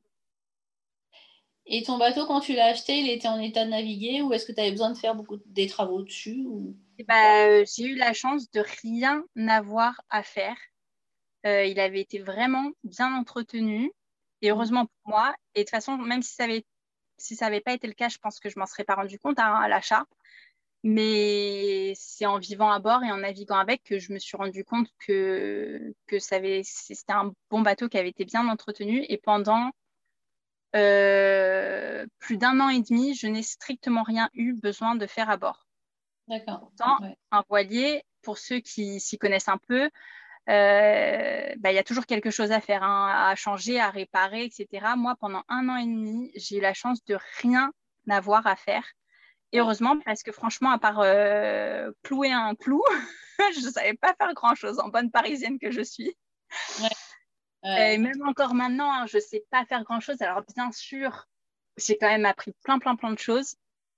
Et 1.66 1.84
ton 1.84 1.98
bateau, 1.98 2.26
quand 2.26 2.42
tu 2.42 2.54
l'as 2.54 2.68
acheté, 2.68 3.00
il 3.00 3.10
était 3.10 3.28
en 3.28 3.40
état 3.40 3.64
de 3.64 3.70
naviguer 3.70 4.22
ou 4.22 4.34
est-ce 4.34 4.46
que 4.46 4.52
tu 4.52 4.60
avais 4.60 4.72
besoin 4.72 4.92
de 4.92 4.98
faire 4.98 5.16
beaucoup 5.16 5.38
des 5.46 5.68
travaux 5.68 6.04
dessus 6.04 6.44
ou... 6.46 6.76
Eh 7.00 7.04
ben, 7.04 7.62
euh, 7.62 7.66
j'ai 7.66 7.86
eu 7.86 7.96
la 7.96 8.14
chance 8.14 8.52
de 8.52 8.64
rien 8.82 9.24
avoir 9.48 10.02
à 10.10 10.24
faire. 10.24 10.58
Euh, 11.46 11.66
il 11.66 11.80
avait 11.80 12.02
été 12.02 12.20
vraiment 12.20 12.72
bien 12.84 13.16
entretenu 13.16 13.92
et 14.42 14.52
heureusement 14.52 14.86
pour 14.86 15.14
moi. 15.14 15.34
Et 15.56 15.60
de 15.60 15.64
toute 15.64 15.72
façon, 15.72 15.98
même 15.98 16.22
si 16.22 16.36
ça 16.36 16.44
avait, 16.44 16.66
si 17.18 17.36
ça 17.36 17.46
n'avait 17.46 17.62
pas 17.62 17.74
été 17.74 17.88
le 17.88 17.94
cas, 17.94 18.10
je 18.10 18.18
pense 18.18 18.40
que 18.40 18.50
je 18.50 18.60
m'en 18.60 18.66
serais 18.66 18.84
pas 18.84 18.96
rendu 18.96 19.18
compte 19.18 19.40
hein, 19.40 19.56
à 19.56 19.68
l'achat. 19.70 20.06
Mais 20.84 21.94
c'est 21.96 22.26
en 22.26 22.38
vivant 22.38 22.70
à 22.70 22.80
bord 22.80 23.04
et 23.04 23.12
en 23.12 23.18
naviguant 23.18 23.58
avec 23.58 23.84
que 23.84 24.00
je 24.00 24.12
me 24.12 24.20
suis 24.20 24.36
rendu 24.36 24.66
compte 24.66 24.88
que, 25.00 25.94
que 26.08 26.20
c'était 26.20 26.64
un 27.10 27.32
bon 27.50 27.62
bateau 27.62 27.88
qui 27.88 27.98
avait 27.98 28.10
été 28.10 28.26
bien 28.26 28.48
entretenu. 28.50 29.06
Et 29.08 29.18
pendant 29.18 29.72
euh, 30.76 32.06
plus 32.20 32.38
d'un 32.38 32.60
an 32.60 32.70
et 32.70 32.82
demi, 32.82 33.16
je 33.16 33.28
n'ai 33.28 33.44
strictement 33.44 34.04
rien 34.04 34.30
eu 34.34 34.54
besoin 34.54 34.96
de 34.96 35.08
faire 35.08 35.30
à 35.30 35.38
bord. 35.38 35.68
D'accord. 36.28 36.60
Pourtant, 36.60 36.98
un 37.32 37.44
voilier, 37.48 38.04
pour 38.22 38.38
ceux 38.38 38.60
qui 38.60 39.00
s'y 39.00 39.18
connaissent 39.18 39.50
un 39.50 39.60
peu, 39.68 39.90
euh, 40.50 41.54
bah, 41.58 41.72
il 41.72 41.76
y 41.76 41.80
a 41.80 41.84
toujours 41.84 42.06
quelque 42.06 42.32
chose 42.32 42.52
à 42.52 42.60
faire, 42.60 42.84
hein, 42.84 43.30
à 43.30 43.36
changer, 43.36 43.80
à 43.80 43.90
réparer, 43.90 44.46
etc. 44.46 44.94
Moi, 44.98 45.16
pendant 45.20 45.44
un 45.48 45.70
an 45.70 45.78
et 45.78 45.86
demi, 45.86 46.32
j'ai 46.36 46.58
eu 46.58 46.62
la 46.62 46.74
chance 46.74 47.04
de 47.06 47.18
rien 47.42 47.72
avoir 48.10 48.48
à 48.48 48.56
faire. 48.56 48.84
Et 49.54 49.60
heureusement, 49.60 50.00
parce 50.00 50.24
que 50.24 50.32
franchement, 50.32 50.72
à 50.72 50.80
part 50.80 51.00
euh, 51.00 51.92
clouer 52.02 52.32
un 52.32 52.56
clou, 52.56 52.84
je 53.56 53.66
ne 53.66 53.72
savais 53.72 53.94
pas 53.94 54.16
faire 54.16 54.34
grand-chose 54.34 54.80
en 54.80 54.90
bonne 54.90 55.12
parisienne 55.12 55.60
que 55.60 55.70
je 55.70 55.82
suis. 55.82 56.18
Et 57.64 57.98
même 57.98 58.22
encore 58.28 58.56
maintenant, 58.56 58.92
hein, 58.92 59.06
je 59.06 59.18
ne 59.18 59.22
sais 59.22 59.46
pas 59.52 59.64
faire 59.66 59.84
grand-chose. 59.84 60.22
Alors, 60.22 60.42
bien 60.56 60.72
sûr, 60.72 61.28
j'ai 61.78 61.98
quand 61.98 62.10
même 62.10 62.26
appris 62.26 62.54
plein, 62.64 62.80
plein, 62.80 62.96
plein 62.96 63.12
de 63.12 63.20
choses. 63.20 63.56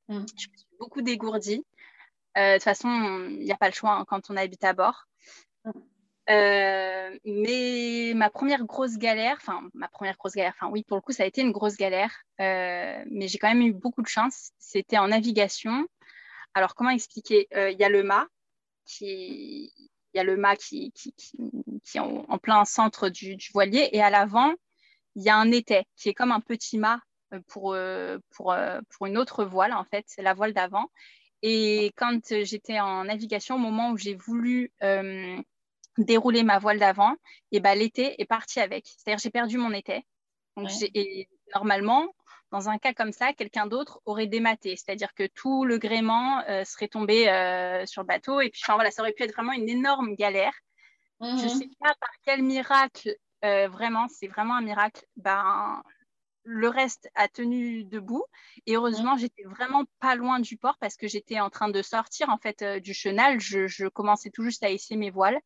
Mm. 0.10 0.26
Je 0.38 0.50
me 0.50 0.58
suis 0.58 0.68
beaucoup 0.78 1.02
dégourdie. 1.02 1.66
Euh, 2.38 2.52
de 2.52 2.54
toute 2.56 2.64
façon, 2.64 2.90
il 3.30 3.40
n'y 3.40 3.52
a 3.52 3.58
pas 3.58 3.70
le 3.70 3.74
choix 3.74 3.94
hein, 3.94 4.06
quand 4.06 4.30
on 4.30 4.36
habite 4.36 4.64
à 4.66 4.74
bord. 4.74 5.08
Euh, 6.30 7.18
mais 7.24 8.14
ma 8.16 8.32
première 8.32 8.66
grosse 8.66 8.98
galère, 8.98 9.38
enfin 9.40 9.62
ma 9.76 9.88
première 9.88 10.18
grosse 10.18 10.34
galère, 10.34 10.54
enfin 10.58 10.72
oui 10.72 10.84
pour 10.84 10.98
le 10.98 11.02
coup 11.02 11.12
ça 11.12 11.22
a 11.22 11.28
été 11.28 11.42
une 11.42 11.52
grosse 11.52 11.78
galère, 11.78 12.12
euh, 12.42 13.04
mais 13.12 13.28
j'ai 13.28 13.38
quand 13.38 13.48
même 13.48 13.62
eu 13.62 13.74
beaucoup 13.74 14.02
de 14.02 14.08
chance. 14.08 14.52
C'était 14.58 14.98
en 14.98 15.10
navigation. 15.10 15.88
Alors 16.56 16.74
comment 16.76 16.90
expliquer? 16.90 17.48
Il 17.52 17.78
y 17.80 17.84
a 17.84 17.90
le 17.90 18.04
mât 18.04 18.28
qui, 18.86 19.72
il 19.78 20.18
y 20.18 20.20
a 20.20 20.24
le 20.24 20.38
mât 20.38 20.56
qui, 20.56 20.92
qui, 20.94 21.14
est 21.96 22.00
en, 22.00 22.38
plein 22.40 22.66
centre 22.66 23.10
du, 23.10 23.38
voilier 23.54 23.90
et 23.92 24.02
à 24.02 24.10
l'avant 24.10 24.54
il 25.16 25.24
y 25.24 25.30
a 25.30 25.38
un 25.38 25.52
étai 25.52 25.86
qui 25.96 26.10
est 26.10 26.14
comme 26.14 26.32
un 26.32 26.42
petit 26.42 26.78
mât 26.78 27.02
pour, 27.48 27.78
pour, 28.32 28.56
pour 28.90 29.06
une 29.06 29.18
autre 29.18 29.46
voile 29.46 29.74
en 29.74 29.84
fait, 29.86 30.06
la 30.18 30.34
voile 30.34 30.54
d'avant. 30.54 30.90
Et 31.44 31.92
quand 31.98 32.20
j'étais 32.44 32.80
en 32.80 33.04
navigation, 33.06 33.56
au 33.56 33.60
moment 33.60 33.92
où 33.92 33.98
j'ai 33.98 34.16
voulu 34.16 34.72
euh, 36.00 36.04
dérouler 36.04 36.44
ma 36.44 36.60
voile 36.60 36.80
d'avant, 36.80 37.16
et 37.52 37.60
ben, 37.60 37.78
l'été 37.78 38.22
est 38.22 38.26
parti 38.26 38.60
avec. 38.60 38.86
C'est-à-dire 38.88 39.20
j'ai 39.20 39.30
perdu 39.30 39.58
mon 39.58 39.72
été. 39.72 40.06
Donc, 40.58 40.70
et 40.82 41.28
normalement, 41.54 42.08
dans 42.52 42.70
un 42.70 42.78
cas 42.78 42.94
comme 42.94 43.12
ça, 43.12 43.34
quelqu'un 43.34 43.68
d'autre 43.68 44.00
aurait 44.06 44.28
dématé, 44.28 44.78
c'est-à-dire 44.78 45.14
que 45.14 45.28
tout 45.28 45.66
le 45.66 45.78
gréement 45.78 46.42
euh, 46.48 46.64
serait 46.64 46.88
tombé 46.88 47.28
euh, 47.28 47.86
sur 47.86 48.04
le 48.04 48.08
bateau. 48.08 48.40
Et 48.40 48.50
puis, 48.50 48.62
voilà, 48.68 48.92
ça 48.92 49.02
aurait 49.02 49.12
pu 49.12 49.24
être 49.24 49.34
vraiment 49.34 49.52
une 49.52 49.68
énorme 49.68 50.16
galère. 50.16 50.54
Je 51.22 51.26
ne 51.26 51.32
mhm. 51.32 51.50
sais 51.50 51.70
pas 51.80 51.94
par 52.00 52.12
quel 52.24 52.44
miracle, 52.44 53.16
vraiment, 53.42 54.08
c'est 54.08 54.28
vraiment 54.28 54.56
un 54.56 54.62
miracle. 54.62 55.06
Ben, 55.18 55.82
le 56.46 56.70
reste 56.70 57.10
a 57.16 57.28
tenu 57.28 57.84
debout. 57.84 58.24
Et 58.66 58.76
heureusement, 58.76 59.18
j'étais 59.18 59.44
vraiment 59.44 59.84
pas 60.00 60.16
loin 60.16 60.40
du 60.40 60.58
port 60.58 60.78
parce 60.80 60.96
que 60.96 61.08
j'étais 61.08 61.40
en 61.40 61.50
train 61.50 61.70
de 61.70 61.82
sortir 61.82 62.30
en 62.30 62.38
fait 62.38 62.64
du 62.82 62.94
chenal. 62.94 63.40
Je, 63.40 63.68
je, 63.68 63.88
commençais 63.88 64.30
tout 64.30 64.44
juste 64.44 64.64
à 64.64 64.70
hisser 64.70 64.96
mes 64.96 65.10
voiles. 65.10 65.40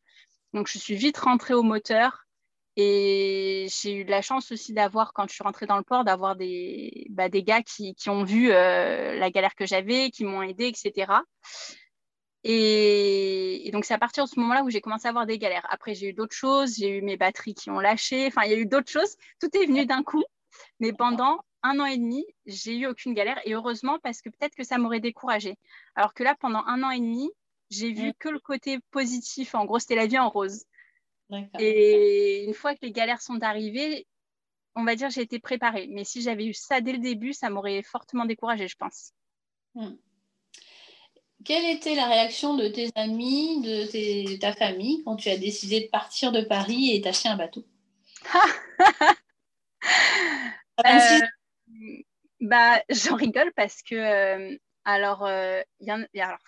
Donc, 0.53 0.67
je 0.67 0.77
suis 0.77 0.95
vite 0.95 1.17
rentrée 1.17 1.53
au 1.53 1.63
moteur. 1.63 2.25
Et 2.75 3.67
j'ai 3.69 3.93
eu 3.93 4.05
de 4.05 4.11
la 4.11 4.21
chance 4.21 4.53
aussi 4.53 4.71
d'avoir, 4.71 5.11
quand 5.11 5.27
je 5.27 5.33
suis 5.33 5.43
rentrée 5.43 5.65
dans 5.65 5.77
le 5.77 5.83
port, 5.83 6.05
d'avoir 6.05 6.37
des, 6.37 7.07
bah, 7.09 7.27
gars 7.27 7.61
qui, 7.61 7.93
ont 8.07 8.23
vu 8.23 8.51
euh, 8.51 9.15
la 9.15 9.29
galère 9.31 9.55
que 9.55 9.65
j'avais, 9.65 10.11
qui 10.11 10.23
m'ont 10.23 10.43
aidé, 10.43 10.67
etc. 10.67 11.11
Et, 12.43 13.69
donc, 13.73 13.85
c'est 13.85 13.93
à 13.93 13.97
partir 13.97 14.23
de 14.23 14.29
ce 14.29 14.39
moment-là 14.39 14.63
où 14.63 14.69
j'ai 14.69 14.81
commencé 14.81 15.07
à 15.07 15.09
avoir 15.09 15.25
des 15.25 15.37
galères. 15.37 15.67
Après, 15.69 15.93
j'ai 15.93 16.09
eu 16.09 16.13
d'autres 16.13 16.35
choses, 16.35 16.77
j'ai 16.77 16.97
eu 16.97 17.01
mes 17.01 17.17
batteries 17.17 17.53
qui 17.53 17.69
ont 17.69 17.79
lâché, 17.79 18.27
enfin, 18.27 18.43
il 18.45 18.51
y 18.51 18.53
a 18.53 18.57
eu 18.57 18.65
d'autres 18.65 18.89
choses. 18.89 19.15
Tout 19.41 19.49
est 19.57 19.65
venu 19.65 19.85
d'un 19.85 20.03
coup. 20.03 20.23
Mais 20.79 20.93
pendant 20.93 21.41
un 21.63 21.79
an 21.79 21.85
et 21.85 21.97
demi, 21.97 22.25
j'ai 22.45 22.77
eu 22.77 22.87
aucune 22.87 23.13
galère. 23.13 23.39
Et 23.45 23.53
heureusement, 23.53 23.99
parce 24.01 24.21
que 24.21 24.29
peut-être 24.29 24.55
que 24.55 24.63
ça 24.63 24.77
m'aurait 24.77 25.01
découragée. 25.01 25.57
Alors 25.95 26.13
que 26.13 26.23
là, 26.23 26.35
pendant 26.39 26.63
un 26.65 26.81
an 26.83 26.91
et 26.91 26.99
demi, 26.99 27.29
j'ai 27.69 27.91
vu 27.91 28.13
que 28.17 28.29
le 28.29 28.39
côté 28.39 28.79
positif. 28.91 29.55
En 29.55 29.65
gros, 29.65 29.79
c'était 29.79 29.95
la 29.95 30.07
vie 30.07 30.19
en 30.19 30.29
rose. 30.29 30.65
Et 31.59 32.45
une 32.45 32.53
fois 32.53 32.73
que 32.73 32.79
les 32.81 32.91
galères 32.91 33.21
sont 33.21 33.41
arrivées, 33.43 34.07
on 34.75 34.83
va 34.83 34.95
dire 34.95 35.09
j'ai 35.09 35.21
été 35.21 35.39
préparée. 35.39 35.87
Mais 35.91 36.03
si 36.03 36.21
j'avais 36.21 36.45
eu 36.45 36.53
ça 36.53 36.81
dès 36.81 36.93
le 36.93 36.99
début, 36.99 37.33
ça 37.33 37.49
m'aurait 37.49 37.83
fortement 37.83 38.25
découragée, 38.25 38.67
je 38.67 38.75
pense. 38.75 39.13
Hmm. 39.75 39.95
Quelle 41.45 41.65
était 41.65 41.95
la 41.95 42.07
réaction 42.07 42.55
de 42.55 42.67
tes 42.67 42.89
amis, 42.95 43.61
de, 43.61 44.37
ta 44.37 44.53
famille 44.53 45.03
quand 45.05 45.15
tu 45.15 45.29
as 45.29 45.37
décidé 45.37 45.81
de 45.81 45.87
partir 45.87 46.31
de 46.31 46.41
Paris 46.41 46.91
et 46.91 46.99
d'acheter 46.99 47.29
un 47.29 47.37
bateau? 47.37 47.65
Euh, 50.85 51.19
bah, 52.39 52.81
J'en 52.89 53.17
rigole 53.17 53.51
parce 53.53 53.81
que, 53.81 53.95
euh, 53.95 54.57
alors, 54.85 55.25
euh, 55.25 55.61
y 55.81 55.91
en, 55.91 56.05
alors, 56.17 56.39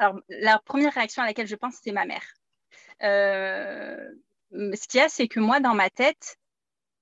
alors, 0.00 0.18
la 0.30 0.58
première 0.58 0.94
réaction 0.94 1.22
à 1.22 1.26
laquelle 1.26 1.46
je 1.46 1.56
pense, 1.56 1.74
c'est 1.82 1.92
ma 1.92 2.06
mère. 2.06 2.24
Euh, 3.02 4.10
ce 4.50 4.88
qu'il 4.88 4.98
y 4.98 5.02
a, 5.02 5.10
c'est 5.10 5.28
que 5.28 5.40
moi, 5.40 5.60
dans 5.60 5.74
ma 5.74 5.90
tête, 5.90 6.38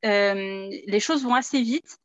euh, 0.04 0.68
les 0.84 1.00
choses 1.00 1.22
vont 1.22 1.36
assez 1.36 1.62
vite. 1.62 1.96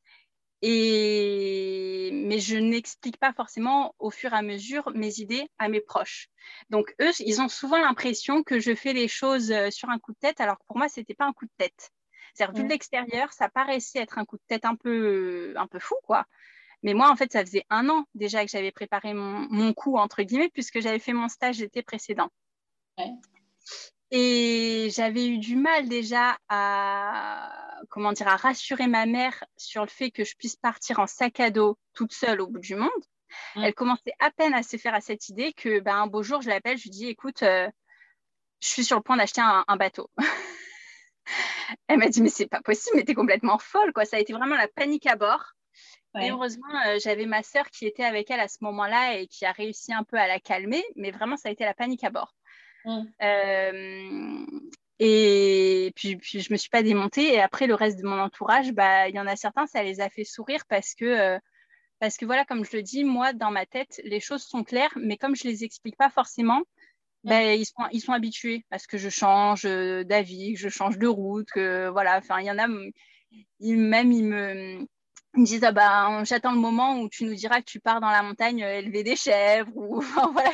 Et... 0.61 2.11
Mais 2.13 2.37
je 2.37 2.57
n'explique 2.57 3.17
pas 3.17 3.33
forcément 3.33 3.95
au 3.97 4.11
fur 4.11 4.33
et 4.33 4.37
à 4.37 4.43
mesure 4.43 4.91
mes 4.93 5.19
idées 5.19 5.49
à 5.57 5.67
mes 5.67 5.81
proches. 5.81 6.27
Donc, 6.69 6.93
eux, 7.01 7.11
ils 7.19 7.41
ont 7.41 7.49
souvent 7.49 7.79
l'impression 7.79 8.43
que 8.43 8.59
je 8.59 8.75
fais 8.75 8.93
les 8.93 9.07
choses 9.07 9.51
euh, 9.51 9.71
sur 9.71 9.89
un 9.89 9.97
coup 9.97 10.11
de 10.11 10.19
tête, 10.19 10.39
alors 10.41 10.59
que 10.59 10.65
pour 10.67 10.77
moi, 10.77 10.89
ce 10.89 10.99
n'était 10.99 11.15
pas 11.15 11.25
un 11.25 11.33
coup 11.33 11.45
de 11.45 11.51
tête. 11.57 11.89
C'est-à-dire, 12.35 12.55
vu 12.55 12.63
de 12.65 12.69
l'extérieur, 12.69 13.33
ça 13.33 13.49
paraissait 13.49 13.99
être 13.99 14.19
un 14.19 14.25
coup 14.25 14.37
de 14.37 14.43
tête 14.47 14.65
un 14.65 14.75
peu, 14.75 15.55
un 15.57 15.65
peu 15.65 15.79
fou, 15.79 15.95
quoi. 16.03 16.25
Mais 16.83 16.93
moi, 16.93 17.09
en 17.09 17.15
fait, 17.15 17.31
ça 17.31 17.45
faisait 17.45 17.65
un 17.69 17.89
an 17.89 18.05
déjà 18.13 18.45
que 18.45 18.51
j'avais 18.51 18.71
préparé 18.71 19.13
mon, 19.13 19.47
mon 19.49 19.73
coup, 19.73 19.97
entre 19.97 20.21
guillemets, 20.21 20.49
puisque 20.49 20.81
j'avais 20.81 20.99
fait 20.99 21.13
mon 21.13 21.29
stage 21.29 21.59
l'été 21.59 21.81
précédent. 21.81 22.29
Ouais. 22.97 23.11
Et 24.15 24.89
j'avais 24.91 25.27
eu 25.27 25.39
du 25.39 25.55
mal 25.55 25.89
déjà 25.89 26.37
à, 26.47 27.51
comment 27.89 28.11
dire, 28.11 28.27
à 28.27 28.35
rassurer 28.35 28.85
ma 28.85 29.07
mère 29.07 29.43
sur 29.57 29.81
le 29.81 29.89
fait 29.89 30.11
que 30.11 30.23
je 30.23 30.35
puisse 30.35 30.55
partir 30.55 30.99
en 30.99 31.07
sac 31.07 31.39
à 31.39 31.49
dos 31.49 31.79
toute 31.95 32.13
seule 32.13 32.41
au 32.41 32.47
bout 32.47 32.59
du 32.59 32.75
monde. 32.75 32.91
Elle 33.55 33.73
commençait 33.73 34.13
à 34.19 34.29
peine 34.29 34.53
à 34.53 34.61
se 34.61 34.77
faire 34.77 34.93
à 34.93 35.01
cette 35.01 35.29
idée 35.29 35.51
que 35.53 35.79
ben, 35.79 35.95
un 35.95 36.05
beau 36.05 36.21
jour, 36.21 36.43
je 36.43 36.49
l'appelle, 36.49 36.77
je 36.77 36.83
lui 36.83 36.89
dis, 36.91 37.07
écoute, 37.07 37.41
euh, 37.41 37.67
je 38.59 38.67
suis 38.67 38.83
sur 38.83 38.97
le 38.97 39.01
point 39.01 39.17
d'acheter 39.17 39.41
un, 39.41 39.77
bateau. 39.77 40.11
Elle 41.87 41.97
m'a 41.97 42.09
dit, 42.09 42.21
mais 42.21 42.29
c'est 42.29 42.45
pas 42.45 42.61
possible, 42.61 42.97
mais 42.97 43.03
t'es 43.05 43.15
complètement 43.15 43.57
folle, 43.57 43.93
quoi. 43.93 44.05
Ça 44.05 44.17
a 44.17 44.19
été 44.19 44.33
vraiment 44.33 44.55
la 44.55 44.67
panique 44.67 45.07
à 45.07 45.15
bord. 45.15 45.53
Et 46.21 46.29
heureusement, 46.29 46.67
euh, 46.87 46.99
j'avais 47.01 47.25
ma 47.25 47.41
sœur 47.41 47.69
qui 47.69 47.87
était 47.87 48.03
avec 48.03 48.29
elle 48.29 48.39
à 48.39 48.47
ce 48.47 48.57
moment-là 48.61 49.17
et 49.17 49.27
qui 49.27 49.45
a 49.45 49.51
réussi 49.51 49.93
un 49.93 50.03
peu 50.03 50.17
à 50.17 50.27
la 50.27 50.39
calmer, 50.39 50.83
mais 50.95 51.11
vraiment, 51.11 51.37
ça 51.37 51.49
a 51.49 51.51
été 51.51 51.65
la 51.65 51.73
panique 51.73 52.03
à 52.03 52.11
bord. 52.11 52.35
Mm. 52.85 53.01
Euh, 53.21 54.45
et 54.99 55.91
puis, 55.95 56.17
puis, 56.17 56.41
je 56.41 56.53
me 56.53 56.57
suis 56.57 56.69
pas 56.69 56.83
démontée. 56.83 57.33
Et 57.33 57.41
après, 57.41 57.65
le 57.65 57.73
reste 57.73 57.99
de 57.99 58.05
mon 58.05 58.19
entourage, 58.19 58.71
bah, 58.73 59.09
il 59.09 59.15
y 59.15 59.19
en 59.19 59.25
a 59.25 59.35
certains, 59.35 59.65
ça 59.65 59.81
les 59.81 60.01
a 60.01 60.09
fait 60.09 60.23
sourire 60.23 60.65
parce 60.67 60.93
que, 60.93 61.05
euh, 61.05 61.39
parce 61.99 62.17
que 62.17 62.25
voilà, 62.25 62.45
comme 62.45 62.63
je 62.63 62.77
le 62.77 62.83
dis, 62.83 63.03
moi, 63.03 63.33
dans 63.33 63.51
ma 63.51 63.65
tête, 63.65 63.99
les 64.03 64.19
choses 64.19 64.43
sont 64.43 64.63
claires, 64.63 64.93
mais 64.95 65.17
comme 65.17 65.35
je 65.35 65.45
les 65.45 65.63
explique 65.63 65.97
pas 65.97 66.11
forcément, 66.11 66.59
mm. 67.23 67.29
bah, 67.29 67.53
ils, 67.55 67.65
sont, 67.65 67.87
ils 67.91 68.01
sont 68.01 68.13
habitués 68.13 68.65
parce 68.69 68.85
que 68.85 68.99
je 68.99 69.09
change 69.09 69.63
d'avis, 69.63 70.53
que 70.53 70.59
je 70.59 70.69
change 70.69 70.99
de 70.99 71.07
route, 71.07 71.49
que 71.51 71.89
voilà, 71.89 72.19
enfin, 72.19 72.39
il 72.39 72.45
y 72.45 72.51
en 72.51 72.59
a, 72.59 72.67
ils, 73.59 73.77
même 73.77 74.11
ils 74.11 74.25
me, 74.25 74.87
me 75.35 75.45
disent 75.45 75.63
ah 75.63 75.71
bah, 75.71 76.23
j'attends 76.23 76.51
le 76.51 76.59
moment 76.59 76.99
où 76.99 77.09
tu 77.09 77.25
nous 77.25 77.33
diras 77.33 77.59
que 77.59 77.65
tu 77.65 77.79
pars 77.79 78.01
dans 78.01 78.09
la 78.09 78.21
montagne 78.23 78.59
élever 78.59 79.03
des 79.03 79.15
chèvres 79.15 79.71
ou 79.75 80.01
voilà 80.33 80.51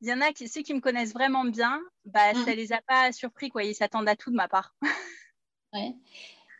il 0.00 0.08
y 0.08 0.12
en 0.12 0.20
a 0.20 0.32
qui, 0.32 0.48
ceux 0.48 0.62
qui 0.62 0.74
me 0.74 0.80
connaissent 0.80 1.12
vraiment 1.12 1.44
bien, 1.44 1.80
bah, 2.06 2.32
mm. 2.32 2.44
ça 2.44 2.54
les 2.54 2.72
a 2.72 2.80
pas 2.80 3.12
surpris, 3.12 3.50
quoi. 3.50 3.64
Ils 3.64 3.74
s'attendent 3.74 4.08
à 4.08 4.16
tout 4.16 4.30
de 4.30 4.36
ma 4.36 4.48
part. 4.48 4.74
ouais. 5.74 5.94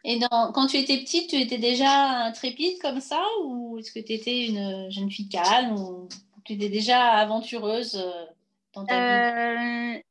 Et 0.05 0.19
quand 0.31 0.67
tu 0.67 0.79
étais 0.79 0.99
petite, 0.99 1.29
tu 1.29 1.37
étais 1.37 1.59
déjà 1.59 2.25
intrépide 2.25 2.81
comme 2.81 3.01
ça 3.01 3.23
ou 3.45 3.79
est-ce 3.79 3.93
que 3.93 3.99
tu 3.99 4.13
étais 4.13 4.47
une 4.47 4.91
jeune 4.91 5.11
fille 5.11 5.29
calme 5.29 5.75
ou 5.75 6.09
tu 6.45 6.55
étais 6.55 6.71
déjà 6.71 7.03
aventureuse 7.13 7.97
euh, 7.97 8.25
dans 8.73 8.87
ta 8.87 8.95
vie? 8.95 10.03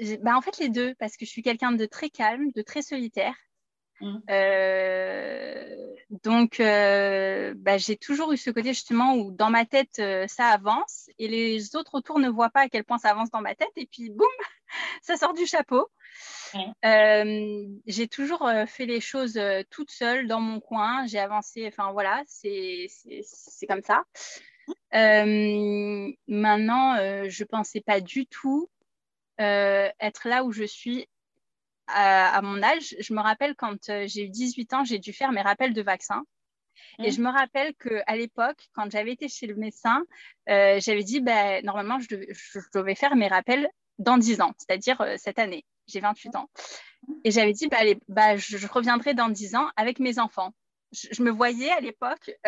Euh, 0.00 0.16
bah, 0.22 0.36
En 0.36 0.42
fait, 0.42 0.58
les 0.58 0.68
deux, 0.68 0.94
parce 0.94 1.16
que 1.16 1.24
je 1.24 1.30
suis 1.30 1.42
quelqu'un 1.42 1.72
de 1.72 1.86
très 1.86 2.08
calme, 2.08 2.52
de 2.52 2.62
très 2.62 2.82
solitaire. 2.82 3.34
Mm. 4.02 4.18
Euh, 4.30 5.94
donc, 6.24 6.58
euh, 6.58 7.54
bah, 7.56 7.78
j'ai 7.78 7.96
toujours 7.96 8.32
eu 8.32 8.36
ce 8.36 8.50
côté 8.50 8.70
justement 8.70 9.14
où 9.14 9.30
dans 9.30 9.48
ma 9.48 9.64
tête, 9.64 10.00
euh, 10.00 10.26
ça 10.26 10.46
avance 10.46 11.08
et 11.18 11.28
les 11.28 11.76
autres 11.76 11.94
autour 11.94 12.18
ne 12.18 12.28
voient 12.28 12.50
pas 12.50 12.62
à 12.62 12.68
quel 12.68 12.82
point 12.84 12.98
ça 12.98 13.10
avance 13.10 13.30
dans 13.30 13.40
ma 13.40 13.54
tête 13.54 13.70
et 13.76 13.86
puis 13.86 14.10
boum, 14.10 14.26
ça 15.02 15.16
sort 15.16 15.34
du 15.34 15.46
chapeau. 15.46 15.88
j'ai 16.82 18.08
toujours 18.08 18.50
fait 18.66 18.86
les 18.86 19.00
choses 19.00 19.40
toute 19.70 19.92
seule 19.92 20.26
dans 20.26 20.40
mon 20.40 20.58
coin. 20.58 21.06
J'ai 21.06 21.20
avancé, 21.20 21.66
enfin 21.68 21.92
voilà, 21.92 22.22
c'est 22.26 22.88
comme 23.68 23.82
ça. 23.82 24.02
maintenant, 26.26 26.96
je 27.28 27.44
pensais 27.44 27.80
pas 27.80 28.00
du 28.00 28.26
tout 28.26 28.68
être 29.38 30.28
là 30.28 30.42
où 30.42 30.50
je 30.50 30.64
suis 30.64 31.06
à, 31.92 32.42
mon 32.42 32.62
âge, 32.62 32.94
je 32.98 33.14
me 33.14 33.20
rappelle 33.20 33.54
quand 33.54 33.88
euh, 33.88 34.06
j'ai 34.06 34.24
eu 34.24 34.28
18 34.28 34.74
ans, 34.74 34.84
j'ai 34.84 34.98
dû 34.98 35.12
faire 35.12 35.32
mes 35.32 35.42
rappels 35.42 35.74
de 35.74 35.82
vaccins. 35.82 36.24
Et 36.98 37.08
mmh. 37.08 37.12
je 37.12 37.20
me 37.20 37.30
rappelle 37.30 37.74
qu'à 37.74 38.16
l'époque, 38.16 38.68
quand 38.74 38.90
j'avais 38.90 39.12
été 39.12 39.28
chez 39.28 39.46
le 39.46 39.54
médecin, 39.54 40.02
euh, 40.48 40.78
j'avais 40.80 41.04
dit, 41.04 41.20
ben, 41.20 41.64
normalement, 41.64 41.98
je 41.98 42.08
devais, 42.74 42.94
faire 42.94 43.16
mes 43.16 43.28
rappels 43.28 43.68
dans 43.98 44.18
10 44.18 44.40
ans, 44.40 44.52
c'est-à-dire 44.58 45.00
euh, 45.00 45.14
cette 45.16 45.38
année. 45.38 45.64
J'ai 45.86 46.00
28 46.00 46.36
ans. 46.36 46.48
Et 47.24 47.30
j'avais 47.30 47.52
dit, 47.52 47.68
bah, 47.68 47.78
allez, 47.80 47.98
bah, 48.08 48.36
je, 48.36 48.66
reviendrai 48.66 49.14
dans 49.14 49.28
10 49.28 49.54
ans 49.56 49.68
avec 49.76 50.00
mes 50.00 50.18
enfants. 50.18 50.52
Je, 50.92 51.22
me 51.22 51.30
voyais 51.30 51.70
à 51.70 51.80
l'époque 51.80 52.30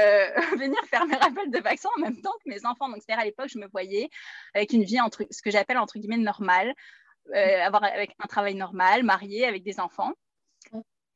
venir 0.59 0.79
faire 0.91 1.07
mes 1.07 1.17
rappels 1.17 1.51
de 1.51 1.59
vaccins 1.61 1.89
en 1.97 2.01
même 2.01 2.21
temps 2.21 2.35
que 2.45 2.51
mes 2.51 2.67
enfants. 2.67 2.89
Donc, 2.89 2.99
c'est-à-dire 2.99 3.23
à 3.23 3.25
l'époque, 3.25 3.49
je 3.49 3.59
me 3.59 3.67
voyais 3.69 4.11
avec 4.53 4.73
une 4.73 4.85
vie, 4.85 5.01
entre, 5.01 5.27
ce 5.31 5.41
que 5.41 5.51
j'appelle 5.51 5.79
entre 5.79 5.99
guillemets 5.99 6.19
normale, 6.19 6.75
avoir 7.33 7.85
avec 7.85 8.15
un 8.19 8.27
travail 8.27 8.55
normal, 8.55 9.03
marié, 9.03 9.47
avec 9.47 9.63
des 9.63 9.81
enfants. 9.81 10.13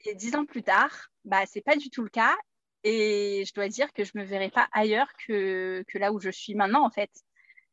Et 0.04 0.14
dix 0.14 0.34
ans 0.36 0.44
plus 0.44 0.62
tard, 0.62 1.10
bah, 1.24 1.44
ce 1.46 1.58
n'est 1.58 1.62
pas 1.62 1.76
du 1.76 1.90
tout 1.90 2.02
le 2.02 2.08
cas. 2.08 2.36
Et 2.84 3.44
je 3.46 3.52
dois 3.54 3.68
dire 3.68 3.92
que 3.92 4.04
je 4.04 4.12
ne 4.14 4.20
me 4.20 4.26
verrai 4.26 4.50
pas 4.50 4.68
ailleurs 4.72 5.12
que, 5.26 5.84
que, 5.88 5.98
là 5.98 6.12
où 6.12 6.20
je 6.20 6.30
suis 6.30 6.54
maintenant, 6.54 6.84
en 6.84 6.90
fait. 6.90 7.10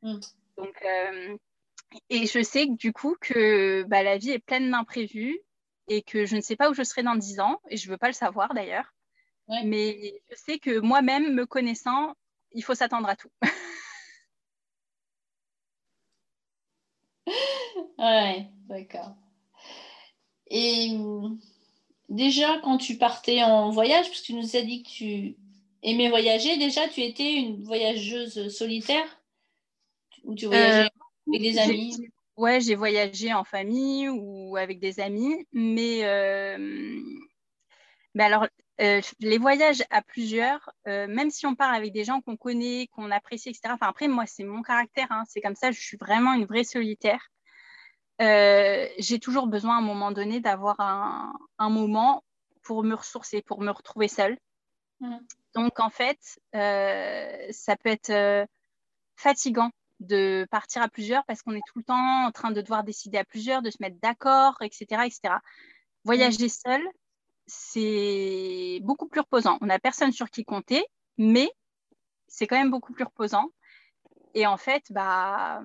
Mm. 0.02 0.20
Donc, 0.58 0.82
euh, 0.84 1.38
et 2.10 2.26
je 2.26 2.42
sais 2.42 2.66
du 2.66 2.92
coup 2.92 3.16
que 3.22 3.84
bah, 3.84 4.04
la 4.04 4.18
vie 4.18 4.32
est 4.32 4.40
pleine 4.40 4.72
d'imprévus 4.72 5.40
et 5.88 6.02
que 6.02 6.26
je 6.26 6.36
ne 6.36 6.42
sais 6.42 6.56
pas 6.56 6.70
où 6.70 6.74
je 6.74 6.84
serai 6.84 7.04
dans 7.04 7.16
dix 7.16 7.40
ans, 7.40 7.62
et 7.70 7.78
je 7.78 7.88
ne 7.88 7.92
veux 7.92 7.98
pas 7.98 8.08
le 8.08 8.14
savoir 8.14 8.54
d'ailleurs. 8.54 8.92
Mais 9.64 10.20
je 10.32 10.36
sais 10.36 10.58
que 10.58 10.80
moi-même, 10.80 11.36
me 11.36 11.46
connaissant, 11.46 12.16
il 12.52 12.64
faut 12.64 12.74
s'attendre 12.74 13.08
à 13.08 13.16
tout. 13.16 13.30
ouais, 17.98 18.48
d'accord. 18.68 19.16
Et 20.48 20.98
déjà, 22.10 22.60
quand 22.64 22.78
tu 22.78 22.98
partais 22.98 23.44
en 23.44 23.70
voyage, 23.72 24.08
parce 24.08 24.22
que 24.22 24.26
tu 24.26 24.34
nous 24.34 24.56
as 24.56 24.62
dit 24.62 24.84
que 24.84 24.90
tu 24.90 25.36
aimais 25.84 26.10
voyager, 26.10 26.58
déjà, 26.58 26.88
tu 26.88 27.02
étais 27.02 27.34
une 27.34 27.64
voyageuse 27.64 28.50
solitaire? 28.56 29.22
Ou 30.24 30.36
tu 30.36 30.46
voyageais 30.48 30.86
euh, 30.86 31.30
avec 31.30 31.42
des 31.42 31.58
amis? 31.58 31.98
Ouais, 32.38 32.60
j'ai 32.60 32.76
voyagé 32.76 33.34
en 33.34 33.44
famille 33.44 34.10
ou 34.10 34.58
avec 34.58 34.80
des 34.80 35.00
amis, 35.00 35.48
mais, 35.54 36.04
euh, 36.04 36.58
mais 38.14 38.24
alors, 38.24 38.48
euh, 38.82 39.02
les 39.20 39.38
voyages 39.38 39.84
à 39.90 40.02
plusieurs, 40.02 40.70
même 40.86 41.30
si 41.30 41.46
on 41.46 41.56
part 41.56 41.74
avec 41.74 41.94
des 41.94 42.04
gens 42.04 42.20
qu'on 42.20 42.36
connaît, 42.36 42.88
qu'on 42.88 43.10
apprécie, 43.10 43.50
etc. 43.50 43.74
Enfin, 43.74 43.88
après, 43.88 44.10
moi, 44.10 44.26
c'est 44.26 44.44
mon 44.44 44.64
caractère, 44.64 45.08
hein, 45.12 45.24
c'est 45.30 45.40
comme 45.40 45.56
ça, 45.56 45.72
je 45.72 45.80
suis 45.80 45.98
vraiment 45.98 46.34
une 46.34 46.46
vraie 46.46 46.66
solitaire. 46.66 47.32
Euh, 48.22 48.88
j'ai 48.98 49.20
toujours 49.20 49.48
besoin 49.48 49.76
à 49.76 49.80
un 49.80 49.82
moment 49.82 50.12
donné 50.12 50.40
d'avoir 50.40 50.80
un, 50.80 51.70
moment 51.70 52.24
pour 52.64 52.84
me 52.84 52.96
ressourcer, 52.96 53.42
pour 53.42 53.62
me 53.62 53.72
retrouver 53.72 54.08
seule. 54.08 54.38
Mm. 55.02 55.18
Donc, 55.54 55.80
en 55.80 55.90
fait, 55.90 56.20
ça 56.54 57.76
peut 57.78 57.90
être 57.90 58.48
fatigant 59.16 59.72
de 60.00 60.46
partir 60.52 60.82
à 60.82 60.90
plusieurs 60.90 61.24
parce 61.26 61.42
qu'on 61.42 61.54
est 61.54 61.64
tout 61.68 61.80
le 61.80 61.84
temps 61.84 62.26
en 62.26 62.32
train 62.32 62.52
de 62.52 62.62
devoir 62.62 62.84
décider 62.84 63.18
à 63.18 63.24
plusieurs, 63.24 63.62
de 63.62 63.70
se 63.70 63.78
mettre 63.80 63.98
d'accord, 64.02 64.58
etc., 64.62 65.04
etc. 65.06 65.36
Voyager 66.04 66.50
seul, 66.50 66.82
c'est 67.48 68.80
beaucoup 68.84 69.08
plus 69.08 69.22
reposant. 69.22 69.58
On 69.62 69.68
n'a 69.68 69.80
personne 69.80 70.12
sur 70.12 70.30
qui 70.30 70.44
compter, 70.46 70.86
mais 71.18 71.50
c'est 72.28 72.48
quand 72.48 72.58
même 72.58 72.72
beaucoup 72.72 72.94
plus 72.94 73.06
reposant. 73.06 73.50
Et 74.34 74.46
en 74.46 74.58
fait, 74.58 74.84
bah, 74.90 75.62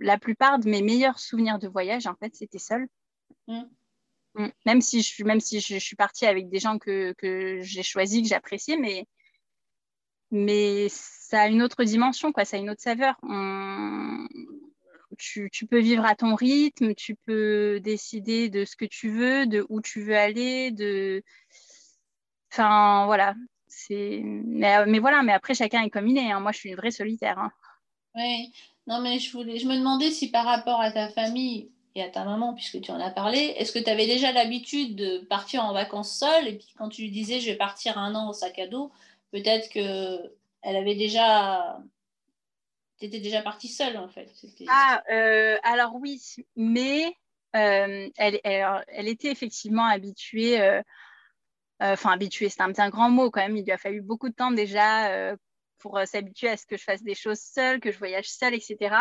la 0.00 0.18
plupart 0.18 0.58
de 0.58 0.68
mes 0.68 0.82
meilleurs 0.82 1.18
souvenirs 1.18 1.58
de 1.58 1.68
voyage, 1.68 2.06
en 2.06 2.14
fait, 2.14 2.34
c'était 2.34 2.58
seul. 2.58 2.86
Mm. 3.46 3.62
Mm. 4.34 4.48
Même 4.66 4.80
si 4.80 5.02
je, 5.02 5.24
même 5.24 5.40
si 5.40 5.60
je, 5.60 5.78
suis 5.78 5.96
partie 5.96 6.26
avec 6.26 6.48
des 6.48 6.58
gens 6.58 6.78
que, 6.78 7.12
que 7.12 7.60
j'ai 7.62 7.82
choisis, 7.82 8.22
que 8.22 8.28
j'appréciais, 8.28 8.76
mais, 8.76 9.06
mais 10.30 10.88
ça 10.90 11.42
a 11.42 11.48
une 11.48 11.62
autre 11.62 11.84
dimension, 11.84 12.32
quoi, 12.32 12.44
ça 12.44 12.56
a 12.56 12.60
une 12.60 12.70
autre 12.70 12.82
saveur. 12.82 13.14
Tu, 15.16 15.48
tu, 15.52 15.66
peux 15.66 15.78
vivre 15.78 16.04
à 16.04 16.16
ton 16.16 16.34
rythme, 16.34 16.94
tu 16.94 17.14
peux 17.14 17.78
décider 17.80 18.48
de 18.48 18.64
ce 18.64 18.74
que 18.74 18.84
tu 18.84 19.10
veux, 19.10 19.46
de 19.46 19.64
où 19.68 19.80
tu 19.80 20.02
veux 20.02 20.16
aller, 20.16 20.72
de... 20.72 21.22
Enfin, 22.52 23.06
voilà. 23.06 23.34
Mais, 23.90 24.86
mais 24.86 24.98
voilà, 24.98 25.22
mais 25.22 25.32
après, 25.32 25.54
chacun 25.54 25.82
est 25.82 25.90
comme 25.90 26.08
il 26.08 26.18
est. 26.18 26.32
Hein. 26.32 26.40
Moi, 26.40 26.50
je 26.52 26.58
suis 26.58 26.70
une 26.70 26.76
vraie 26.76 26.90
solitaire. 26.90 27.38
Hein. 27.38 27.52
Oui, 28.16 28.52
non, 28.86 29.00
mais 29.00 29.18
je, 29.18 29.32
voulais... 29.32 29.58
je 29.58 29.66
me 29.66 29.76
demandais 29.76 30.10
si 30.10 30.30
par 30.30 30.44
rapport 30.44 30.80
à 30.80 30.90
ta 30.90 31.08
famille 31.08 31.70
et 31.94 32.02
à 32.02 32.08
ta 32.08 32.24
maman, 32.24 32.54
puisque 32.54 32.80
tu 32.80 32.90
en 32.90 33.00
as 33.00 33.10
parlé, 33.10 33.38
est-ce 33.56 33.72
que 33.72 33.78
tu 33.78 33.88
avais 33.88 34.06
déjà 34.06 34.32
l'habitude 34.32 34.96
de 34.96 35.18
partir 35.18 35.64
en 35.64 35.72
vacances 35.72 36.18
seule? 36.18 36.48
Et 36.48 36.56
puis 36.56 36.74
quand 36.76 36.88
tu 36.88 37.02
lui 37.02 37.10
disais 37.10 37.40
je 37.40 37.50
vais 37.50 37.56
partir 37.56 37.98
un 37.98 38.14
an 38.14 38.28
au 38.28 38.32
sac 38.32 38.58
à 38.58 38.66
dos, 38.66 38.90
peut-être 39.30 39.70
que 39.70 40.32
elle 40.62 40.76
avait 40.76 40.96
déjà. 40.96 41.78
Tu 42.98 43.06
étais 43.06 43.20
déjà 43.20 43.42
partie 43.42 43.68
seule 43.68 43.96
en 43.96 44.08
fait. 44.08 44.32
Ah, 44.68 45.02
euh, 45.10 45.56
alors 45.62 45.94
oui, 45.96 46.20
mais 46.56 47.16
euh, 47.56 48.08
elle, 48.16 49.08
était 49.08 49.30
effectivement 49.30 49.84
habituée. 49.84 50.60
Euh, 50.60 50.82
enfin, 51.80 52.12
habituée, 52.12 52.48
c'est 52.48 52.60
un, 52.60 52.90
grand 52.90 53.10
mot 53.10 53.30
quand 53.30 53.40
même. 53.40 53.56
Il 53.56 53.64
lui 53.64 53.72
a 53.72 53.78
fallu 53.78 54.00
beaucoup 54.00 54.28
de 54.28 54.34
temps 54.34 54.52
déjà 54.52 55.36
pour 55.84 56.00
s'habituer 56.06 56.48
à 56.48 56.56
ce 56.56 56.66
que 56.66 56.76
je 56.76 56.82
fasse 56.82 57.02
des 57.04 57.14
choses 57.14 57.40
seule, 57.40 57.78
que 57.78 57.92
je 57.92 57.98
voyage 57.98 58.28
seule, 58.28 58.54
etc. 58.54 58.96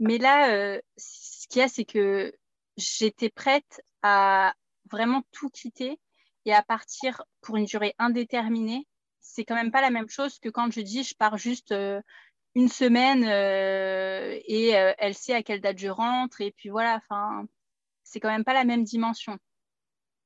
Mais 0.00 0.18
là, 0.18 0.80
ce 0.96 1.46
qu'il 1.48 1.60
y 1.60 1.62
a, 1.62 1.68
c'est 1.68 1.84
que 1.84 2.34
j'étais 2.76 3.30
prête 3.30 3.82
à 4.02 4.54
vraiment 4.90 5.22
tout 5.30 5.50
quitter 5.50 6.00
et 6.46 6.52
à 6.52 6.62
partir 6.62 7.22
pour 7.42 7.56
une 7.56 7.66
durée 7.66 7.94
indéterminée 7.98 8.88
c'est 9.22 9.44
quand 9.44 9.54
même 9.54 9.70
pas 9.70 9.80
la 9.80 9.90
même 9.90 10.08
chose 10.08 10.38
que 10.38 10.50
quand 10.50 10.70
je 10.70 10.80
dis 10.80 11.04
je 11.04 11.14
pars 11.14 11.38
juste 11.38 11.72
euh, 11.72 12.02
une 12.54 12.68
semaine 12.68 13.24
euh, 13.24 14.38
et 14.46 14.76
euh, 14.76 14.92
elle 14.98 15.14
sait 15.14 15.32
à 15.32 15.42
quelle 15.42 15.60
date 15.62 15.78
je 15.78 15.88
rentre 15.88 16.40
et 16.42 16.50
puis 16.50 16.68
voilà, 16.68 16.96
enfin, 16.96 17.46
c'est 18.02 18.20
quand 18.20 18.28
même 18.28 18.44
pas 18.44 18.52
la 18.52 18.64
même 18.64 18.84
dimension. 18.84 19.38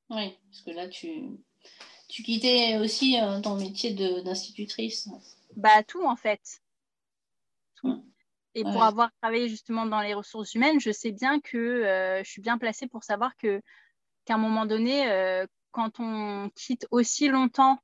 Oui, 0.09 0.37
parce 0.49 0.61
que 0.63 0.71
là, 0.71 0.87
tu, 0.89 1.37
tu 2.09 2.23
quittais 2.23 2.77
aussi 2.79 3.17
ton 3.43 3.55
métier 3.55 3.93
d'institutrice. 4.23 5.09
Bah, 5.57 5.83
tout 5.83 6.05
en 6.05 6.15
fait. 6.15 6.61
Et 8.55 8.63
pour 8.63 8.83
avoir 8.83 9.11
travaillé 9.21 9.49
justement 9.49 9.85
dans 9.85 10.01
les 10.01 10.13
ressources 10.13 10.55
humaines, 10.55 10.79
je 10.79 10.91
sais 10.91 11.11
bien 11.11 11.39
que 11.39 12.21
je 12.23 12.29
suis 12.29 12.41
bien 12.41 12.57
placée 12.57 12.87
pour 12.87 13.03
savoir 13.03 13.35
que 13.35 13.61
qu'à 14.25 14.35
un 14.35 14.39
moment 14.39 14.65
donné, 14.65 15.45
quand 15.71 15.99
on 15.99 16.49
quitte 16.55 16.87
aussi 16.89 17.27
longtemps 17.27 17.79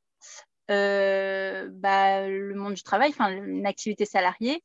euh, 0.71 1.67
bah, 1.71 2.27
le 2.27 2.55
monde 2.55 2.73
du 2.73 2.83
travail, 2.83 3.09
enfin 3.09 3.29
une 3.31 3.65
activité 3.65 4.05
salariée, 4.05 4.63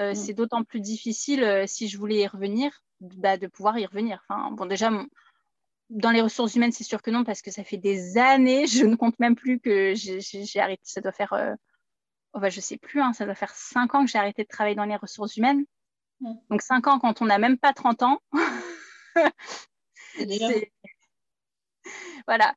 euh, 0.00 0.12
mm. 0.12 0.14
c'est 0.14 0.34
d'autant 0.34 0.62
plus 0.62 0.80
difficile 0.80 1.42
euh, 1.42 1.66
si 1.66 1.88
je 1.88 1.96
voulais 1.98 2.20
y 2.20 2.26
revenir, 2.26 2.82
bah, 3.00 3.38
de 3.38 3.46
pouvoir 3.46 3.78
y 3.78 3.86
revenir. 3.86 4.22
Enfin, 4.28 4.50
bon, 4.52 4.66
déjà, 4.66 4.90
dans 5.90 6.10
les 6.10 6.20
ressources 6.20 6.54
humaines, 6.54 6.72
c'est 6.72 6.84
sûr 6.84 7.00
que 7.00 7.10
non, 7.10 7.24
parce 7.24 7.40
que 7.40 7.50
ça 7.50 7.64
fait 7.64 7.78
des 7.78 8.18
années, 8.18 8.66
je 8.66 8.84
ne 8.84 8.96
compte 8.96 9.18
même 9.18 9.36
plus 9.36 9.58
que 9.58 9.94
j'ai 9.94 10.60
arrêté. 10.60 10.82
Ça 10.84 11.00
doit 11.00 11.12
faire, 11.12 11.56
oh, 12.34 12.40
bah, 12.40 12.50
je 12.50 12.60
sais 12.60 12.78
plus, 12.78 13.00
hein, 13.00 13.12
ça 13.12 13.24
doit 13.24 13.34
faire 13.34 13.54
cinq 13.54 13.94
ans 13.94 14.04
que 14.04 14.10
j'ai 14.10 14.18
arrêté 14.18 14.42
de 14.42 14.48
travailler 14.48 14.76
dans 14.76 14.84
les 14.84 14.96
ressources 14.96 15.36
humaines. 15.36 15.64
Donc 16.50 16.62
cinq 16.62 16.86
ans 16.88 16.98
quand 16.98 17.22
on 17.22 17.26
n'a 17.26 17.38
même 17.38 17.58
pas 17.58 17.72
30 17.72 18.02
ans. 18.02 18.20
voilà. 22.26 22.54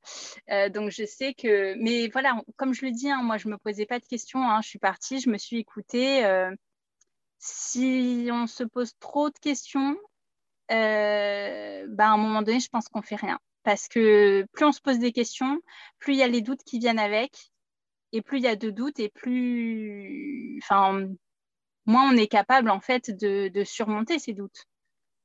Euh, 0.49 0.69
donc 0.69 0.91
je 0.91 1.05
sais 1.05 1.33
que, 1.33 1.75
mais 1.75 2.09
voilà, 2.09 2.41
comme 2.57 2.73
je 2.73 2.85
le 2.85 2.91
dis, 2.91 3.09
hein, 3.09 3.21
moi 3.23 3.37
je 3.37 3.47
me 3.47 3.57
posais 3.57 3.85
pas 3.85 3.99
de 3.99 4.05
questions. 4.05 4.43
Hein. 4.43 4.61
je 4.61 4.69
suis 4.69 4.79
partie, 4.79 5.19
je 5.19 5.29
me 5.29 5.37
suis 5.37 5.57
écoutée. 5.59 6.25
Euh, 6.25 6.51
si 7.39 8.29
on 8.31 8.47
se 8.47 8.63
pose 8.63 8.93
trop 8.99 9.29
de 9.29 9.37
questions, 9.39 9.97
euh, 10.71 11.85
bah, 11.89 12.07
à 12.07 12.11
un 12.11 12.17
moment 12.17 12.41
donné, 12.41 12.59
je 12.59 12.69
pense 12.69 12.87
qu'on 12.89 13.01
fait 13.01 13.15
rien. 13.15 13.39
Parce 13.63 13.87
que 13.87 14.45
plus 14.53 14.65
on 14.65 14.71
se 14.71 14.81
pose 14.81 14.99
des 14.99 15.11
questions, 15.11 15.59
plus 15.99 16.13
il 16.13 16.17
y 16.19 16.23
a 16.23 16.27
les 16.27 16.41
doutes 16.41 16.63
qui 16.63 16.79
viennent 16.79 16.99
avec, 16.99 17.50
et 18.11 18.21
plus 18.21 18.39
il 18.39 18.43
y 18.43 18.47
a 18.47 18.55
de 18.55 18.69
doutes, 18.69 18.99
et 18.99 19.09
plus, 19.09 20.59
enfin, 20.63 21.07
moins 21.85 22.11
on 22.11 22.17
est 22.17 22.27
capable 22.27 22.69
en 22.69 22.79
fait 22.79 23.11
de, 23.11 23.63
surmonter 23.63 24.19
ces 24.19 24.33
doutes. 24.33 24.67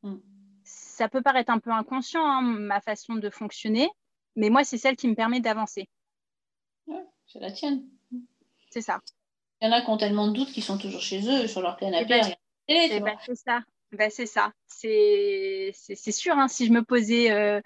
Mm. 0.02 0.16
Ça 0.64 1.08
peut 1.08 1.22
paraître 1.22 1.52
un 1.52 1.58
peu 1.58 1.70
inconscient, 1.70 2.24
hein, 2.24 2.42
ma 2.42 2.80
façon 2.80 3.14
de 3.14 3.30
fonctionner, 3.30 3.88
mais 4.34 4.50
moi, 4.50 4.64
c'est 4.64 4.78
celle 4.78 4.96
qui 4.96 5.08
me 5.08 5.14
permet 5.14 5.40
d'avancer. 5.40 5.88
c'est 7.26 7.40
la 7.40 7.52
tienne. 7.52 7.84
C'est 8.70 8.82
ça. 8.82 9.00
Il 9.60 9.66
y 9.66 9.68
en 9.68 9.72
a 9.72 9.80
qui 9.80 9.90
ont 9.90 9.96
tellement 9.96 10.28
de 10.28 10.32
doutes 10.32 10.52
qu'ils 10.52 10.62
sont 10.62 10.78
toujours 10.78 11.00
chez 11.00 11.26
eux, 11.28 11.46
sur 11.46 11.62
leur 11.62 11.76
canapé. 11.76 12.04
Eh 12.04 12.08
ben, 12.08 12.34
eh 12.68 13.00
ben, 13.00 13.16
c'est 13.24 13.36
ça. 13.36 13.60
Ben, 13.92 14.10
c'est 14.10 14.26
ça. 14.26 14.52
C'est 14.66 15.72
sûr. 16.12 16.36
Hein, 16.36 16.48
si 16.48 16.66
je 16.66 16.72
me 16.72 16.82
posais. 16.82 17.30
Euh, 17.30 17.60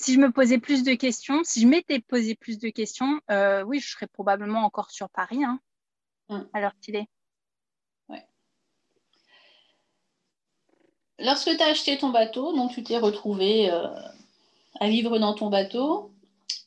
si 0.00 0.14
je 0.14 0.18
me 0.18 0.32
posais 0.32 0.58
plus 0.58 0.82
de 0.82 0.94
questions, 0.94 1.42
si 1.44 1.60
je 1.60 1.66
m'étais 1.66 2.00
posé 2.00 2.34
plus 2.34 2.58
de 2.58 2.70
questions, 2.70 3.20
euh, 3.30 3.62
oui, 3.62 3.80
je 3.80 3.90
serais 3.90 4.06
probablement 4.06 4.60
encore 4.60 4.90
sur 4.90 5.10
Paris, 5.10 5.44
hein, 5.44 5.60
hum. 6.30 6.48
à 6.54 6.60
l'heure 6.60 6.72
qu'il 6.80 6.96
est. 6.96 7.06
Ouais. 8.08 8.24
Lorsque 11.18 11.54
tu 11.54 11.62
as 11.62 11.66
acheté 11.66 11.98
ton 11.98 12.08
bateau, 12.08 12.56
donc 12.56 12.72
tu 12.72 12.82
t'es 12.82 12.96
retrouvé 12.96 13.70
euh, 13.70 13.88
à 14.80 14.88
vivre 14.88 15.18
dans 15.18 15.34
ton 15.34 15.50
bateau. 15.50 16.10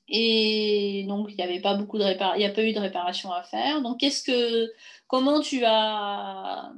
Et 0.10 1.06
donc, 1.08 1.30
il 1.32 1.36
n'y 1.36 1.44
avait 1.44 1.62
pas 1.62 1.74
beaucoup 1.74 1.98
de 1.98 2.04
il 2.04 2.38
n'y 2.38 2.46
a 2.46 2.50
pas 2.50 2.64
eu 2.64 2.74
de 2.74 2.80
réparation 2.80 3.32
à 3.32 3.42
faire. 3.42 3.82
Donc, 3.82 4.00
qu'est-ce 4.00 4.22
que, 4.22 4.72
comment 5.08 5.40
tu 5.40 5.64
as, 5.66 6.72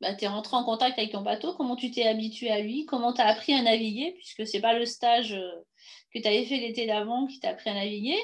bah, 0.00 0.10
es 0.20 0.26
rentré 0.26 0.56
en 0.56 0.64
contact 0.64 0.98
avec 0.98 1.12
ton 1.12 1.22
bateau, 1.22 1.54
comment 1.54 1.76
tu 1.76 1.90
t'es 1.90 2.06
habitué 2.06 2.50
à 2.50 2.60
lui, 2.60 2.86
comment 2.86 3.12
tu 3.12 3.20
as 3.20 3.26
appris 3.26 3.54
à 3.54 3.62
naviguer, 3.62 4.12
puisque 4.12 4.46
c'est 4.46 4.60
pas 4.60 4.78
le 4.78 4.86
stage 4.86 5.32
euh, 5.32 5.64
que 6.14 6.20
tu 6.20 6.28
avais 6.28 6.44
fait 6.44 6.58
l'été 6.58 6.86
d'avant 6.86 7.26
qui 7.26 7.40
t'a 7.40 7.50
appris 7.50 7.70
à 7.70 7.74
naviguer. 7.74 8.18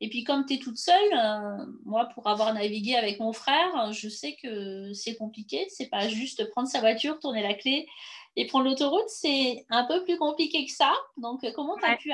Et 0.00 0.08
puis, 0.08 0.24
comme 0.24 0.44
tu 0.44 0.54
es 0.54 0.58
toute 0.58 0.76
seule, 0.76 1.14
euh, 1.14 1.64
moi, 1.84 2.06
pour 2.14 2.26
avoir 2.26 2.52
navigué 2.52 2.94
avec 2.94 3.20
mon 3.20 3.32
frère, 3.32 3.92
je 3.92 4.08
sais 4.08 4.36
que 4.42 4.92
c'est 4.92 5.16
compliqué. 5.16 5.66
C'est 5.70 5.88
pas 5.88 6.08
juste 6.08 6.50
prendre 6.50 6.68
sa 6.68 6.80
voiture, 6.80 7.18
tourner 7.20 7.42
la 7.42 7.54
clé 7.54 7.86
et 8.36 8.46
prendre 8.46 8.66
l'autoroute, 8.66 9.08
c'est 9.08 9.64
un 9.70 9.84
peu 9.84 10.04
plus 10.04 10.18
compliqué 10.18 10.66
que 10.66 10.72
ça. 10.72 10.92
Donc, 11.16 11.44
euh, 11.44 11.52
comment 11.54 11.76
tu 11.76 11.86
as 11.86 11.96
pu 11.96 12.12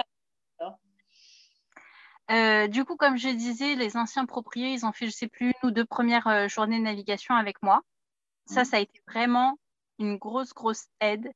euh, 2.30 2.68
du 2.68 2.84
coup, 2.84 2.94
comme 2.94 3.16
je 3.16 3.28
disais, 3.28 3.74
les 3.74 3.96
anciens 3.96 4.24
propriétaires, 4.24 4.72
ils 4.72 4.86
ont 4.86 4.92
fait, 4.92 5.06
je 5.06 5.10
ne 5.10 5.14
sais 5.14 5.26
plus, 5.26 5.46
une 5.46 5.68
ou 5.68 5.72
deux 5.72 5.84
premières 5.84 6.48
journées 6.48 6.78
de 6.78 6.84
navigation 6.84 7.34
avec 7.34 7.60
moi. 7.60 7.82
Ça, 8.50 8.64
ça 8.64 8.76
a 8.78 8.80
été 8.80 9.00
vraiment 9.08 9.58
une 9.98 10.16
grosse, 10.16 10.52
grosse 10.54 10.86
aide. 11.00 11.30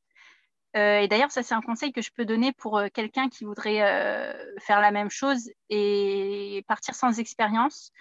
et 0.74 1.06
d'ailleurs, 1.08 1.30
ça, 1.30 1.42
c'est 1.42 1.54
un 1.54 1.60
conseil 1.60 1.92
que 1.92 2.02
je 2.02 2.10
peux 2.10 2.24
donner 2.24 2.52
pour 2.52 2.80
quelqu'un 2.92 3.28
qui 3.28 3.44
voudrait 3.44 3.80
faire 4.60 4.80
la 4.80 4.90
même 4.90 5.10
chose 5.10 5.50
et 5.68 6.64
partir 6.66 6.94
sans 6.94 7.18
expérience. 7.20 7.92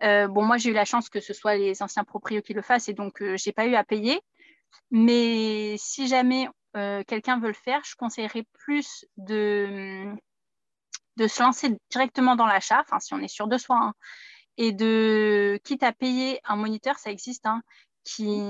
bon, 0.00 0.42
moi, 0.42 0.56
j'ai 0.56 0.70
eu 0.70 0.74
la 0.74 0.84
chance 0.84 1.08
que 1.08 1.20
ce 1.20 1.34
soit 1.34 1.56
les 1.56 1.82
anciens 1.82 2.04
propriétaires 2.04 2.46
qui 2.46 2.54
le 2.54 2.62
fassent 2.62 2.88
et 2.88 2.94
donc, 2.94 3.16
je 3.20 3.48
n'ai 3.48 3.52
pas 3.52 3.66
eu 3.66 3.74
à 3.74 3.84
payer. 3.84 4.20
Mais 4.90 5.76
si 5.78 6.06
jamais 6.06 6.48
euh, 6.76 7.02
quelqu'un 7.04 7.38
veut 7.38 7.48
le 7.48 7.54
faire, 7.54 7.82
je 7.84 7.94
conseillerais 7.96 8.44
plus 8.52 9.04
de, 9.16 10.12
de 11.16 11.26
se 11.26 11.42
lancer 11.42 11.76
directement 11.90 12.36
dans 12.36 12.46
l'achat, 12.46 12.80
enfin 12.80 12.98
si 13.00 13.14
on 13.14 13.18
est 13.18 13.28
sûr 13.28 13.46
de 13.46 13.58
soi, 13.58 13.76
hein, 13.76 13.94
et 14.56 14.72
de, 14.72 15.58
quitte 15.64 15.82
à 15.82 15.92
payer 15.92 16.40
un 16.44 16.56
moniteur, 16.56 16.98
ça 16.98 17.10
existe, 17.10 17.46
hein, 17.46 17.62
qui, 18.04 18.42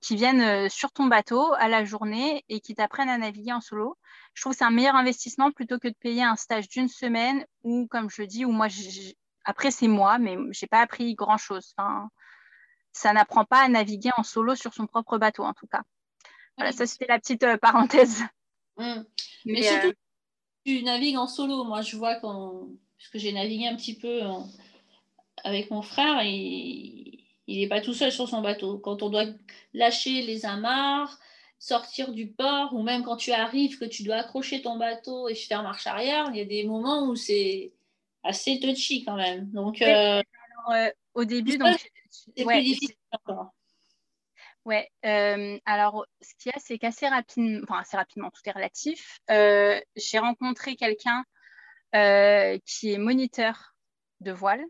qui 0.00 0.16
viennent 0.16 0.40
euh, 0.40 0.68
sur 0.68 0.90
ton 0.90 1.06
bateau 1.06 1.52
à 1.54 1.68
la 1.68 1.84
journée 1.84 2.44
et 2.48 2.60
qui 2.60 2.74
t'apprennent 2.74 3.10
à 3.10 3.18
naviguer 3.18 3.52
en 3.52 3.60
solo. 3.60 3.98
Je 4.34 4.42
trouve 4.42 4.52
que 4.52 4.58
c'est 4.58 4.64
un 4.64 4.70
meilleur 4.70 4.96
investissement 4.96 5.52
plutôt 5.52 5.78
que 5.78 5.88
de 5.88 5.94
payer 5.94 6.22
un 6.22 6.36
stage 6.36 6.68
d'une 6.68 6.88
semaine 6.88 7.44
ou, 7.62 7.86
comme 7.88 8.10
je 8.10 8.22
dis, 8.22 8.44
où 8.44 8.50
moi, 8.50 8.68
après 9.44 9.70
c'est 9.70 9.88
moi, 9.88 10.18
mais 10.18 10.36
j'ai 10.50 10.66
pas 10.66 10.80
appris 10.80 11.14
grand-chose. 11.14 11.74
Enfin, 11.76 12.08
ça 12.92 13.12
n'apprend 13.12 13.44
pas 13.44 13.62
à 13.62 13.68
naviguer 13.68 14.10
en 14.16 14.22
solo 14.22 14.54
sur 14.54 14.72
son 14.72 14.86
propre 14.86 15.18
bateau, 15.18 15.44
en 15.44 15.52
tout 15.52 15.66
cas. 15.66 15.82
Voilà, 16.56 16.72
ça 16.72 16.86
c'était 16.86 17.06
la 17.06 17.18
petite 17.18 17.44
euh, 17.44 17.56
parenthèse. 17.56 18.22
Mmh. 18.78 19.04
Mais, 19.44 19.62
surtout, 19.64 19.88
euh, 19.88 19.92
tu 20.64 20.82
navigues 20.82 21.18
en 21.18 21.26
solo. 21.26 21.62
Moi, 21.64 21.82
je 21.82 21.94
vois 21.94 22.14
quand 22.14 22.68
puisque 22.96 23.18
j'ai 23.18 23.32
navigué 23.32 23.66
un 23.66 23.76
petit 23.76 23.98
peu 23.98 24.22
avec 25.44 25.70
mon 25.70 25.82
frère, 25.82 26.20
et 26.24 27.21
il 27.46 27.60
n'est 27.60 27.68
pas 27.68 27.80
tout 27.80 27.94
seul 27.94 28.12
sur 28.12 28.28
son 28.28 28.40
bateau. 28.40 28.78
Quand 28.78 29.02
on 29.02 29.10
doit 29.10 29.26
lâcher 29.74 30.22
les 30.22 30.46
amarres, 30.46 31.18
sortir 31.58 32.12
du 32.12 32.26
port, 32.28 32.74
ou 32.74 32.82
même 32.82 33.04
quand 33.04 33.16
tu 33.16 33.32
arrives, 33.32 33.78
que 33.78 33.84
tu 33.84 34.02
dois 34.02 34.16
accrocher 34.16 34.62
ton 34.62 34.76
bateau 34.76 35.28
et 35.28 35.34
faire 35.34 35.62
marche 35.62 35.86
arrière, 35.86 36.28
il 36.32 36.36
y 36.36 36.40
a 36.40 36.44
des 36.44 36.64
moments 36.64 37.08
où 37.08 37.16
c'est 37.16 37.72
assez 38.24 38.60
touchy 38.60 39.04
quand 39.04 39.16
même. 39.16 39.50
Donc, 39.50 39.82
euh, 39.82 40.22
euh, 40.70 40.90
au 41.14 41.24
début, 41.24 41.58
c'est 42.10 42.44
plus 42.44 42.62
difficile 42.62 42.96
encore. 43.12 43.52
Ouais, 44.64 44.88
euh, 45.04 45.58
alors 45.64 46.06
ce 46.20 46.34
qu'il 46.38 46.52
y 46.52 46.56
a, 46.56 46.60
c'est 46.60 46.78
qu'assez 46.78 47.08
rapidement, 47.08 47.60
enfin 47.64 47.80
assez 47.80 47.96
rapidement, 47.96 48.30
tout 48.30 48.42
est 48.44 48.52
relatif. 48.52 49.20
j'ai 49.28 50.18
rencontré 50.18 50.76
quelqu'un 50.76 51.24
qui 51.92 52.92
est 52.92 52.98
moniteur 52.98 53.74
de 54.20 54.32
voile 54.32 54.64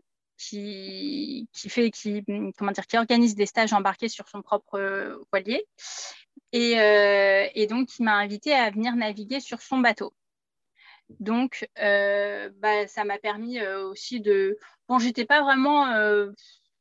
qui, 0.49 1.47
fait, 1.69 1.91
qui, 1.91 2.23
comment 2.57 2.71
dire, 2.71 2.87
qui 2.87 2.97
organise 2.97 3.35
des 3.35 3.45
stages 3.45 3.73
embarqués 3.73 4.09
sur 4.09 4.27
son 4.27 4.41
propre 4.41 5.19
voilier. 5.31 5.65
Et, 6.51 6.79
euh, 6.79 7.47
et 7.55 7.67
donc, 7.67 7.97
il 7.99 8.03
m'a 8.03 8.15
invité 8.15 8.53
à 8.53 8.69
venir 8.69 8.95
naviguer 8.95 9.39
sur 9.39 9.61
son 9.61 9.79
bateau. 9.79 10.13
Donc, 11.19 11.67
euh, 11.79 12.49
bah, 12.57 12.87
ça 12.87 13.03
m'a 13.03 13.17
permis 13.17 13.59
euh, 13.59 13.87
aussi 13.87 14.21
de. 14.21 14.57
Bon, 14.87 14.99
j'étais 14.99 15.25
pas 15.25 15.41
vraiment. 15.41 15.83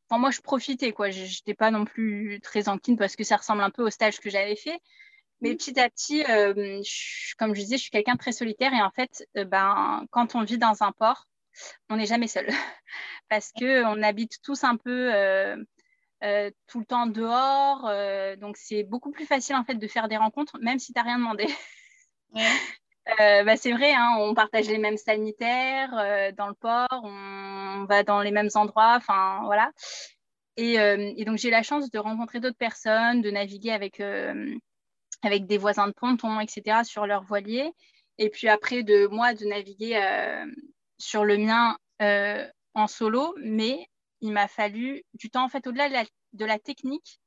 Enfin, 0.08 0.20
moi, 0.20 0.30
je 0.30 0.40
profitais, 0.40 0.92
quoi. 0.92 1.10
J'étais 1.10 1.54
pas 1.54 1.70
non 1.70 1.84
plus 1.84 2.40
très 2.42 2.68
enquine 2.68 2.96
parce 2.96 3.16
que 3.16 3.24
ça 3.24 3.36
ressemble 3.36 3.62
un 3.62 3.70
peu 3.70 3.82
au 3.82 3.90
stage 3.90 4.20
que 4.20 4.30
j'avais 4.30 4.56
fait. 4.56 4.78
Mais 5.40 5.52
mmh. 5.52 5.56
petit 5.56 5.80
à 5.80 5.90
petit, 5.90 6.22
comme 7.38 7.54
je 7.54 7.60
disais, 7.60 7.76
je 7.76 7.82
suis 7.82 7.90
quelqu'un 7.90 8.14
de 8.14 8.18
très 8.18 8.32
solitaire 8.32 8.72
et 8.72 8.82
en 8.82 8.90
fait, 8.90 9.26
ben, 9.34 10.06
quand 10.10 10.34
on 10.34 10.44
vit 10.44 10.58
dans 10.58 10.82
un 10.82 10.92
port, 10.92 11.26
on 11.88 11.96
n'est 11.96 12.06
jamais 12.06 12.28
seul 12.28 12.46
parce 13.28 13.52
qu'on 13.52 14.02
habite 14.02 14.42
tous 14.42 14.62
un 14.64 14.76
peu 14.76 15.14
euh, 15.14 15.56
euh, 16.22 16.50
tout 16.66 16.80
le 16.80 16.84
temps 16.84 17.06
dehors. 17.06 17.86
Euh, 17.88 18.36
donc, 18.36 18.56
c'est 18.58 18.82
beaucoup 18.82 19.10
plus 19.10 19.26
facile 19.26 19.56
en 19.56 19.64
fait 19.64 19.76
de 19.76 19.88
faire 19.88 20.08
des 20.08 20.18
rencontres, 20.18 20.58
même 20.60 20.78
si 20.78 20.92
tu 20.92 20.98
n'as 20.98 21.04
rien 21.04 21.18
demandé. 21.18 21.46
bah, 23.18 23.56
c'est 23.56 23.72
vrai, 23.72 23.92
hein, 23.94 24.16
on 24.18 24.34
partage 24.34 24.68
les 24.68 24.78
mêmes 24.78 24.98
sanitaires 24.98 26.32
dans 26.36 26.48
le 26.48 26.54
port, 26.54 26.88
on, 27.02 27.84
va 27.88 28.02
dans 28.02 28.20
les 28.20 28.30
mêmes 28.30 28.50
endroits, 28.54 28.94
enfin 28.96 29.40
voilà. 29.44 29.70
Et, 30.56 30.74
et 30.74 31.24
donc, 31.24 31.38
j'ai 31.38 31.50
la 31.50 31.62
chance 31.62 31.90
de 31.90 31.98
rencontrer 31.98 32.38
d'autres 32.38 32.58
personnes, 32.58 33.22
de 33.22 33.30
naviguer 33.30 33.72
avec, 33.72 34.00
avec 35.22 35.46
des 35.46 35.58
voisins 35.58 35.88
de 35.88 35.92
ponton, 35.92 36.38
etc., 36.40 36.84
sur 36.84 37.06
leur 37.06 37.22
voilier. 37.24 37.72
Et 38.18 38.28
puis 38.28 38.48
après, 38.48 38.82
de 38.82 39.06
moi, 39.06 39.34
de 39.34 39.46
naviguer 39.46 39.96
sur 41.02 41.24
le 41.24 41.36
mien 41.36 41.76
euh, 42.00 42.46
en 42.74 42.86
solo, 42.86 43.34
mais 43.42 43.88
il 44.20 44.30
m'a 44.32 44.46
fallu 44.46 45.02
du 45.14 45.30
temps, 45.30 45.44
en 45.44 45.48
fait, 45.48 45.66
au-delà 45.66 45.88
de 46.32 46.44
la, 46.44 46.58
technique, 46.60 47.18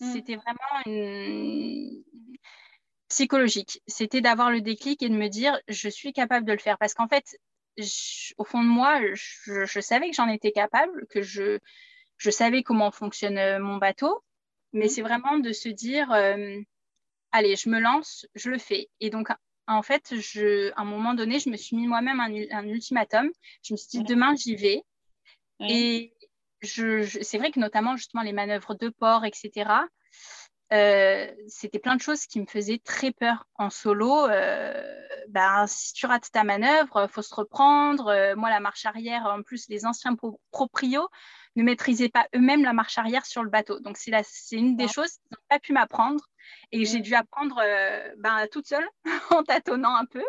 mm. 0.00 0.12
c'était 0.12 0.36
vraiment 0.36 0.82
une... 0.84 2.04
psychologique. 3.08 3.80
C'était 3.86 4.20
d'avoir 4.20 4.50
le 4.50 4.60
déclic 4.60 5.02
et 5.02 5.08
de 5.08 5.16
me 5.16 5.28
dire, 5.28 5.58
je 5.66 5.88
suis 5.88 6.12
capable 6.12 6.46
de 6.46 6.52
le 6.52 6.58
faire. 6.58 6.76
Parce 6.76 6.92
qu'en 6.92 7.08
fait, 7.08 7.24
au 8.36 8.44
fond 8.44 8.62
de 8.62 8.68
moi, 8.68 9.00
je, 9.14 9.80
savais 9.80 10.10
que 10.10 10.16
j'en 10.16 10.28
étais 10.28 10.52
capable, 10.52 11.06
que 11.08 11.22
je, 11.22 11.58
je 12.18 12.30
savais 12.30 12.62
comment 12.62 12.90
fonctionne 12.90 13.38
euh, 13.38 13.58
mon 13.58 13.78
bateau, 13.78 14.22
mais 14.74 14.86
mm. 14.86 14.90
c'est 14.90 15.02
vraiment 15.02 15.38
de 15.38 15.52
se 15.52 15.70
dire, 15.70 16.12
euh, 16.12 16.60
allez, 17.30 17.56
je 17.56 17.70
me 17.70 17.80
lance, 17.80 18.26
je 18.34 18.50
le 18.50 18.58
fais. 18.58 18.90
Et 19.00 19.08
donc, 19.08 19.28
en 19.66 19.82
fait, 19.82 20.14
je, 20.18 20.70
à 20.72 20.82
un 20.82 20.84
moment 20.84 21.14
donné, 21.14 21.38
je 21.38 21.48
me 21.48 21.56
suis 21.56 21.76
mis 21.76 21.86
moi-même 21.86 22.20
un, 22.20 22.66
ultimatum. 22.66 23.30
Je 23.62 23.74
me 23.74 23.76
suis 23.76 23.98
dit, 23.98 24.04
demain, 24.04 24.34
j'y 24.34 24.56
vais. 24.56 24.82
Et 25.60 26.14
je, 26.60 27.02
c'est 27.22 27.38
vrai 27.38 27.50
que 27.50 27.60
notamment, 27.60 27.96
justement, 27.96 28.22
les 28.22 28.32
manœuvres 28.32 28.74
de 28.74 28.88
port, 28.88 29.24
etc., 29.24 29.70
euh, 30.72 31.30
c'était 31.48 31.78
plein 31.78 31.96
de 31.96 32.00
choses 32.00 32.26
qui 32.26 32.40
me 32.40 32.46
faisaient 32.46 32.80
très 32.82 33.12
peur 33.12 33.46
en 33.56 33.68
solo. 33.68 34.26
Euh, 34.26 34.82
ben, 35.28 35.66
si 35.66 35.92
tu 35.92 36.06
rates 36.06 36.30
ta 36.32 36.44
manœuvre, 36.44 37.02
il 37.06 37.12
faut 37.12 37.20
se 37.20 37.34
reprendre. 37.34 38.08
Euh, 38.08 38.34
moi, 38.36 38.48
la 38.48 38.58
marche 38.58 38.86
arrière, 38.86 39.26
en 39.26 39.42
plus, 39.42 39.68
les 39.68 39.84
anciens 39.84 40.16
proprios 40.50 41.08
ne 41.56 41.62
maîtrisaient 41.62 42.08
pas 42.08 42.26
eux-mêmes 42.34 42.64
la 42.64 42.72
marche 42.72 42.96
arrière 42.96 43.26
sur 43.26 43.42
le 43.42 43.50
bateau. 43.50 43.80
Donc, 43.80 43.98
c'est, 43.98 44.12
c'est 44.24 44.56
une 44.56 44.76
des 44.76 44.88
choses 44.88 45.10
qu'ils 45.10 45.32
n'ont 45.32 45.44
pas 45.50 45.58
pu 45.58 45.74
m'apprendre 45.74 46.24
et 46.72 46.84
j'ai 46.84 47.00
dû 47.00 47.14
apprendre 47.14 47.60
euh, 47.62 48.14
ben, 48.18 48.46
toute 48.50 48.66
seule, 48.66 48.88
en 49.30 49.42
tâtonnant 49.42 49.94
un 49.94 50.06
peu. 50.06 50.24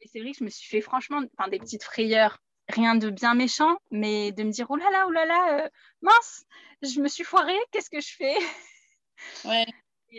Et 0.00 0.08
c'est 0.12 0.20
vrai 0.20 0.32
que 0.32 0.38
je 0.38 0.44
me 0.44 0.50
suis 0.50 0.68
fait 0.68 0.80
franchement 0.80 1.22
des 1.22 1.58
petites 1.58 1.84
frayeurs, 1.84 2.38
rien 2.68 2.94
de 2.94 3.10
bien 3.10 3.34
méchant, 3.34 3.78
mais 3.90 4.32
de 4.32 4.42
me 4.42 4.50
dire, 4.50 4.66
oh 4.68 4.76
là 4.76 4.90
là, 4.90 5.06
oh 5.06 5.10
là 5.10 5.24
là, 5.24 5.64
euh, 5.64 5.68
mince, 6.02 6.44
je 6.82 7.00
me 7.00 7.08
suis 7.08 7.24
foirée, 7.24 7.58
qu'est-ce 7.70 7.90
que 7.90 8.00
je 8.00 8.14
fais? 8.14 8.36
Ouais. 9.44 9.66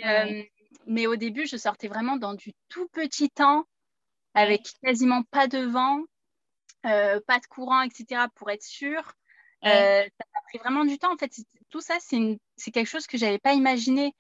Euh, 0.06 0.44
mais 0.86 1.08
au 1.08 1.16
début, 1.16 1.48
je 1.48 1.58
sortais 1.58 1.88
vraiment 1.88 2.18
dans 2.18 2.34
du 2.34 2.54
tout 2.68 2.88
petit 2.90 3.30
temps, 3.30 3.66
avec 4.34 4.68
quasiment 4.84 5.24
pas 5.24 5.48
de 5.48 5.60
vent, 5.60 6.04
pas 6.84 7.40
de 7.40 7.46
courant, 7.50 7.82
etc., 7.82 8.26
pour 8.36 8.50
être 8.52 8.64
sûre. 8.64 9.14
ça 9.64 10.04
a 10.04 10.42
pris 10.50 10.58
vraiment 10.60 10.86
du 10.86 10.98
temps. 10.98 11.14
En 11.14 11.18
fait, 11.18 11.34
tout 11.70 11.82
ça, 11.82 11.98
c'est 12.00 12.72
quelque 12.72 12.88
chose 12.88 13.08
que 13.08 13.18
je 13.18 13.26
n'avais 13.26 13.40
pas 13.40 13.54
imaginé. 13.54 14.14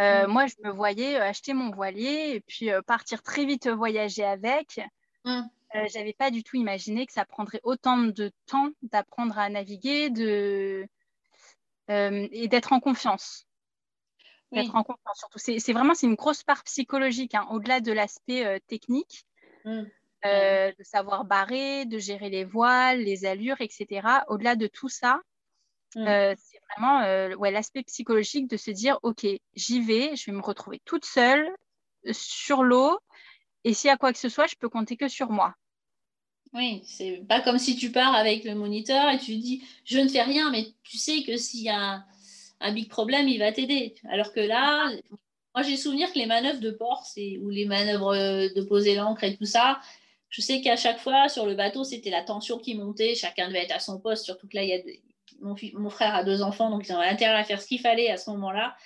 Euh, 0.00 0.26
mm. 0.26 0.30
Moi, 0.30 0.46
je 0.46 0.54
me 0.64 0.70
voyais 0.70 1.16
euh, 1.16 1.24
acheter 1.24 1.54
mon 1.54 1.70
voilier 1.70 2.32
et 2.34 2.40
puis 2.40 2.70
euh, 2.70 2.82
partir 2.82 3.22
très 3.22 3.44
vite 3.44 3.68
voyager 3.68 4.24
avec. 4.24 4.80
Mm. 5.24 5.42
je 5.72 5.98
n'avais 5.98 6.12
pas 6.12 6.30
du 6.30 6.42
tout 6.42 6.56
imaginé 6.56 7.06
que 7.06 7.12
ça 7.12 7.24
prendrait 7.24 7.60
autant 7.62 7.98
de 7.98 8.30
temps 8.46 8.70
d'apprendre 8.82 9.38
à 9.38 9.48
naviguer 9.48 10.10
de... 10.10 10.86
et 11.88 12.48
d'être 12.48 12.72
en 12.72 12.80
confiance. 12.80 13.46
D'être 14.52 14.76
en 14.76 14.84
confiance 14.84 15.18
surtout. 15.18 15.38
C'est 15.38 15.72
vraiment 15.72 15.94
c'est 15.94 16.06
une 16.06 16.14
grosse 16.14 16.42
part 16.42 16.62
psychologique, 16.64 17.34
hein, 17.34 17.46
au-delà 17.50 17.80
de 17.80 17.92
l'aspect 17.92 18.60
technique. 18.68 19.26
Mm. 19.64 19.84
de 20.24 20.82
savoir 20.82 21.24
barrer, 21.24 21.86
de 21.86 21.98
gérer 21.98 22.28
les 22.28 22.44
voiles, 22.44 23.00
les 23.00 23.24
allures, 23.24 23.60
etc. 23.60 24.06
Au-delà 24.28 24.56
de 24.56 24.66
tout 24.66 24.90
ça, 24.90 25.20
c'est 25.94 26.60
vraiment 26.70 27.02
euh, 27.02 27.34
ouais, 27.36 27.50
l'aspect 27.50 27.82
psychologique 27.84 28.48
de 28.48 28.56
se 28.56 28.70
dire, 28.70 28.98
OK, 29.02 29.26
j'y 29.54 29.80
vais, 29.80 30.16
je 30.16 30.26
vais 30.26 30.36
me 30.36 30.42
retrouver 30.42 30.80
toute 30.84 31.04
seule 31.04 31.48
euh, 32.06 32.12
sur 32.12 32.62
l'eau, 32.62 32.98
et 33.64 33.74
s'il 33.74 33.88
y 33.88 33.90
a 33.90 33.96
quoi 33.96 34.12
que 34.12 34.18
ce 34.18 34.28
soit, 34.28 34.46
je 34.46 34.56
peux 34.56 34.68
compter 34.68 34.96
que 34.96 35.08
sur 35.08 35.30
moi. 35.30 35.54
Oui, 36.52 36.82
c'est 36.84 37.24
pas 37.28 37.40
comme 37.40 37.58
si 37.58 37.76
tu 37.76 37.90
pars 37.90 38.14
avec 38.14 38.44
le 38.44 38.54
moniteur 38.54 39.10
et 39.10 39.18
tu 39.18 39.36
dis, 39.36 39.64
je 39.84 39.98
ne 39.98 40.08
fais 40.08 40.22
rien, 40.22 40.50
mais 40.50 40.68
tu 40.84 40.98
sais 40.98 41.22
que 41.24 41.36
s'il 41.36 41.62
y 41.62 41.68
a 41.68 42.04
un, 42.60 42.72
big 42.72 42.88
problème, 42.88 43.26
il 43.26 43.38
va 43.38 43.50
t'aider. 43.50 43.94
Alors 44.08 44.32
que 44.32 44.40
là, 44.40 44.88
moi 45.54 45.62
j'ai 45.64 45.76
souvenir 45.76 46.12
que 46.12 46.18
les 46.18 46.26
manœuvres 46.26 46.60
de 46.60 46.70
port, 46.70 47.04
ou 47.40 47.50
les 47.50 47.64
manœuvres 47.66 48.14
euh, 48.14 48.48
de 48.54 48.62
poser 48.62 48.94
l'ancre 48.94 49.24
et 49.24 49.36
tout 49.36 49.46
ça, 49.46 49.80
je 50.28 50.42
sais 50.42 50.60
qu'à 50.60 50.76
chaque 50.76 51.00
fois 51.00 51.28
sur 51.28 51.46
le 51.46 51.54
bateau, 51.54 51.82
c'était 51.82 52.10
la 52.10 52.22
tension 52.22 52.58
qui 52.58 52.74
montait, 52.76 53.14
chacun 53.14 53.48
devait 53.48 53.64
être 53.64 53.74
à 53.74 53.80
son 53.80 53.98
poste, 54.00 54.24
surtout 54.24 54.46
que 54.46 54.56
là, 54.56 54.62
il 54.62 54.68
y 54.68 54.72
a 54.74 54.82
des 54.82 55.02
mon, 55.44 55.90
frère 55.90 56.14
a 56.14 56.24
deux 56.24 56.42
enfants, 56.42 56.70
donc 56.70 56.88
ils 56.88 56.92
ont 56.92 57.00
intérêt 57.00 57.36
à 57.36 57.44
faire 57.44 57.60
ce 57.60 57.66
qu'il 57.66 57.80
fallait 57.80 58.10
à 58.10 58.16
ce 58.16 58.30
moment-là. 58.30 58.76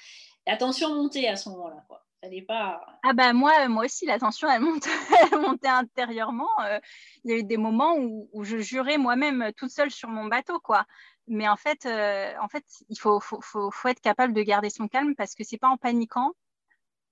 La 0.46 0.56
tension 0.56 0.94
montait 0.94 1.28
à 1.28 1.36
ce 1.36 1.48
moment-là. 1.50 1.84
Quoi. 1.88 2.04
Pas... 2.48 2.80
Ah 3.04 3.12
bah 3.12 3.32
moi, 3.32 3.68
moi 3.68 3.84
aussi, 3.84 4.04
la 4.04 4.18
tension, 4.18 4.50
elle, 4.50 4.60
monte, 4.60 4.88
montait 5.32 5.68
intérieurement. 5.68 6.48
Euh, 6.64 6.80
il 7.24 7.30
y 7.30 7.34
a 7.34 7.38
eu 7.38 7.44
des 7.44 7.56
moments 7.56 7.96
où, 7.96 8.44
je 8.44 8.58
jurais 8.58 8.98
moi-même 8.98 9.52
toute 9.56 9.70
seule 9.70 9.90
sur 9.90 10.08
mon 10.08 10.26
bateau. 10.26 10.58
quoi. 10.58 10.84
Mais 11.28 11.48
en 11.48 11.56
fait, 11.56 11.86
euh, 11.86 12.32
en 12.40 12.48
fait 12.48 12.64
il 12.88 12.98
faut, 12.98 13.20
faut, 13.20 13.40
faut, 13.40 13.88
être 13.88 14.00
capable 14.00 14.32
de 14.32 14.42
garder 14.42 14.70
son 14.70 14.88
calme 14.88 15.14
parce 15.14 15.34
que 15.34 15.44
c'est 15.44 15.58
pas 15.58 15.68
en 15.68 15.76
paniquant 15.76 16.32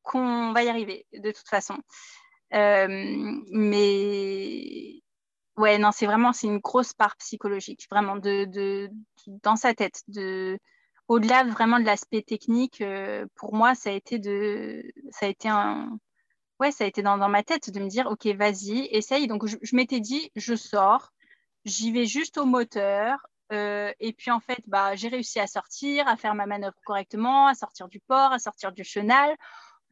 qu'on 0.02 0.52
va 0.52 0.64
y 0.64 0.68
arriver, 0.68 1.06
de 1.12 1.30
toute 1.30 1.48
façon. 1.48 1.78
Euh, 2.54 2.86
mais 3.50 5.02
ouais, 5.56 5.78
non, 5.78 5.90
c'est 5.92 6.06
vraiment 6.06 6.32
c'est 6.32 6.46
une 6.46 6.58
grosse 6.58 6.92
part 6.92 7.16
psychologique, 7.16 7.86
vraiment 7.90 8.16
de, 8.16 8.44
de, 8.46 8.90
dans 9.42 9.56
sa 9.56 9.74
tête. 9.74 10.02
De, 10.08 10.58
au-delà 11.08 11.44
vraiment 11.44 11.78
de 11.80 11.84
l'aspect 11.84 12.22
technique, 12.22 12.80
euh, 12.80 13.26
pour 13.36 13.54
moi, 13.54 13.74
ça 13.74 13.90
a 13.90 13.92
été 13.92 14.18
de, 14.18 14.82
ça 15.10 15.26
a 15.26 15.28
été 15.28 15.48
un, 15.48 15.98
ouais, 16.60 16.72
ça 16.72 16.84
a 16.84 16.86
été 16.86 17.02
dans, 17.02 17.18
dans 17.18 17.28
ma 17.28 17.42
tête 17.42 17.70
de 17.70 17.80
me 17.80 17.88
dire, 17.88 18.06
ok, 18.06 18.26
vas-y, 18.28 18.88
essaye. 18.90 19.26
Donc 19.26 19.46
je, 19.46 19.76
m'étais 19.76 20.00
dit, 20.00 20.30
je 20.36 20.54
sors, 20.54 21.12
j'y 21.64 21.92
vais 21.92 22.06
juste 22.06 22.38
au 22.38 22.46
moteur. 22.46 23.18
Euh, 23.52 23.92
et 24.00 24.12
puis 24.12 24.32
en 24.32 24.40
fait, 24.40 24.60
bah, 24.66 24.96
j'ai 24.96 25.08
réussi 25.08 25.38
à 25.38 25.46
sortir, 25.46 26.08
à 26.08 26.16
faire 26.16 26.34
ma 26.34 26.46
manœuvre 26.46 26.76
correctement, 26.84 27.46
à 27.46 27.54
sortir 27.54 27.88
du 27.88 28.00
port, 28.00 28.32
à 28.32 28.40
sortir 28.40 28.72
du 28.72 28.82
chenal 28.84 29.36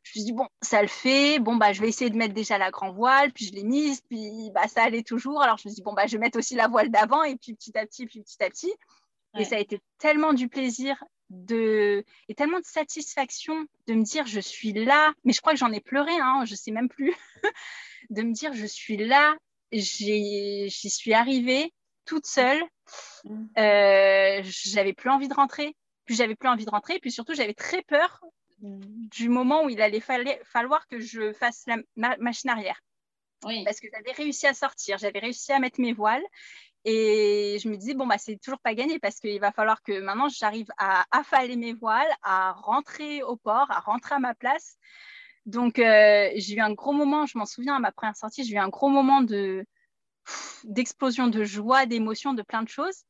je 0.04 0.10
me 0.10 0.12
suis 0.12 0.24
dit, 0.24 0.32
bon, 0.32 0.46
ça 0.60 0.82
le 0.82 0.88
fait. 0.88 1.38
Bon, 1.38 1.56
bah, 1.56 1.72
je 1.72 1.80
vais 1.80 1.88
essayer 1.88 2.10
de 2.10 2.16
mettre 2.16 2.34
déjà 2.34 2.58
la 2.58 2.70
grand 2.70 2.92
voile. 2.92 3.32
Puis 3.32 3.46
je 3.46 3.54
l'ai 3.54 3.64
mise. 3.64 4.02
Puis 4.02 4.50
bah, 4.54 4.68
ça 4.68 4.82
allait 4.84 5.02
toujours. 5.02 5.42
Alors 5.42 5.56
je 5.56 5.66
me 5.66 5.70
suis 5.70 5.76
dit, 5.76 5.82
bon, 5.82 5.94
bah, 5.94 6.06
je 6.06 6.12
vais 6.12 6.18
mettre 6.18 6.38
aussi 6.38 6.54
la 6.54 6.68
voile 6.68 6.90
d'avant. 6.90 7.24
Et 7.24 7.36
puis 7.36 7.54
petit 7.54 7.76
à 7.76 7.86
petit, 7.86 8.06
puis 8.06 8.20
petit 8.20 8.42
à 8.42 8.50
petit. 8.50 8.72
Et 9.36 9.44
ça 9.44 9.56
a 9.56 9.58
été 9.58 9.80
tellement 9.98 10.32
du 10.32 10.48
plaisir 10.48 11.02
de... 11.28 12.04
et 12.28 12.34
tellement 12.36 12.60
de 12.60 12.64
satisfaction 12.64 13.66
de 13.88 13.94
me 13.94 14.04
dire, 14.04 14.26
je 14.26 14.38
suis 14.38 14.72
là. 14.72 15.12
Mais 15.24 15.32
je 15.32 15.40
crois 15.40 15.54
que 15.54 15.58
j'en 15.58 15.72
ai 15.72 15.80
pleuré. 15.80 16.12
Hein, 16.20 16.44
je 16.44 16.54
sais 16.54 16.70
même 16.70 16.88
plus. 16.88 17.14
de 18.10 18.22
me 18.22 18.32
dire, 18.32 18.52
je 18.52 18.66
suis 18.66 18.98
là. 18.98 19.34
j'y 19.72 20.70
suis 20.70 21.14
arrivée 21.14 21.72
toute 22.04 22.26
seule. 22.26 22.62
Mm. 23.24 23.46
Euh, 23.56 24.42
j'avais 24.44 24.92
plus 24.92 25.08
envie 25.08 25.28
de 25.28 25.34
rentrer. 25.34 25.74
Puis 26.04 26.14
j'avais 26.14 26.36
plus 26.36 26.50
envie 26.50 26.66
de 26.66 26.70
rentrer. 26.70 27.00
Puis 27.00 27.10
surtout, 27.10 27.32
j'avais 27.32 27.54
très 27.54 27.82
peur 27.82 28.20
du 28.64 29.28
moment 29.28 29.64
où 29.64 29.68
il 29.68 29.80
allait 29.80 30.00
falloir 30.00 30.86
que 30.88 30.98
je 31.00 31.32
fasse 31.32 31.64
la 31.66 32.16
machine 32.18 32.50
arrière. 32.50 32.80
Parce 33.64 33.78
que 33.78 33.88
j'avais 33.92 34.12
réussi 34.12 34.46
à 34.46 34.54
sortir, 34.54 34.96
j'avais 34.98 35.18
réussi 35.18 35.52
à 35.52 35.58
mettre 35.58 35.80
mes 35.80 35.92
voiles. 35.92 36.24
Et 36.86 37.58
je 37.62 37.68
me 37.68 37.76
disais, 37.76 37.94
bon, 37.94 38.06
bah, 38.06 38.18
c'est 38.18 38.36
toujours 38.36 38.60
pas 38.60 38.74
gagné 38.74 38.98
parce 38.98 39.18
qu'il 39.18 39.40
va 39.40 39.52
falloir 39.52 39.82
que 39.82 40.00
maintenant 40.00 40.28
j'arrive 40.28 40.68
à 40.76 41.06
affaler 41.10 41.56
mes 41.56 41.72
voiles, 41.72 42.10
à 42.22 42.52
rentrer 42.52 43.22
au 43.22 43.36
port, 43.36 43.70
à 43.70 43.80
rentrer 43.80 44.14
à 44.14 44.18
ma 44.18 44.34
place. 44.34 44.76
Donc, 45.46 45.78
euh, 45.78 46.30
j'ai 46.36 46.56
eu 46.56 46.60
un 46.60 46.72
gros 46.72 46.92
moment, 46.92 47.26
je 47.26 47.38
m'en 47.38 47.46
souviens 47.46 47.76
à 47.76 47.78
ma 47.78 47.92
première 47.92 48.16
sortie, 48.16 48.44
j'ai 48.44 48.54
eu 48.54 48.58
un 48.58 48.68
gros 48.68 48.88
moment 48.88 49.20
de 49.22 49.66
d'explosion 50.64 51.28
de 51.28 51.44
joie, 51.44 51.84
d'émotion, 51.84 52.32
de 52.32 52.40
plein 52.40 52.62
de 52.62 52.68
choses. 52.68 53.04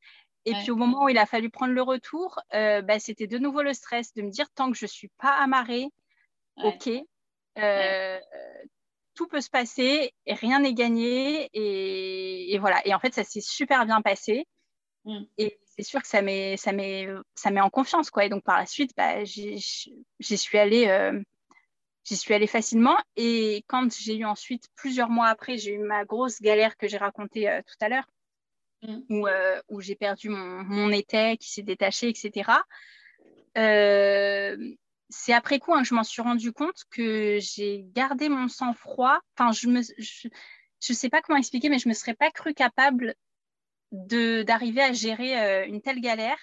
Et 0.46 0.52
puis 0.54 0.70
au 0.70 0.76
moment 0.76 1.04
où 1.04 1.08
il 1.08 1.18
a 1.18 1.26
fallu 1.26 1.48
prendre 1.50 1.72
le 1.72 1.82
retour, 1.82 2.38
euh, 2.52 2.82
bah, 2.82 2.98
c'était 2.98 3.26
de 3.26 3.38
nouveau 3.38 3.62
le 3.62 3.72
stress 3.72 4.12
de 4.14 4.22
me 4.22 4.30
dire 4.30 4.50
tant 4.54 4.70
que 4.70 4.76
je 4.76 4.84
ne 4.84 4.90
suis 4.90 5.08
pas 5.18 5.32
amarrée, 5.38 5.88
ok, 6.62 6.90
euh, 7.58 8.18
tout 9.14 9.26
peut 9.26 9.40
se 9.40 9.50
passer 9.50 10.12
et 10.26 10.34
rien 10.34 10.60
n'est 10.60 10.74
gagné. 10.74 11.48
Et, 11.54 12.58
voilà. 12.58 12.86
Et 12.86 12.94
en 12.94 12.98
fait, 12.98 13.14
ça 13.14 13.24
s'est 13.24 13.40
super 13.40 13.86
bien 13.86 14.02
passé. 14.02 14.46
Mm. 15.04 15.22
Et 15.38 15.58
c'est 15.64 15.82
sûr 15.82 16.02
que 16.02 16.08
ça 16.08 16.20
met, 16.20 16.56
ça, 16.56 16.72
met, 16.72 17.08
ça 17.34 17.50
met 17.50 17.60
en 17.60 17.70
confiance. 17.70 18.10
Quoi. 18.10 18.26
Et 18.26 18.28
donc 18.28 18.44
par 18.44 18.58
la 18.58 18.66
suite, 18.66 18.90
bah, 18.96 19.24
j'y 19.24 19.60
suis 20.20 20.58
allée. 20.58 20.88
Euh, 20.88 21.20
j'y 22.04 22.16
suis 22.16 22.34
allée 22.34 22.46
facilement. 22.46 22.96
Et 23.16 23.64
quand 23.66 23.90
j'ai 23.96 24.16
eu 24.16 24.24
ensuite, 24.26 24.68
plusieurs 24.76 25.08
mois 25.08 25.28
après, 25.28 25.56
j'ai 25.56 25.72
eu 25.72 25.78
ma 25.78 26.04
grosse 26.04 26.42
galère 26.42 26.76
que 26.76 26.86
j'ai 26.86 26.98
racontée 26.98 27.60
tout 27.66 27.76
à 27.80 27.88
l'heure, 27.88 28.04
Mm. 28.86 29.24
Euh, 29.26 29.60
où, 29.68 29.80
j'ai 29.80 29.94
perdu 29.94 30.28
mon, 30.28 30.62
mon 30.64 30.90
étai 30.90 31.36
qui 31.38 31.50
s'est 31.50 31.62
détaché, 31.62 32.08
etc. 32.08 32.50
Euh, 33.56 34.56
c'est 35.08 35.32
après 35.32 35.58
coup, 35.58 35.74
hein, 35.74 35.84
je 35.84 35.94
m'en 35.94 36.02
suis 36.02 36.22
rendu 36.22 36.52
compte 36.52 36.82
que 36.90 37.38
j'ai 37.40 37.86
gardé 37.92 38.28
mon 38.28 38.48
sang-froid. 38.48 39.20
Enfin, 39.36 39.52
je 39.52 39.68
ne 39.68 39.80
je, 39.98 40.92
sais 40.92 41.08
pas 41.08 41.22
comment 41.22 41.38
expliquer, 41.38 41.68
mais 41.68 41.78
je 41.78 41.88
me 41.88 41.94
serais 41.94 42.14
pas 42.14 42.30
cru 42.30 42.52
capable 42.54 43.14
d'arriver 43.92 44.82
à 44.82 44.92
gérer 44.92 45.40
euh, 45.40 45.66
une 45.66 45.80
telle 45.80 46.00
galère, 46.00 46.38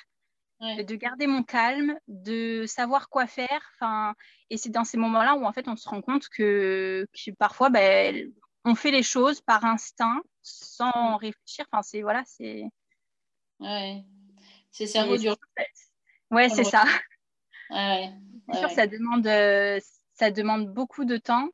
de 0.62 0.96
garder 0.96 1.26
mon 1.26 1.44
calme, 1.44 1.98
de 2.08 2.66
savoir 2.68 3.10
quoi 3.10 3.26
faire. 3.26 3.72
Enfin, 3.76 4.14
et 4.52 4.58
c'est 4.58 4.70
dans 4.70 4.84
ces 4.84 4.98
moments-là 4.98 5.36
où 5.36 5.46
en 5.46 5.52
fait 5.52 5.68
on 5.68 5.76
se 5.76 5.90
rend 5.90 6.02
compte 6.02 6.30
que, 6.30 7.08
que 7.14 7.32
parfois, 7.32 7.70
ben, 7.70 8.32
on 8.66 8.76
fait 8.76 8.92
les 8.92 9.04
choses 9.04 9.42
par 9.42 9.66
instinct 9.66 10.22
sans 10.42 11.18
réfléchir. 11.18 11.66
Enfin, 11.72 11.82
c'est 11.82 12.02
voilà, 12.02 12.24
c'est. 12.26 12.64
Ouais. 13.60 14.04
C'est 14.72 14.88
cerveau 14.88 15.18
dur. 15.18 15.36
Ouais, 16.32 16.50
c'est 16.50 16.64
ça. 16.64 16.86
Ouais, 17.70 18.10
c'est 18.50 18.60
sûr, 18.60 18.70
ça 18.70 18.88
demande, 18.88 19.28
euh, 19.28 19.80
ça 20.14 20.32
demande 20.32 20.74
beaucoup 20.74 21.06
de 21.06 21.18
temps. 21.18 21.50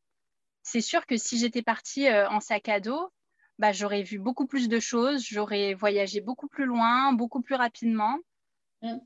C'est 0.62 0.82
sûr 0.82 1.06
que 1.06 1.18
si 1.18 1.38
j'étais 1.38 1.64
partie 1.64 2.08
euh, 2.08 2.30
en 2.30 2.40
sac 2.40 2.70
à 2.70 2.80
dos, 2.80 3.12
bah, 3.58 3.72
j'aurais 3.72 4.04
vu 4.04 4.20
beaucoup 4.20 4.46
plus 4.46 4.70
de 4.70 4.80
choses, 4.80 5.26
j'aurais 5.28 5.74
voyagé 5.74 6.22
beaucoup 6.22 6.48
plus 6.48 6.66
loin, 6.66 7.14
beaucoup 7.14 7.42
plus 7.42 7.56
rapidement. 7.56 8.20
Mm. 8.84 8.98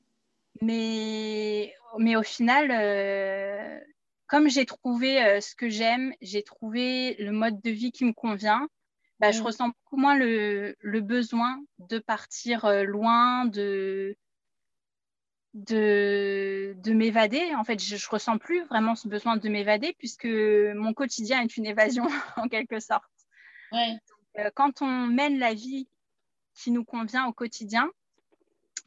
Mais, 0.61 1.73
mais 1.99 2.15
au 2.17 2.23
final, 2.23 2.69
euh, 2.71 3.79
comme 4.31 4.49
j'ai 4.49 4.65
trouvé 4.65 5.41
ce 5.41 5.55
que 5.55 5.67
j'aime, 5.67 6.13
j'ai 6.21 6.41
trouvé 6.41 7.15
le 7.19 7.33
mode 7.33 7.59
de 7.59 7.69
vie 7.69 7.91
qui 7.91 8.05
me 8.05 8.13
convient, 8.13 8.65
bah, 9.19 9.31
je 9.31 9.41
mm. 9.41 9.45
ressens 9.45 9.67
beaucoup 9.67 9.97
moins 9.97 10.15
le, 10.15 10.73
besoin 11.01 11.61
de 11.79 11.99
partir 11.99 12.63
euh, 12.63 12.83
loin, 12.83 13.43
de, 13.43 14.15
de, 15.53 16.73
de 16.77 16.93
m'évader. 16.93 17.53
En 17.55 17.65
fait, 17.65 17.83
je 17.83 17.95
ne 17.95 18.09
ressens 18.09 18.37
plus 18.37 18.63
vraiment 18.63 18.95
ce 18.95 19.09
besoin 19.09 19.35
de 19.35 19.49
m'évader 19.49 19.93
puisque 19.97 20.25
mon 20.27 20.93
quotidien 20.93 21.41
est 21.41 21.57
une 21.57 21.65
évasion 21.65 22.07
en 22.37 22.47
quelque 22.47 22.79
sorte. 22.79 23.03
Euh, 23.73 24.49
quand 24.55 24.81
on 24.81 25.07
mène 25.07 25.39
la 25.39 25.53
vie 25.53 25.89
qui 26.55 26.71
nous 26.71 26.85
convient 26.85 27.27
au 27.27 27.33
quotidien, 27.33 27.91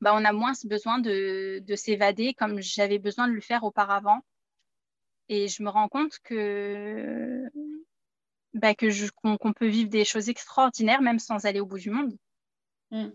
bah, 0.00 0.12
on 0.14 0.24
a 0.24 0.32
moins 0.32 0.54
ce 0.54 0.66
besoin 0.66 1.00
de, 1.00 1.58
de 1.58 1.76
s'évader 1.76 2.32
comme 2.32 2.62
j'avais 2.62 2.98
besoin 2.98 3.28
de 3.28 3.34
le 3.34 3.42
faire 3.42 3.62
auparavant. 3.62 4.22
Et 5.28 5.48
je 5.48 5.62
me 5.62 5.70
rends 5.70 5.88
compte 5.88 6.18
que 6.22 7.44
bah, 8.52 8.74
que 8.74 8.86
qu'on 9.10 9.52
peut 9.52 9.66
vivre 9.66 9.90
des 9.90 10.04
choses 10.04 10.28
extraordinaires 10.28 11.02
même 11.02 11.18
sans 11.18 11.44
aller 11.44 11.60
au 11.60 11.66
bout 11.66 11.78
du 11.78 11.90
monde. 11.90 12.16
Hmm. 12.90 13.10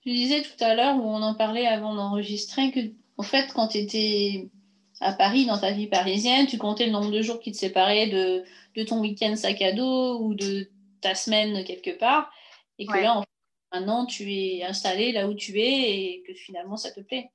Tu 0.00 0.10
disais 0.12 0.42
tout 0.42 0.62
à 0.62 0.74
l'heure, 0.74 0.96
où 0.96 1.08
on 1.08 1.22
en 1.22 1.34
parlait 1.34 1.66
avant 1.66 1.94
d'enregistrer, 1.94 2.70
que 2.72 2.80
en 3.16 3.22
fait, 3.22 3.52
quand 3.54 3.68
tu 3.68 3.78
étais 3.78 4.50
à 5.00 5.12
Paris, 5.12 5.46
dans 5.46 5.58
ta 5.58 5.70
vie 5.70 5.86
parisienne, 5.86 6.46
tu 6.46 6.58
comptais 6.58 6.86
le 6.86 6.92
nombre 6.92 7.10
de 7.10 7.22
jours 7.22 7.40
qui 7.40 7.52
te 7.52 7.56
séparaient 7.56 8.08
de, 8.08 8.44
de 8.76 8.84
ton 8.84 9.00
week-end 9.00 9.36
sac 9.36 9.62
à 9.62 9.72
dos 9.72 10.20
ou 10.20 10.34
de 10.34 10.70
ta 11.00 11.14
semaine 11.14 11.64
quelque 11.64 11.96
part, 11.96 12.32
et 12.78 12.86
que 12.86 12.98
là, 12.98 13.22
maintenant, 13.72 14.06
tu 14.06 14.32
es 14.32 14.64
installé 14.64 15.12
là 15.12 15.28
où 15.28 15.34
tu 15.34 15.60
es 15.60 15.90
et 15.90 16.24
que 16.26 16.34
finalement, 16.34 16.76
ça 16.76 16.90
te 16.90 17.00
plaît. 17.00 17.30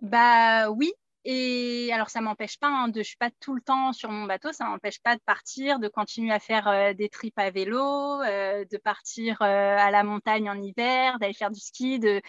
Bah 0.00 0.70
oui, 0.70 0.92
et 1.24 1.90
alors, 1.92 2.10
ça 2.10 2.20
ne 2.20 2.24
m'empêche 2.26 2.58
pas, 2.58 2.68
hein, 2.68 2.88
de, 2.88 2.94
je 2.94 2.98
ne 2.98 3.04
suis 3.04 3.16
pas 3.16 3.30
tout 3.40 3.54
le 3.54 3.62
temps 3.62 3.94
sur 3.94 4.10
mon 4.10 4.26
bateau, 4.26 4.52
ça 4.52 4.64
ne 4.64 4.70
m'empêche 4.70 5.00
pas 5.00 5.16
de 5.16 5.22
partir, 5.22 5.78
de 5.78 5.88
continuer 5.88 6.32
à 6.32 6.38
faire 6.38 6.68
euh, 6.68 6.92
des 6.92 7.08
trips 7.08 7.38
à 7.38 7.50
vélo, 7.50 8.20
euh, 8.22 8.64
de 8.70 8.76
partir 8.76 9.40
euh, 9.40 9.76
à 9.78 9.90
la 9.90 10.04
montagne 10.04 10.50
en 10.50 10.60
hiver, 10.60 11.18
d'aller 11.18 11.32
faire 11.32 11.50
du 11.50 11.60
ski, 11.60 11.98
de 11.98 12.20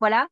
voilà. 0.00 0.26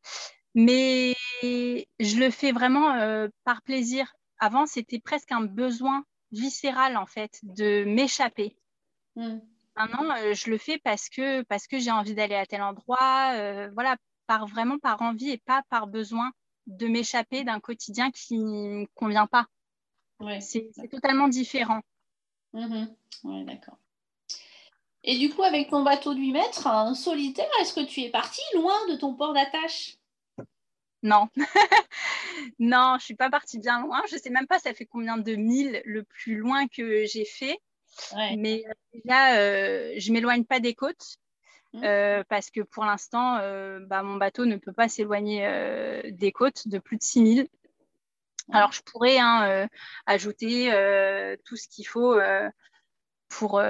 Mais 0.54 1.14
je 1.42 2.18
le 2.18 2.30
fais 2.30 2.50
vraiment 2.50 3.28
par 3.44 3.62
plaisir. 3.62 4.12
Avant, 4.40 4.66
c'était 4.66 4.98
presque 4.98 5.30
un 5.30 5.42
besoin 5.42 6.04
viscéral, 6.32 6.96
en 6.96 7.06
fait, 7.06 7.38
de 7.42 7.84
m'échapper. 7.84 8.56
Mmh. 9.14 9.38
Maintenant, 9.76 10.14
je 10.32 10.50
le 10.50 10.58
fais 10.58 10.78
parce 10.78 11.08
que, 11.10 11.42
parce 11.42 11.68
que 11.68 11.78
j'ai 11.78 11.92
envie 11.92 12.14
d'aller 12.14 12.34
à 12.34 12.46
tel 12.46 12.62
endroit, 12.62 13.68
voilà, 13.72 13.96
par, 14.26 14.46
vraiment 14.46 14.78
par 14.78 15.02
envie 15.02 15.30
et 15.30 15.38
pas 15.38 15.62
par 15.70 15.86
besoin 15.86 16.32
de 16.68 16.86
m'échapper 16.86 17.44
d'un 17.44 17.60
quotidien 17.60 18.10
qui 18.10 18.38
ne 18.38 18.80
me 18.80 18.86
convient 18.94 19.26
pas. 19.26 19.46
c'est 20.40 20.70
totalement 20.90 21.28
différent. 21.28 21.80
Mhm. 22.52 22.94
Oui, 23.24 23.44
d'accord. 23.44 23.78
Et 25.04 25.18
du 25.18 25.30
coup, 25.30 25.42
avec 25.42 25.70
ton 25.70 25.82
bateau 25.82 26.14
de 26.14 26.18
8 26.18 26.32
mètres, 26.32 26.66
en 26.66 26.94
solitaire, 26.94 27.48
est-ce 27.60 27.72
que 27.72 27.84
tu 27.84 28.02
es 28.02 28.10
parti 28.10 28.42
loin 28.54 28.74
de 28.88 28.96
ton 28.96 29.14
port 29.14 29.32
d'attache? 29.32 29.96
Non. 31.02 31.28
non, 32.58 32.90
je 32.90 32.94
ne 32.94 33.00
suis 33.00 33.14
pas 33.14 33.30
partie 33.30 33.58
bien 33.58 33.80
loin. 33.80 34.02
Je 34.08 34.16
ne 34.16 34.20
sais 34.20 34.30
même 34.30 34.46
pas, 34.46 34.58
ça 34.58 34.74
fait 34.74 34.86
combien 34.86 35.16
de 35.16 35.34
milles 35.34 35.80
le 35.84 36.02
plus 36.02 36.36
loin 36.36 36.66
que 36.66 37.06
j'ai 37.06 37.24
fait. 37.24 37.58
Mais 38.36 38.64
là, 39.04 39.38
euh, 39.38 39.94
je 39.96 40.08
ne 40.10 40.14
m'éloigne 40.14 40.44
pas 40.44 40.60
des 40.60 40.74
côtes. 40.74 41.18
Mmh. 41.74 41.84
Euh, 41.84 42.24
parce 42.28 42.50
que 42.50 42.62
pour 42.62 42.84
l'instant, 42.84 43.38
euh, 43.42 43.80
bah, 43.80 44.02
mon 44.02 44.16
bateau 44.16 44.46
ne 44.46 44.56
peut 44.56 44.72
pas 44.72 44.88
s'éloigner 44.88 45.46
euh, 45.46 46.00
des 46.10 46.32
côtes 46.32 46.66
de 46.66 46.78
plus 46.78 46.96
de 46.96 47.02
6000. 47.02 47.48
Alors, 48.50 48.72
je 48.72 48.80
pourrais 48.82 49.18
hein, 49.18 49.68
ajouter 50.06 50.70
tout 51.44 51.56
ce 51.56 51.68
qu'il 51.68 51.86
faut 51.86 52.18
pour, 53.28 53.60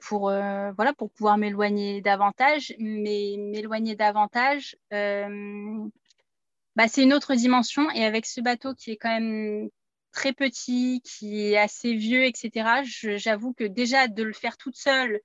pour, 0.00 0.20
voilà, 0.30 0.94
pour 0.96 1.10
pouvoir 1.10 1.36
m'éloigner 1.36 2.00
davantage, 2.00 2.74
mais 2.78 3.36
m'éloigner 3.38 3.96
davantage, 3.96 4.78
bah, 4.90 6.88
c'est 6.88 7.02
une 7.02 7.12
autre 7.12 7.34
dimension. 7.34 7.90
Et 7.90 8.06
avec 8.06 8.24
ce 8.24 8.40
bateau 8.40 8.72
qui 8.74 8.92
est 8.92 8.96
quand 8.96 9.20
même 9.20 9.68
très 10.10 10.32
petit, 10.32 11.02
qui 11.04 11.42
est 11.52 11.58
assez 11.58 11.92
vieux, 11.92 12.24
etc., 12.24 12.80
j'avoue 13.18 13.52
que 13.52 13.64
déjà 13.64 14.08
de 14.08 14.22
le 14.22 14.32
faire 14.32 14.56
toute 14.56 14.76
seule, 14.76 15.20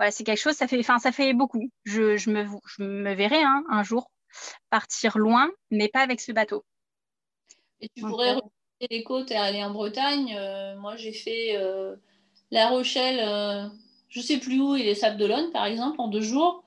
voilà, 0.00 0.12
c'est 0.12 0.24
quelque 0.24 0.40
chose, 0.40 0.54
ça 0.54 0.66
fait, 0.66 0.82
ça 0.82 1.12
fait 1.12 1.34
beaucoup. 1.34 1.70
Je, 1.84 2.16
je, 2.16 2.30
me, 2.30 2.46
je 2.64 2.82
me 2.82 3.12
verrai 3.12 3.42
hein, 3.42 3.62
un 3.68 3.82
jour 3.82 4.10
partir 4.70 5.18
loin, 5.18 5.50
mais 5.70 5.88
pas 5.88 6.00
avec 6.00 6.22
ce 6.22 6.32
bateau. 6.32 6.64
Et 7.82 7.90
tu 7.94 8.00
pourrais 8.00 8.30
remonter 8.30 8.86
les 8.90 9.04
côtes 9.04 9.30
et 9.30 9.36
aller 9.36 9.62
en 9.62 9.72
Bretagne. 9.72 10.34
Euh, 10.38 10.74
moi, 10.76 10.96
j'ai 10.96 11.12
fait 11.12 11.54
euh, 11.58 11.96
La 12.50 12.70
Rochelle, 12.70 13.20
euh, 13.20 13.68
je 14.08 14.20
ne 14.20 14.24
sais 14.24 14.38
plus 14.38 14.58
où, 14.58 14.74
et 14.74 14.84
les 14.84 14.94
Sables 14.94 15.18
d'Olonne, 15.18 15.52
par 15.52 15.66
exemple, 15.66 16.00
en 16.00 16.08
deux 16.08 16.22
jours. 16.22 16.64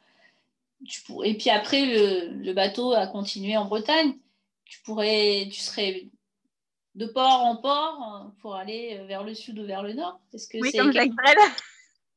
Tu 0.87 1.01
Et 1.23 1.33
puis 1.33 1.49
après, 1.49 1.87
le, 1.87 2.27
le, 2.35 2.53
bateau 2.53 2.93
a 2.93 3.07
continué 3.07 3.57
en 3.57 3.65
Bretagne. 3.65 4.13
Tu 4.65 4.79
pourrais, 4.81 5.49
tu 5.51 5.59
serais 5.59 6.05
de 6.93 7.07
port 7.07 7.45
en 7.45 7.55
port 7.55 8.31
pour 8.41 8.53
aller 8.53 9.03
vers 9.07 9.23
le 9.23 9.33
sud 9.33 9.57
ou 9.57 9.65
vers 9.65 9.81
le 9.81 9.93
nord. 9.93 10.19
Est-ce 10.35 10.47
que 10.47 10.59
oui, 10.59 10.71
comme 10.71 10.93
Jacques 10.93 11.15
Brel. 11.15 11.35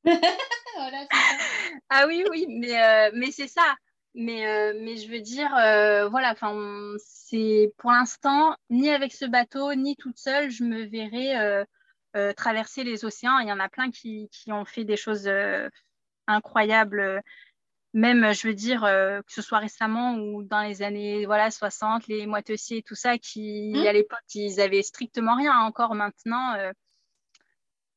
ah 1.91 2.07
oui, 2.07 2.25
oui, 2.31 2.47
mais, 2.49 2.83
euh, 2.83 3.11
mais 3.15 3.31
c'est 3.31 3.49
ça. 3.49 3.77
Mais, 4.15 4.47
euh, 4.47 4.73
mais 4.83 4.97
je 4.97 5.11
veux 5.11 5.21
dire, 5.21 5.55
euh, 5.57 6.09
voilà, 6.09 6.35
c'est 6.99 7.73
pour 7.77 7.91
l'instant, 7.91 8.57
ni 8.71 8.89
avec 8.89 9.13
ce 9.13 9.27
bateau, 9.27 9.75
ni 9.75 9.95
toute 9.97 10.17
seule, 10.17 10.51
je 10.51 10.65
me 10.65 10.85
verrai 10.85 11.65
traverser 12.35 12.83
les 12.83 13.05
océans. 13.05 13.39
Il 13.41 13.49
y 13.49 13.53
en 13.53 13.61
a 13.61 13.69
plein 13.69 13.91
qui, 13.91 14.31
ont 14.49 14.65
fait 14.65 14.85
des 14.85 14.97
choses 14.97 15.31
incroyables 16.27 17.23
même, 17.93 18.35
je 18.35 18.49
veux 18.49 18.55
dire, 18.55 18.83
que 18.83 19.33
ce 19.33 19.41
soit 19.41 19.59
récemment 19.59 20.17
ou 20.17 20.43
dans 20.43 20.61
les 20.61 20.83
années 20.83 21.25
voilà, 21.25 21.51
60, 21.51 22.07
les 22.09 22.27
moitessiers 22.27 22.79
et 22.79 22.83
tout 22.83 22.95
ça, 22.95 23.19
qui, 23.19 23.73
mmh. 23.75 23.87
à 23.87 23.93
l'époque, 23.93 24.19
ils 24.35 24.61
avaient 24.61 24.83
strictement 24.83 25.35
rien. 25.37 25.59
Encore 25.61 25.95
maintenant, 25.95 26.57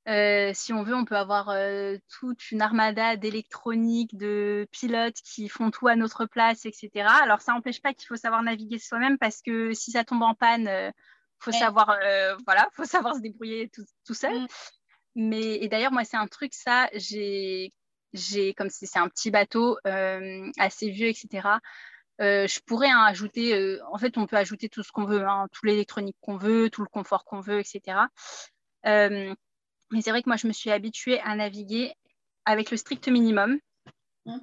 euh, 0.08 0.52
si 0.54 0.74
on 0.74 0.84
veut, 0.84 0.96
on 0.96 1.06
peut 1.06 1.18
avoir 1.18 1.50
euh, 1.50 1.98
toute 2.20 2.52
une 2.52 2.62
armada 2.62 3.16
d'électronique, 3.16 4.18
de 4.18 4.68
pilotes 4.72 5.22
qui 5.24 5.50
font 5.50 5.72
tout 5.72 5.88
à 5.88 5.96
notre 5.96 6.26
place, 6.26 6.66
etc. 6.66 7.06
Alors, 7.22 7.42
ça 7.42 7.54
n'empêche 7.54 7.82
pas 7.82 7.94
qu'il 7.94 8.08
faut 8.08 8.16
savoir 8.16 8.42
naviguer 8.42 8.80
soi-même 8.80 9.18
parce 9.18 9.42
que 9.42 9.74
si 9.74 9.92
ça 9.92 10.04
tombe 10.04 10.24
en 10.24 10.34
panne, 10.34 10.68
il 10.68 10.94
faut, 11.40 11.52
savoir, 11.52 11.98
voilà, 12.46 12.70
faut 12.74 12.86
savoir 12.86 13.16
se 13.16 13.22
débrouiller 13.22 13.70
tout, 14.06 14.14
seul. 14.14 14.42
Mm. 14.42 14.48
Mais, 15.16 15.56
et 15.56 15.68
d'ailleurs, 15.68 15.92
moi, 15.92 16.06
c'est 16.06 16.18
un 16.18 16.28
truc, 16.28 16.54
ça, 16.54 16.90
j'ai, 16.94 17.74
j'ai 18.14 18.54
comme 18.54 18.70
c'est 18.70 18.98
un 18.98 19.10
petit 19.10 19.32
bateau 19.32 19.78
assez 20.58 20.90
vieux, 20.90 21.10
etc. 21.10 21.60
je 22.20 22.60
pourrais 22.66 22.90
hein, 22.90 23.04
ajouter, 23.04 23.80
en 23.92 23.98
fait, 23.98 24.18
on 24.18 24.26
peut 24.26 24.38
ajouter 24.38 24.70
tout 24.70 24.82
ce 24.82 24.92
qu'on 24.92 25.06
veut, 25.06 25.28
hein, 25.28 25.48
tout 25.52 25.66
l'électronique 25.66 26.18
qu'on 26.22 26.38
veut, 26.38 26.70
tout 26.70 26.82
le 26.82 26.88
confort 26.88 27.26
qu'on 27.26 27.42
veut, 27.42 27.60
etc. 27.60 28.08
Mais 29.92 30.02
c'est 30.02 30.12
vrai 30.12 30.22
que 30.22 30.30
moi, 30.30 30.38
je 30.38 30.48
me 30.48 30.54
suis 30.54 30.72
habituée 30.72 31.20
à 31.22 31.36
naviguer 31.36 31.94
avec 32.46 32.72
le 32.72 32.78
strict 32.78 33.08
minimum. 33.08 33.60
Mmh. 34.26 34.38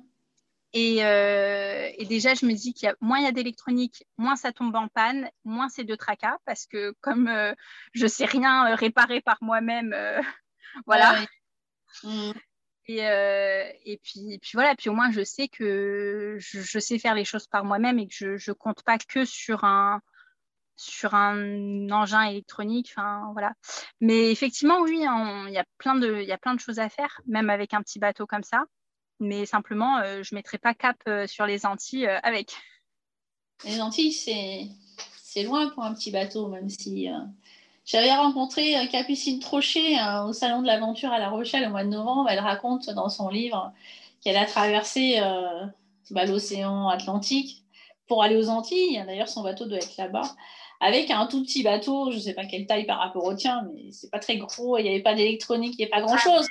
Euh, 0.77 1.91
et, 1.97 2.05
déjà, 2.05 2.35
je 2.35 2.45
me 2.45 2.53
dis 2.53 2.75
qu'il 2.75 2.87
y 2.87 2.91
a 2.91 2.97
moins 3.01 3.19
il 3.19 3.25
y 3.25 3.29
a 3.29 3.33
d'électronique, 3.33 4.05
moins 4.19 4.37
ça 4.37 4.53
tombe 4.53 4.75
en 4.77 4.89
panne, 4.89 5.31
moins 5.45 5.69
c'est 5.69 5.85
de 5.85 5.95
tracas, 5.95 6.37
parce 6.45 6.67
que 6.67 6.95
comme 7.01 7.29
euh, 7.29 7.55
je 7.93 8.03
ne 8.03 8.09
sais 8.09 8.27
rien 8.27 8.73
euh, 8.73 8.75
réparer 8.75 9.23
par 9.23 9.39
moi-même, 9.41 9.95
voilà. 10.87 11.25
Mmh. 12.03 12.33
Et, 12.89 14.01
puis, 14.03 14.39
puis, 14.41 14.51
voilà, 14.53 14.77
puis 14.77 14.91
au 14.91 14.93
moins 14.93 15.11
je 15.11 15.25
sais 15.25 15.49
que 15.49 16.37
je, 16.39 16.61
je 16.61 16.79
sais 16.79 16.99
faire 16.99 17.15
les 17.15 17.25
choses 17.25 17.47
par 17.47 17.65
moi-même 17.65 17.99
et 17.99 18.07
que 18.07 18.37
je 18.37 18.51
ne 18.51 18.55
compte 18.55 18.83
pas 18.83 18.99
que 18.99 19.25
sur 19.25 19.65
un, 19.65 20.01
sur 20.77 21.15
un 21.15 21.91
engin 21.91 22.23
électronique. 22.23 22.95
Voilà. 23.33 23.53
Mais 24.01 24.31
effectivement, 24.31 24.81
oui, 24.81 24.99
il 24.99 25.53
y, 25.53 25.59
a 25.59 25.65
plein 25.79 25.95
de, 25.95 26.23
y 26.23 26.33
a 26.33 26.39
plein 26.39 26.55
de 26.55 26.61
choses 26.61 26.79
à 26.79 26.89
faire, 26.89 27.21
même 27.27 27.51
avec 27.51 27.75
un 27.75 27.83
petit 27.83 27.99
bateau 27.99 28.27
comme 28.27 28.43
ça. 28.43 28.65
Mais 29.21 29.47
simplement, 29.47 29.99
euh, 29.99 30.23
je 30.23 30.35
ne 30.35 30.39
mettrai 30.39 30.59
pas 30.59 30.75
cap 30.75 30.97
euh, 31.09 31.27
sur 31.27 31.47
les 31.47 31.65
Antilles 31.65 32.07
euh, 32.07 32.19
avec. 32.23 32.53
Les 33.65 33.81
Antilles, 33.81 34.13
c'est 34.13 35.43
loin 35.43 35.71
pour 35.71 35.83
un 35.83 35.95
petit 35.95 36.11
bateau, 36.11 36.49
même 36.49 36.69
si. 36.69 37.09
J'avais 37.87 38.13
rencontré 38.13 38.75
Capucine 38.91 39.39
Trochet 39.39 39.97
au 40.25 40.33
Salon 40.33 40.61
de 40.61 40.67
l'Aventure 40.67 41.13
à 41.13 41.19
La 41.19 41.31
Rochelle 41.31 41.67
au 41.69 41.71
mois 41.71 41.85
de 41.85 41.89
novembre. 41.89 42.29
Elle 42.29 42.41
raconte 42.41 42.91
dans 42.91 43.09
son 43.09 43.29
livre 43.29 43.73
qu'elle 44.21 44.37
a 44.37 44.45
traversé 44.45 45.21
bah, 46.11 46.27
l'océan 46.27 46.89
Atlantique 46.89 47.63
pour 48.09 48.25
aller 48.25 48.37
aux 48.37 48.49
Antilles. 48.49 49.03
D'ailleurs, 49.07 49.29
son 49.29 49.43
bateau 49.43 49.67
doit 49.67 49.79
être 49.79 49.97
là-bas 49.97 50.35
avec 50.81 51.11
un 51.11 51.27
tout 51.27 51.43
petit 51.43 51.63
bateau, 51.63 52.11
je 52.11 52.17
ne 52.17 52.21
sais 52.21 52.35
pas 52.35 52.45
quelle 52.45 52.67
taille 52.67 52.87
par 52.87 52.99
rapport 52.99 53.25
au 53.25 53.35
tien, 53.35 53.69
mais 53.75 53.91
c'est 53.93 54.11
pas 54.11 54.19
très 54.19 54.37
gros, 54.37 54.79
il 54.79 54.83
n'y 54.83 54.91
avait 54.91 55.03
pas 55.03 55.15
d'électronique, 55.15 55.75
il 55.75 55.79
n'y 55.79 55.85
avait 55.85 55.91
pas 55.91 56.07
grand-chose. 56.07 56.47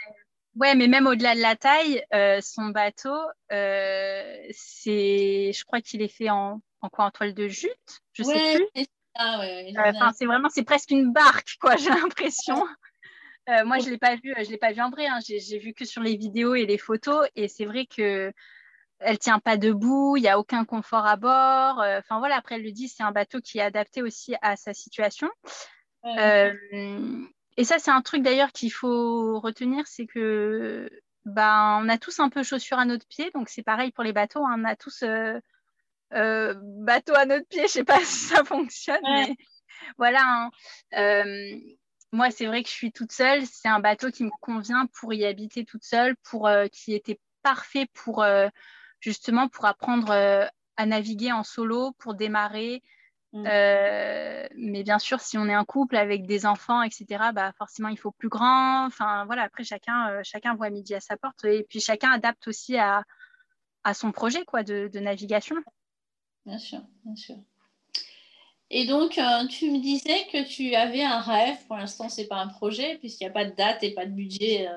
Ouais, 0.56 0.74
mais 0.74 0.88
même 0.88 1.06
au-delà 1.06 1.36
de 1.36 1.42
la 1.42 1.56
taille, 1.56 2.02
euh, 2.14 2.40
son 2.42 2.68
bateau, 2.68 3.18
euh, 3.52 4.38
c'est, 4.52 5.52
je 5.54 5.66
crois 5.66 5.82
qu'il 5.82 6.02
est 6.02 6.08
fait 6.08 6.30
en, 6.30 6.62
en 6.82 6.90
quoi, 6.90 7.06
en 7.06 7.12
toile 7.12 7.34
de 7.34 7.48
jute, 7.50 8.02
je 8.14 8.24
ne 8.24 8.28
sais 8.28 8.56
plus. 8.74 8.86
Euh, 9.22 10.12
c'est 10.14 10.26
vraiment, 10.26 10.50
c'est 10.50 10.64
presque 10.64 10.92
une 10.92 11.12
barque, 11.12 11.58
quoi. 11.60 11.76
J'ai 11.78 11.90
l'impression. 11.90 12.66
moi, 13.66 13.80
je 13.80 13.90
l'ai 13.90 13.98
pas 13.98 14.16
vu, 14.16 14.34
je 14.38 14.50
l'ai 14.50 14.58
pas 14.58 14.72
vu 14.72 14.82
en 14.82 14.90
vrai. 14.90 15.08
Hein. 15.08 15.20
J'ai 15.26 15.60
vu 15.60 15.74
que 15.74 15.86
sur 15.86 16.02
les 16.02 16.16
vidéos 16.16 16.56
et 16.56 16.66
les 16.66 16.78
photos, 16.78 17.28
et 17.36 17.50
c'est 17.50 17.66
vrai 17.66 17.86
que 17.86 18.32
elle 19.00 19.20
tient 19.20 19.40
pas 19.40 19.58
debout, 19.58 20.16
il 20.18 20.22
n'y 20.22 20.30
a 20.30 20.40
aucun 20.40 20.66
confort 20.66 21.06
à 21.06 21.16
bord. 21.18 21.82
Euh, 21.82 22.00
enfin 22.00 22.20
voilà, 22.20 22.38
après 22.38 22.56
elle 22.56 22.64
le 22.64 22.72
dit, 22.72 22.88
c'est 22.88 23.04
un 23.04 23.12
bateau 23.12 23.42
qui 23.42 23.60
est 23.60 23.62
adapté 23.62 24.02
aussi 24.02 24.36
à 24.42 24.56
sa 24.56 24.74
situation. 24.74 25.30
Euh, 26.06 26.54
et 27.58 27.64
ça, 27.64 27.80
c'est 27.80 27.92
un 27.92 28.02
truc 28.02 28.22
d'ailleurs 28.22 28.52
qu'il 28.52 28.72
faut 28.72 29.40
retenir, 29.40 29.86
c'est 29.88 30.06
que 30.06 30.90
ben, 31.26 31.80
on 31.82 31.90
a 31.90 31.98
tous 31.98 32.20
un 32.20 32.30
peu 32.30 32.44
chaussures 32.44 32.78
à 32.78 32.86
notre 32.86 33.08
pied, 33.08 33.32
donc 33.34 33.50
c'est 33.50 33.64
pareil 33.64 33.92
pour 33.92 34.04
les 34.04 34.14
bateaux, 34.14 34.46
hein. 34.46 34.56
on 34.60 34.64
a 34.66 34.76
tous 34.76 35.04
euh, 35.04 36.54
bateau 36.62 37.16
à 37.16 37.26
notre 37.26 37.48
pied, 37.48 37.64
je 37.64 37.72
sais 37.72 37.84
pas 37.84 38.00
si 38.04 38.26
ça 38.26 38.44
fonctionne, 38.44 39.02
mais 39.04 39.36
voilà. 39.98 40.52
Hein. 40.94 41.60
moi, 42.12 42.30
c'est 42.30 42.46
vrai 42.46 42.62
que 42.62 42.70
je 42.70 42.76
suis 42.76 42.92
toute 42.92 43.12
seule, 43.12 43.46
c'est 43.48 43.68
un 43.68 43.80
bateau 43.80 44.12
qui 44.12 44.24
me 44.26 44.32
convient 44.42 44.86
pour 45.00 45.14
y 45.14 45.26
habiter 45.26 45.66
toute 45.66 45.84
seule, 45.84 46.16
pour 46.18 46.48
qui 46.72 46.94
était 46.94 47.20
parfait 47.42 47.88
pour 47.94 48.24
justement 49.06 49.48
pour 49.48 49.66
apprendre 49.66 50.10
euh, 50.10 50.48
à 50.78 50.86
naviguer 50.88 51.32
en 51.32 51.44
solo, 51.44 51.92
pour 52.00 52.16
démarrer. 52.16 52.82
Mm. 53.34 53.46
Euh, 53.48 54.48
mais 54.58 54.82
bien 54.82 54.98
sûr, 54.98 55.20
si 55.20 55.38
on 55.38 55.46
est 55.48 55.54
un 55.54 55.64
couple 55.64 55.96
avec 55.96 56.26
des 56.26 56.48
enfants, 56.48 56.82
etc., 56.82 57.06
bah 57.34 57.52
forcément, 57.56 57.90
il 57.90 58.00
faut 58.00 58.12
plus 58.12 58.30
grand. 58.30 58.86
Enfin, 58.88 59.26
voilà, 59.26 59.44
après, 59.44 59.64
chacun, 59.64 60.10
euh, 60.10 60.22
chacun 60.24 60.56
voit 60.56 60.72
midi 60.72 60.96
à 60.96 61.00
sa 61.00 61.18
porte. 61.18 61.46
Et 61.46 61.64
puis, 61.70 61.80
chacun 61.80 62.10
adapte 62.10 62.48
aussi 62.48 62.78
à, 62.78 63.04
à 63.84 63.94
son 63.94 64.12
projet 64.12 64.44
quoi, 64.44 64.64
de, 64.64 64.90
de, 64.92 65.00
navigation. 65.00 65.56
Bien 66.48 66.58
sûr, 66.58 66.80
bien 67.04 67.16
sûr. 67.16 67.36
Et 68.72 68.88
donc, 68.88 69.20
tu 69.50 69.70
me 69.70 69.80
disais 69.80 70.26
que 70.34 70.48
tu 70.48 70.74
avais 70.74 71.04
un 71.04 71.20
rêve. 71.20 71.58
Pour 71.68 71.78
l'instant, 71.78 72.10
ce 72.10 72.22
n'est 72.22 72.28
pas 72.28 72.38
un 72.38 72.48
projet, 72.48 72.98
puisqu'il 72.98 73.26
n'y 73.26 73.30
a 73.30 73.34
pas 73.34 73.46
de 73.46 73.56
date 73.56 73.84
et 73.84 73.94
pas 73.94 74.08
de 74.08 74.12
budget 74.12 74.68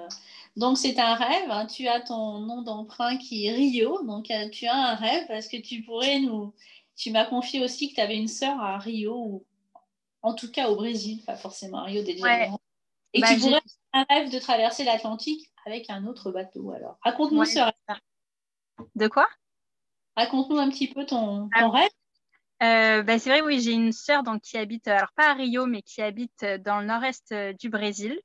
donc, 0.58 0.76
c'est 0.76 0.98
un 0.98 1.14
rêve. 1.14 1.48
Hein. 1.50 1.66
Tu 1.66 1.86
as 1.86 2.00
ton 2.00 2.40
nom 2.40 2.62
d'emprunt 2.62 3.16
qui 3.16 3.46
est 3.46 3.52
Rio. 3.52 4.02
Donc, 4.02 4.28
euh, 4.32 4.48
tu 4.50 4.66
as 4.66 4.74
un 4.74 4.94
rêve 4.96 5.24
parce 5.28 5.46
que 5.46 5.56
tu 5.56 5.82
pourrais 5.82 6.18
nous. 6.18 6.52
Tu 6.96 7.12
m'as 7.12 7.24
confié 7.24 7.62
aussi 7.62 7.90
que 7.90 7.94
tu 7.94 8.00
avais 8.00 8.16
une 8.16 8.26
sœur 8.26 8.60
à 8.60 8.76
Rio, 8.76 9.14
ou 9.14 9.46
en 10.20 10.34
tout 10.34 10.50
cas 10.50 10.68
au 10.68 10.74
Brésil, 10.74 11.22
pas 11.24 11.36
forcément 11.36 11.78
à 11.78 11.84
Rio 11.84 12.04
Janeiro. 12.04 12.60
Et 13.14 13.20
bah, 13.20 13.28
tu 13.28 13.38
pourrais 13.38 13.60
un 13.92 14.04
rêve 14.10 14.32
de 14.32 14.38
traverser 14.40 14.82
l'Atlantique 14.82 15.48
avec 15.64 15.88
un 15.90 16.04
autre 16.08 16.32
bateau. 16.32 16.72
Alors, 16.72 16.98
raconte-nous 17.02 17.44
ce 17.44 17.60
rêve. 17.60 18.00
De 18.96 19.06
quoi? 19.06 19.28
Raconte-nous 20.16 20.58
un 20.58 20.70
petit 20.70 20.88
peu 20.88 21.06
ton, 21.06 21.48
ah. 21.54 21.68
rêve. 21.68 21.90
Euh, 22.64 23.04
bah, 23.04 23.20
c'est 23.20 23.30
vrai, 23.30 23.42
oui, 23.42 23.60
j'ai 23.60 23.74
une 23.74 23.92
sœur 23.92 24.24
donc, 24.24 24.42
qui 24.42 24.58
habite, 24.58 24.88
alors 24.88 25.12
pas 25.14 25.30
à 25.30 25.34
Rio, 25.34 25.66
mais 25.66 25.82
qui 25.82 26.02
habite 26.02 26.44
dans 26.64 26.80
le 26.80 26.86
nord-est 26.86 27.30
euh, 27.30 27.52
du 27.52 27.68
Brésil. 27.68 28.18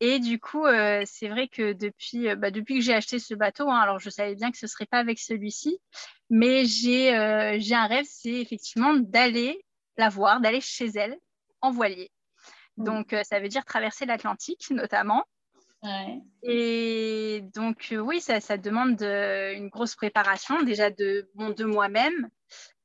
Et 0.00 0.18
du 0.18 0.38
coup, 0.38 0.66
euh, 0.66 1.02
c'est 1.06 1.28
vrai 1.28 1.48
que 1.48 1.72
depuis, 1.72 2.28
euh, 2.28 2.36
bah, 2.36 2.50
depuis 2.50 2.76
que 2.76 2.80
j'ai 2.82 2.94
acheté 2.94 3.18
ce 3.18 3.34
bateau, 3.34 3.70
hein, 3.70 3.78
alors 3.78 3.98
je 3.98 4.10
savais 4.10 4.34
bien 4.34 4.50
que 4.50 4.58
ce 4.58 4.66
ne 4.66 4.68
serait 4.68 4.86
pas 4.86 4.98
avec 4.98 5.18
celui-ci, 5.18 5.78
mais 6.28 6.66
j'ai 6.66 7.14
euh, 7.16 7.58
un 7.70 7.86
rêve, 7.86 8.04
c'est 8.08 8.34
effectivement 8.34 8.94
d'aller 8.94 9.64
la 9.96 10.10
voir, 10.10 10.40
d'aller 10.40 10.60
chez 10.60 10.86
elle 10.96 11.16
en 11.62 11.70
voilier. 11.70 12.10
Mmh. 12.76 12.84
Donc, 12.84 13.16
ça 13.22 13.40
veut 13.40 13.48
dire 13.48 13.64
traverser 13.64 14.04
l'Atlantique 14.04 14.66
notamment. 14.70 15.24
Et 16.42 17.42
donc, 17.54 17.94
oui, 17.96 18.20
ça, 18.20 18.40
ça 18.40 18.58
demande 18.58 19.00
une 19.02 19.68
grosse 19.68 19.94
préparation, 19.94 20.60
déjà 20.62 20.90
de, 20.90 21.30
bon, 21.36 21.50
de 21.50 21.64
moi-même, 21.64 22.28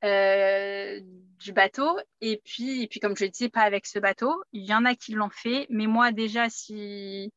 euh, 0.04 1.00
du 1.38 1.52
bateau. 1.52 1.98
Et 2.20 2.40
puis, 2.44 2.82
et 2.82 2.88
puis, 2.88 3.00
comme 3.00 3.16
je 3.16 3.24
le 3.24 3.30
disais, 3.30 3.48
pas 3.48 3.62
avec 3.62 3.86
ce 3.86 3.98
bateau. 3.98 4.42
Il 4.52 4.64
y 4.64 4.74
en 4.74 4.84
a 4.84 4.94
qui 4.94 5.12
l'ont 5.12 5.30
fait, 5.30 5.66
mais 5.70 5.86
moi, 5.86 6.12
déjà, 6.12 6.48
si. 6.48 7.32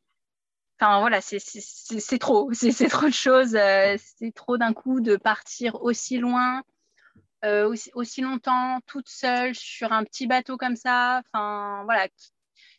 Enfin, 0.80 1.00
voilà, 1.00 1.22
c'est 1.22 1.40
trop. 2.20 2.52
C'est 2.54 2.90
trop 2.90 3.08
de 3.08 3.14
choses. 3.14 3.56
Euh, 3.56 3.96
c'est 3.98 4.34
trop 4.34 4.58
d'un 4.58 4.74
coup 4.74 5.00
de 5.00 5.16
partir 5.16 5.82
aussi 5.84 6.18
loin, 6.18 6.64
euh, 7.46 7.74
aussi, 7.94 8.22
longtemps, 8.22 8.80
toute 8.88 9.10
seule, 9.10 9.56
sur 9.56 9.94
un 9.94 10.04
petit 10.04 10.28
bateau 10.28 10.58
comme 10.58 10.76
ça. 10.76 11.22
Enfin, 11.34 11.84
voilà. 11.86 12.08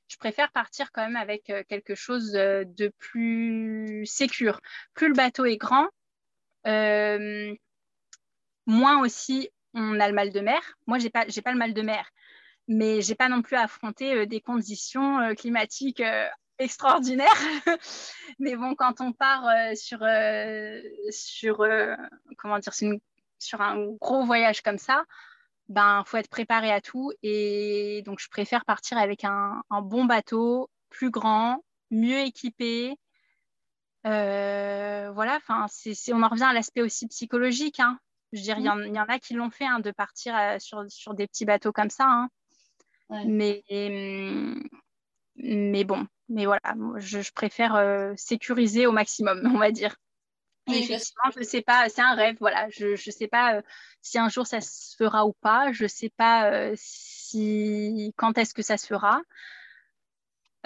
Je 0.09 0.16
préfère 0.18 0.53
partir 0.53 0.93
quand 0.93 1.03
même 1.03 1.16
avec 1.16 1.53
quelque 1.68 1.97
chose 1.97 2.30
de 2.32 2.93
plus 2.99 4.07
sécure. 4.07 4.61
Plus 4.95 5.09
le 5.09 5.14
bateau 5.14 5.45
est 5.47 5.57
grand, 5.57 5.89
moins 8.66 9.01
aussi 9.01 9.51
on 9.76 10.00
a 10.00 10.08
le 10.08 10.14
mal 10.14 10.32
de 10.32 10.40
mer. 10.40 10.60
Moi, 10.86 10.98
j'ai 10.98 11.10
pas, 11.10 11.26
pas 11.26 11.52
le 11.52 11.58
mal 11.58 11.74
de 11.74 11.82
mer, 11.82 12.10
mais 12.66 13.02
j'ai 13.02 13.14
pas 13.14 13.28
non 13.28 13.42
plus 13.42 13.56
affronté 13.56 14.14
euh, 14.14 14.26
des 14.26 14.40
conditions 14.40 15.20
euh, 15.20 15.34
climatiques 15.34 16.00
euh, 16.00 16.26
extraordinaires. 16.58 17.28
mais 18.38 18.56
bon, 18.56 18.74
quand 18.74 19.00
on 19.00 19.12
part 19.12 19.44
sur, 19.76 19.98
sur 21.10 21.58
comment 22.38 22.58
dire, 22.58 22.72
sur 23.38 23.60
un 23.60 23.86
gros 24.00 24.24
voyage 24.24 24.62
comme 24.62 24.78
ça, 24.78 25.04
ben, 25.68 26.02
faut 26.06 26.16
être 26.16 26.30
préparé 26.30 26.72
à 26.72 26.80
tout. 26.80 27.12
Et 27.22 28.02
donc, 28.06 28.20
je 28.20 28.28
préfère 28.30 28.64
partir 28.64 28.96
avec 28.96 29.24
un, 29.24 29.62
bon 29.82 30.06
bateau, 30.06 30.70
plus 30.88 31.10
grand, 31.10 31.62
mieux 31.90 32.20
équipé. 32.20 32.96
voilà, 34.04 35.36
enfin, 35.36 35.66
on 36.12 36.22
en 36.22 36.28
revient 36.28 36.44
à 36.44 36.54
l'aspect 36.54 36.80
aussi 36.80 37.06
psychologique. 37.06 37.80
Hein. 37.80 37.98
Je 38.37 38.41
veux 38.41 38.45
dire, 38.45 38.59
il 38.59 38.95
y, 38.95 39.01
en 39.01 39.09
a 39.09 39.18
qui 39.18 39.34
l'ont 39.34 39.51
fait, 39.51 39.64
hein, 39.64 39.80
de 39.80 39.91
partir 39.91 40.37
euh, 40.37 40.59
sur, 40.59 40.84
sur, 40.89 41.14
des 41.14 41.26
petits 41.26 41.45
bateaux 41.45 41.72
comme 41.72 41.91
ça. 41.91 42.05
Hein. 42.07 42.28
Mais, 43.24 43.62
mais 45.37 45.84
bon, 45.84 46.07
mais 46.28 46.45
voilà, 46.45 46.74
je, 46.97 47.32
préfère 47.32 48.12
sécuriser 48.16 48.87
au 48.87 48.93
maximum, 48.93 49.41
on 49.55 49.59
va 49.59 49.70
dire. 49.70 49.97
effectivement, 50.68 51.30
je 51.34 51.41
ne 51.41 51.45
sais 51.45 51.62
pas, 51.62 51.89
c'est 51.89 52.03
un 52.03 52.14
rêve, 52.14 52.37
voilà. 52.41 52.68
Je 52.70 52.89
ne 52.89 53.12
sais 53.12 53.28
pas 53.28 53.62
si 54.03 54.18
un 54.18 54.28
jour 54.28 54.47
ça 54.47 54.61
se 54.61 54.97
fera 54.97 55.24
ou 55.26 55.34
pas. 55.41 55.72
Je 55.72 55.84
ne 55.84 55.89
sais 55.89 56.11
pas 56.16 56.70
si 56.74 58.12
quand 58.16 58.37
est-ce 58.39 58.55
que 58.55 58.62
ça 58.62 58.76
se 58.76 58.87
fera. 58.87 59.22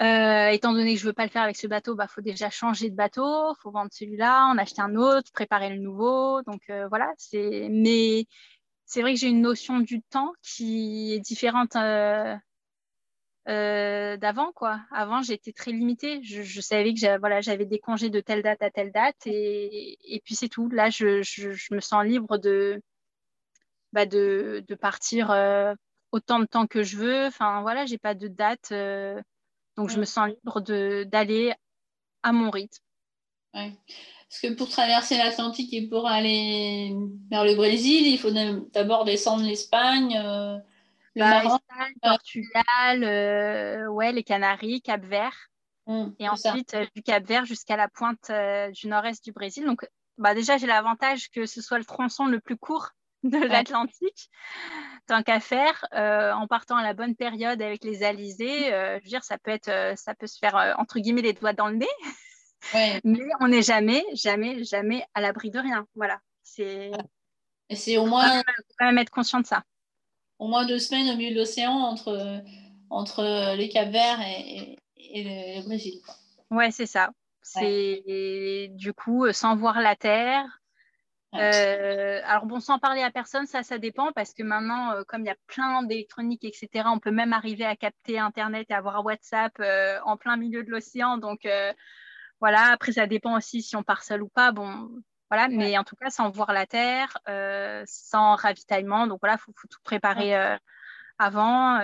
Euh, 0.01 0.49
étant 0.49 0.73
donné 0.73 0.95
que 0.95 0.99
je 0.99 1.05
ne 1.05 1.09
veux 1.09 1.13
pas 1.13 1.25
le 1.25 1.29
faire 1.29 1.43
avec 1.43 1.57
ce 1.57 1.67
bateau, 1.67 1.93
il 1.93 1.97
bah, 1.97 2.07
faut 2.07 2.21
déjà 2.21 2.49
changer 2.49 2.89
de 2.89 2.95
bateau, 2.95 3.53
faut 3.61 3.69
vendre 3.69 3.91
celui-là, 3.93 4.47
en 4.47 4.57
acheter 4.57 4.81
un 4.81 4.95
autre, 4.95 5.31
préparer 5.31 5.69
le 5.69 5.77
nouveau. 5.77 6.41
Donc 6.43 6.61
euh, 6.69 6.87
voilà. 6.87 7.11
Mais 7.69 8.25
c'est 8.85 9.01
vrai 9.01 9.13
que 9.13 9.19
j'ai 9.19 9.29
une 9.29 9.41
notion 9.41 9.79
du 9.79 10.01
temps 10.01 10.33
qui 10.41 11.13
est 11.13 11.19
différente 11.19 11.75
euh, 11.75 12.35
d'avant, 14.17 14.51
quoi. 14.53 14.81
Avant, 14.91 15.21
j'étais 15.21 15.51
très 15.51 15.71
limitée. 15.71 16.23
Je, 16.23 16.61
savais 16.61 16.93
que 16.93 16.99
j'avais, 16.99 17.19
voilà, 17.19 17.41
j'avais 17.41 17.65
des 17.65 17.79
congés 17.79 18.09
de 18.09 18.21
telle 18.21 18.41
date 18.41 18.63
à 18.63 18.71
telle 18.71 18.91
date, 18.91 19.27
et, 19.27 19.97
et 20.15 20.19
puis 20.21 20.35
c'est 20.35 20.49
tout. 20.49 20.67
Là, 20.69 20.89
je, 20.89 21.21
je, 21.21 21.73
me 21.73 21.79
sens 21.79 22.03
libre 22.05 22.37
de, 22.39 22.81
bah, 23.93 24.05
de, 24.05 24.63
de 24.67 24.75
partir 24.75 25.29
autant 26.11 26.39
de 26.39 26.45
temps 26.45 26.67
que 26.67 26.83
je 26.83 26.97
veux. 26.97 27.25
Enfin 27.27 27.61
voilà, 27.61 27.85
j'ai 27.85 27.97
pas 27.97 28.15
de 28.15 28.27
date. 28.27 28.73
Donc, 29.81 29.89
je 29.89 29.99
me 29.99 30.05
sens 30.05 30.29
libre 30.29 30.61
d'aller 31.05 31.55
à 32.21 32.31
mon 32.31 32.51
rythme. 32.51 32.83
Ouais. 33.55 33.73
Parce 34.29 34.41
que 34.41 34.53
pour 34.53 34.69
traverser 34.69 35.17
l'Atlantique 35.17 35.73
et 35.73 35.87
pour 35.87 36.07
aller 36.07 36.95
vers 37.31 37.43
le 37.43 37.55
Brésil, 37.55 38.05
il 38.05 38.19
faut 38.19 38.29
d'abord 38.29 39.05
descendre 39.05 39.43
l'Espagne, 39.43 40.15
euh, 40.23 40.55
le 41.15 41.21
bah, 41.21 41.43
Maroc, 41.43 41.61
Espagne, 41.67 41.93
Portugal, 41.99 43.03
euh, 43.03 43.87
ouais, 43.87 44.11
les 44.11 44.21
Canaries, 44.21 44.83
Cap-Vert. 44.83 45.49
Hum, 45.87 46.13
et 46.19 46.29
ensuite, 46.29 46.75
euh, 46.75 46.85
du 46.95 47.01
Cap-Vert 47.01 47.45
jusqu'à 47.45 47.75
la 47.75 47.87
pointe 47.87 48.31
du 48.71 48.87
nord-est 48.87 49.25
du 49.25 49.31
Brésil. 49.31 49.65
Donc, 49.65 49.87
bah, 50.19 50.35
déjà, 50.35 50.59
j'ai 50.59 50.67
l'avantage 50.67 51.31
que 51.31 51.47
ce 51.47 51.59
soit 51.59 51.79
le 51.79 51.85
tronçon 51.85 52.27
le 52.27 52.39
plus 52.39 52.55
court 52.55 52.91
de 53.23 53.37
l'Atlantique, 53.37 54.29
tant 55.07 55.23
qu'à 55.23 55.39
faire, 55.39 55.85
euh, 55.93 56.31
en 56.33 56.47
partant 56.47 56.77
à 56.77 56.83
la 56.83 56.93
bonne 56.93 57.15
période 57.15 57.61
avec 57.61 57.83
les 57.83 58.03
alizés, 58.03 58.73
euh, 58.73 58.97
je 58.99 59.03
veux 59.03 59.09
dire, 59.09 59.23
ça 59.23 59.37
peut, 59.37 59.51
être, 59.51 59.69
euh, 59.69 59.95
ça 59.95 60.15
peut 60.15 60.27
se 60.27 60.39
faire, 60.39 60.75
entre 60.77 60.99
guillemets, 60.99 61.21
les 61.21 61.33
doigts 61.33 61.53
dans 61.53 61.67
le 61.67 61.75
nez, 61.75 61.87
mais 63.03 63.19
on 63.39 63.47
n'est 63.47 63.61
jamais, 63.61 64.03
jamais, 64.13 64.63
jamais 64.63 65.05
à 65.13 65.21
l'abri 65.21 65.51
de 65.51 65.59
rien. 65.59 65.85
Voilà. 65.95 66.19
C'est 66.43 66.91
c'est 67.69 67.97
au 67.97 68.05
moins... 68.05 68.41
quand 68.77 68.85
même 68.85 68.97
être 68.97 69.11
conscient 69.11 69.39
de 69.39 69.45
ça. 69.45 69.63
Au 70.39 70.47
moins 70.47 70.65
deux 70.65 70.79
semaines 70.79 71.13
au 71.13 71.17
milieu 71.17 71.33
de 71.33 71.39
l'océan 71.39 71.71
entre, 71.71 72.41
entre 72.89 73.55
les 73.55 73.69
Cap-Verts 73.69 74.19
et, 74.21 74.77
le, 74.97 75.63
Brésil. 75.65 76.01
Ouais, 76.49 76.71
c'est 76.71 76.85
ça. 76.85 77.11
C'est 77.41 78.69
du 78.71 78.93
coup 78.93 79.31
sans 79.31 79.55
voir 79.55 79.79
la 79.79 79.95
terre, 79.95 80.60
euh, 81.33 82.19
alors 82.25 82.45
bon, 82.45 82.59
sans 82.59 82.77
parler 82.77 83.01
à 83.01 83.11
personne, 83.11 83.45
ça, 83.45 83.63
ça 83.63 83.77
dépend 83.77 84.11
parce 84.11 84.33
que 84.33 84.43
maintenant, 84.43 84.91
euh, 84.91 85.03
comme 85.07 85.21
il 85.21 85.27
y 85.27 85.31
a 85.31 85.37
plein 85.47 85.83
d'électronique, 85.83 86.43
etc., 86.43 86.85
on 86.87 86.99
peut 86.99 87.11
même 87.11 87.31
arriver 87.33 87.65
à 87.65 87.75
capter 87.75 88.19
Internet 88.19 88.67
et 88.69 88.73
avoir 88.73 89.03
WhatsApp 89.05 89.53
euh, 89.59 89.99
en 90.03 90.17
plein 90.17 90.35
milieu 90.35 90.63
de 90.63 90.71
l'océan. 90.71 91.17
Donc 91.17 91.47
voilà, 92.39 92.71
après, 92.71 92.93
ça 92.93 93.07
dépend 93.07 93.37
aussi 93.37 93.61
si 93.61 93.75
on 93.75 93.83
part 93.83 94.03
seul 94.03 94.23
ou 94.23 94.29
pas. 94.29 94.51
Bon, 94.51 94.89
voilà, 95.29 95.47
mais 95.47 95.77
en 95.77 95.83
tout 95.83 95.95
cas, 95.95 96.09
sans 96.09 96.29
voir 96.29 96.51
la 96.53 96.65
Terre, 96.65 97.17
sans 97.85 98.35
ravitaillement. 98.35 99.07
Donc 99.07 99.19
voilà, 99.21 99.35
il 99.35 99.41
faut, 99.41 99.53
tout 99.69 99.79
préparer 99.83 100.35
avant. 101.17 101.79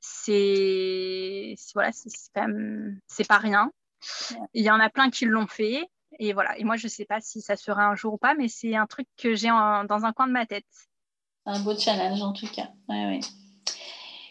c'est 0.00 1.54
voilà, 1.74 1.92
c'est 1.92 2.10
quand 2.34 2.48
même, 2.48 2.98
c'est 3.06 3.28
pas 3.28 3.38
rien. 3.38 3.70
Il 4.54 4.64
y 4.64 4.70
en 4.70 4.80
a 4.80 4.90
plein 4.90 5.10
qui 5.10 5.26
l'ont 5.26 5.46
fait. 5.46 5.88
Et 6.18 6.32
voilà. 6.32 6.58
Et 6.58 6.64
moi, 6.64 6.76
je 6.76 6.86
ne 6.86 6.90
sais 6.90 7.04
pas 7.04 7.20
si 7.20 7.40
ça 7.40 7.56
sera 7.56 7.86
un 7.86 7.94
jour 7.94 8.14
ou 8.14 8.18
pas, 8.18 8.34
mais 8.34 8.48
c'est 8.48 8.74
un 8.76 8.86
truc 8.86 9.06
que 9.16 9.34
j'ai 9.34 9.48
dans 9.48 10.04
un 10.04 10.12
coin 10.12 10.26
de 10.26 10.32
ma 10.32 10.46
tête. 10.46 10.64
Un 11.44 11.60
beau 11.60 11.78
challenge 11.78 12.22
en 12.22 12.32
tout 12.32 12.48
cas. 12.48 12.68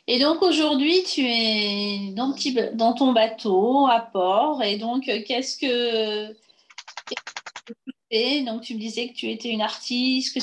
Et 0.08 0.20
donc 0.20 0.44
aujourd'hui, 0.44 1.04
tu 1.04 1.22
es 1.22 2.14
dans, 2.14 2.94
ton 2.94 3.14
bateau 3.14 3.88
à 3.88 4.02
port. 4.02 4.62
Et 4.64 4.78
donc, 4.78 5.06
qu'est-ce 5.06 5.58
que, 5.58 6.34
tu 6.34 7.94
fais? 8.12 8.44
Donc, 8.44 8.62
tu 8.62 8.76
me 8.76 8.80
disais 8.80 9.08
que 9.10 9.14
tu 9.14 9.30
étais 9.32 9.50
une 9.50 9.62
artiste. 9.62 10.36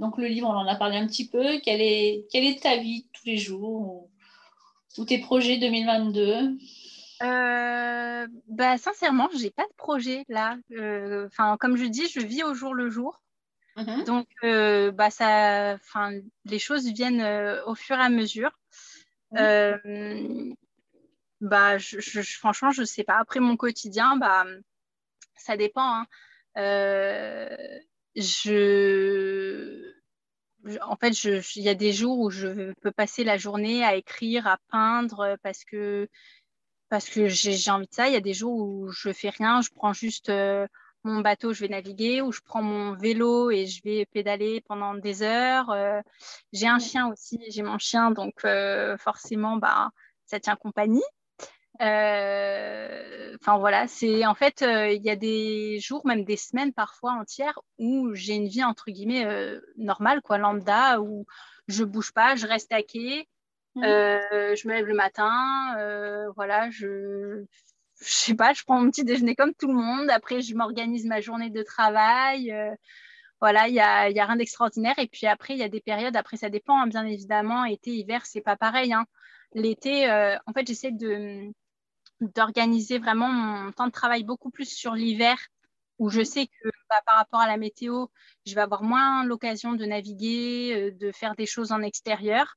Donc, 0.00 0.18
le 0.18 0.26
livre, 0.26 0.48
on 0.48 0.54
en 0.54 0.66
a 0.66 0.74
parlé 0.74 0.96
un 0.96 1.06
petit 1.06 1.28
peu. 1.28 1.60
Quelle 1.60 1.80
est, 1.80 2.26
quelle 2.32 2.44
est 2.44 2.62
ta 2.62 2.76
vie 2.76 3.06
tous 3.12 3.26
les 3.26 3.36
jours 3.36 4.08
ou 4.98 5.04
tes 5.04 5.18
projets 5.18 5.58
2022 5.58 6.58
euh, 7.22 8.26
bah, 8.48 8.78
Sincèrement, 8.78 9.28
je 9.32 9.42
n'ai 9.42 9.50
pas 9.50 9.64
de 9.64 9.74
projet 9.76 10.24
là. 10.28 10.56
Euh, 10.72 11.26
enfin, 11.26 11.56
comme 11.58 11.76
je 11.76 11.84
dis, 11.84 12.08
je 12.08 12.20
vis 12.20 12.42
au 12.44 12.54
jour 12.54 12.74
le 12.74 12.90
jour. 12.90 13.22
Mhm. 13.76 14.04
Donc, 14.04 14.26
euh, 14.44 14.90
bah, 14.90 15.10
ça, 15.10 15.78
les 16.44 16.58
choses 16.58 16.86
viennent 16.92 17.22
au 17.66 17.74
fur 17.74 17.96
et 17.96 18.02
à 18.02 18.08
mesure. 18.08 18.58
bah, 21.40 21.78
je, 21.78 22.22
franchement, 22.22 22.70
je 22.70 22.82
ne 22.82 22.86
sais 22.86 23.04
pas. 23.04 23.18
Après 23.18 23.40
mon 23.40 23.56
quotidien, 23.56 24.16
bah, 24.16 24.44
ça 25.36 25.56
dépend. 25.56 26.02
Hein. 26.02 26.06
je 28.16 29.90
en 30.82 30.96
fait, 30.96 31.24
il 31.56 31.62
y 31.62 31.68
a 31.68 31.74
des 31.74 31.92
jours 31.92 32.18
où 32.18 32.30
je 32.30 32.72
peux 32.82 32.90
passer 32.90 33.24
la 33.24 33.38
journée 33.38 33.84
à 33.84 33.94
écrire, 33.94 34.46
à 34.46 34.58
peindre, 34.70 35.36
parce 35.42 35.64
que 35.64 36.08
parce 36.90 37.08
que 37.08 37.28
j'ai 37.28 37.70
envie 37.70 37.86
de 37.86 37.94
ça. 37.94 38.08
Il 38.08 38.12
y 38.12 38.16
a 38.16 38.20
des 38.20 38.34
jours 38.34 38.56
où 38.58 38.90
je 38.90 39.12
fais 39.12 39.30
rien, 39.30 39.62
je 39.62 39.70
prends 39.70 39.92
juste 39.92 40.28
euh, 40.28 40.66
mon 41.04 41.20
bateau, 41.20 41.52
je 41.54 41.60
vais 41.60 41.68
naviguer, 41.68 42.20
ou 42.20 42.32
je 42.32 42.40
prends 42.44 42.62
mon 42.62 42.94
vélo 42.96 43.50
et 43.50 43.66
je 43.66 43.80
vais 43.84 44.06
pédaler 44.06 44.60
pendant 44.62 44.94
des 44.94 45.22
heures. 45.22 45.70
Euh, 45.70 46.00
j'ai 46.52 46.66
un 46.66 46.80
chien 46.80 47.08
aussi, 47.08 47.40
j'ai 47.48 47.62
mon 47.62 47.78
chien, 47.78 48.10
donc 48.10 48.44
euh, 48.44 48.98
forcément, 48.98 49.56
bah, 49.56 49.90
ça 50.26 50.40
tient 50.40 50.56
compagnie. 50.56 51.02
Enfin 51.80 53.58
voilà, 53.58 53.86
c'est 53.88 54.26
en 54.26 54.34
fait, 54.34 54.62
il 54.62 55.02
y 55.02 55.10
a 55.10 55.16
des 55.16 55.78
jours, 55.80 56.04
même 56.06 56.24
des 56.24 56.36
semaines 56.36 56.74
parfois 56.74 57.12
entières, 57.12 57.58
où 57.78 58.14
j'ai 58.14 58.34
une 58.34 58.48
vie 58.48 58.64
entre 58.64 58.90
guillemets 58.90 59.26
normale, 59.78 60.20
quoi, 60.20 60.36
lambda, 60.36 61.00
où 61.00 61.24
je 61.68 61.84
bouge 61.84 62.12
pas, 62.12 62.36
je 62.36 62.46
reste 62.46 62.72
à 62.72 62.82
quai, 62.82 63.28
Mmh. 63.76 63.84
Euh, 63.84 64.54
je 64.56 64.66
me 64.66 64.74
lève 64.74 64.86
le 64.86 64.94
matin, 64.94 65.76
euh, 65.78 66.30
voilà, 66.34 66.70
je, 66.70 67.44
sais 67.94 68.34
pas, 68.34 68.52
je 68.52 68.64
prends 68.64 68.80
mon 68.80 68.90
petit 68.90 69.04
déjeuner 69.04 69.36
comme 69.36 69.54
tout 69.54 69.68
le 69.68 69.74
monde. 69.74 70.10
Après, 70.10 70.42
je 70.42 70.54
m'organise 70.54 71.06
ma 71.06 71.20
journée 71.20 71.50
de 71.50 71.62
travail. 71.62 72.50
Euh, 72.52 72.74
voilà, 73.40 73.68
il 73.68 73.72
n'y 73.72 73.80
a, 73.80 74.10
y 74.10 74.20
a 74.20 74.26
rien 74.26 74.36
d'extraordinaire. 74.36 74.98
Et 74.98 75.06
puis 75.08 75.26
après, 75.26 75.54
il 75.54 75.60
y 75.60 75.62
a 75.62 75.68
des 75.68 75.80
périodes, 75.80 76.16
après, 76.16 76.36
ça 76.36 76.50
dépend, 76.50 76.80
hein, 76.80 76.86
bien 76.88 77.06
évidemment. 77.06 77.64
Été, 77.64 77.90
hiver, 77.92 78.26
c'est 78.26 78.40
pas 78.40 78.56
pareil. 78.56 78.92
Hein. 78.92 79.06
L'été, 79.54 80.08
en 80.46 80.52
fait, 80.52 80.66
j'essaie 80.66 80.92
de 80.92 81.50
d'organiser 82.20 82.98
vraiment 82.98 83.28
mon 83.28 83.72
temps 83.72 83.86
de 83.86 83.92
travail 83.92 84.24
beaucoup 84.24 84.50
plus 84.50 84.68
sur 84.68 84.92
l'hiver 84.92 85.38
où 85.98 86.10
je 86.10 86.22
sais 86.22 86.46
que 86.46 86.68
bah, 86.90 87.00
par 87.06 87.16
rapport 87.16 87.40
à 87.40 87.46
la 87.46 87.56
météo, 87.56 88.06
je 88.46 88.54
vais 88.54 88.60
avoir 88.60 88.82
moins 88.82 89.24
l'occasion 89.24 89.72
de 89.72 89.84
naviguer, 89.86 90.92
de 90.92 91.12
faire 91.12 91.34
des 91.34 91.46
choses 91.46 91.72
en 91.72 91.82
extérieur. 91.82 92.56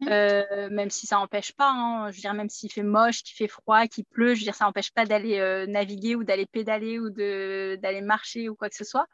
Mmh. 0.00 0.08
Euh, 0.08 0.70
même 0.70 0.88
si 0.88 1.06
ça 1.06 1.16
n'empêche 1.16 1.52
pas, 1.52 1.70
hein, 1.70 2.10
je 2.10 2.16
veux 2.16 2.20
dire, 2.20 2.32
même 2.32 2.48
s'il 2.48 2.72
fait 2.72 2.82
moche, 2.82 3.22
qu'il 3.22 3.36
fait 3.36 3.48
froid, 3.48 3.86
qu'il 3.86 4.04
pleut, 4.04 4.34
je 4.34 4.40
veux 4.40 4.44
dire, 4.44 4.54
ça 4.54 4.64
n'empêche 4.64 4.92
pas 4.92 5.04
d'aller 5.04 5.38
euh, 5.38 5.66
naviguer 5.66 6.14
ou 6.14 6.24
d'aller 6.24 6.46
pédaler 6.46 6.98
ou 6.98 7.10
d'aller 7.10 8.00
marcher 8.00 8.48
ou 8.48 8.54
quoi 8.54 8.70
que 8.70 8.76
ce 8.76 8.84
soit. 8.84 9.06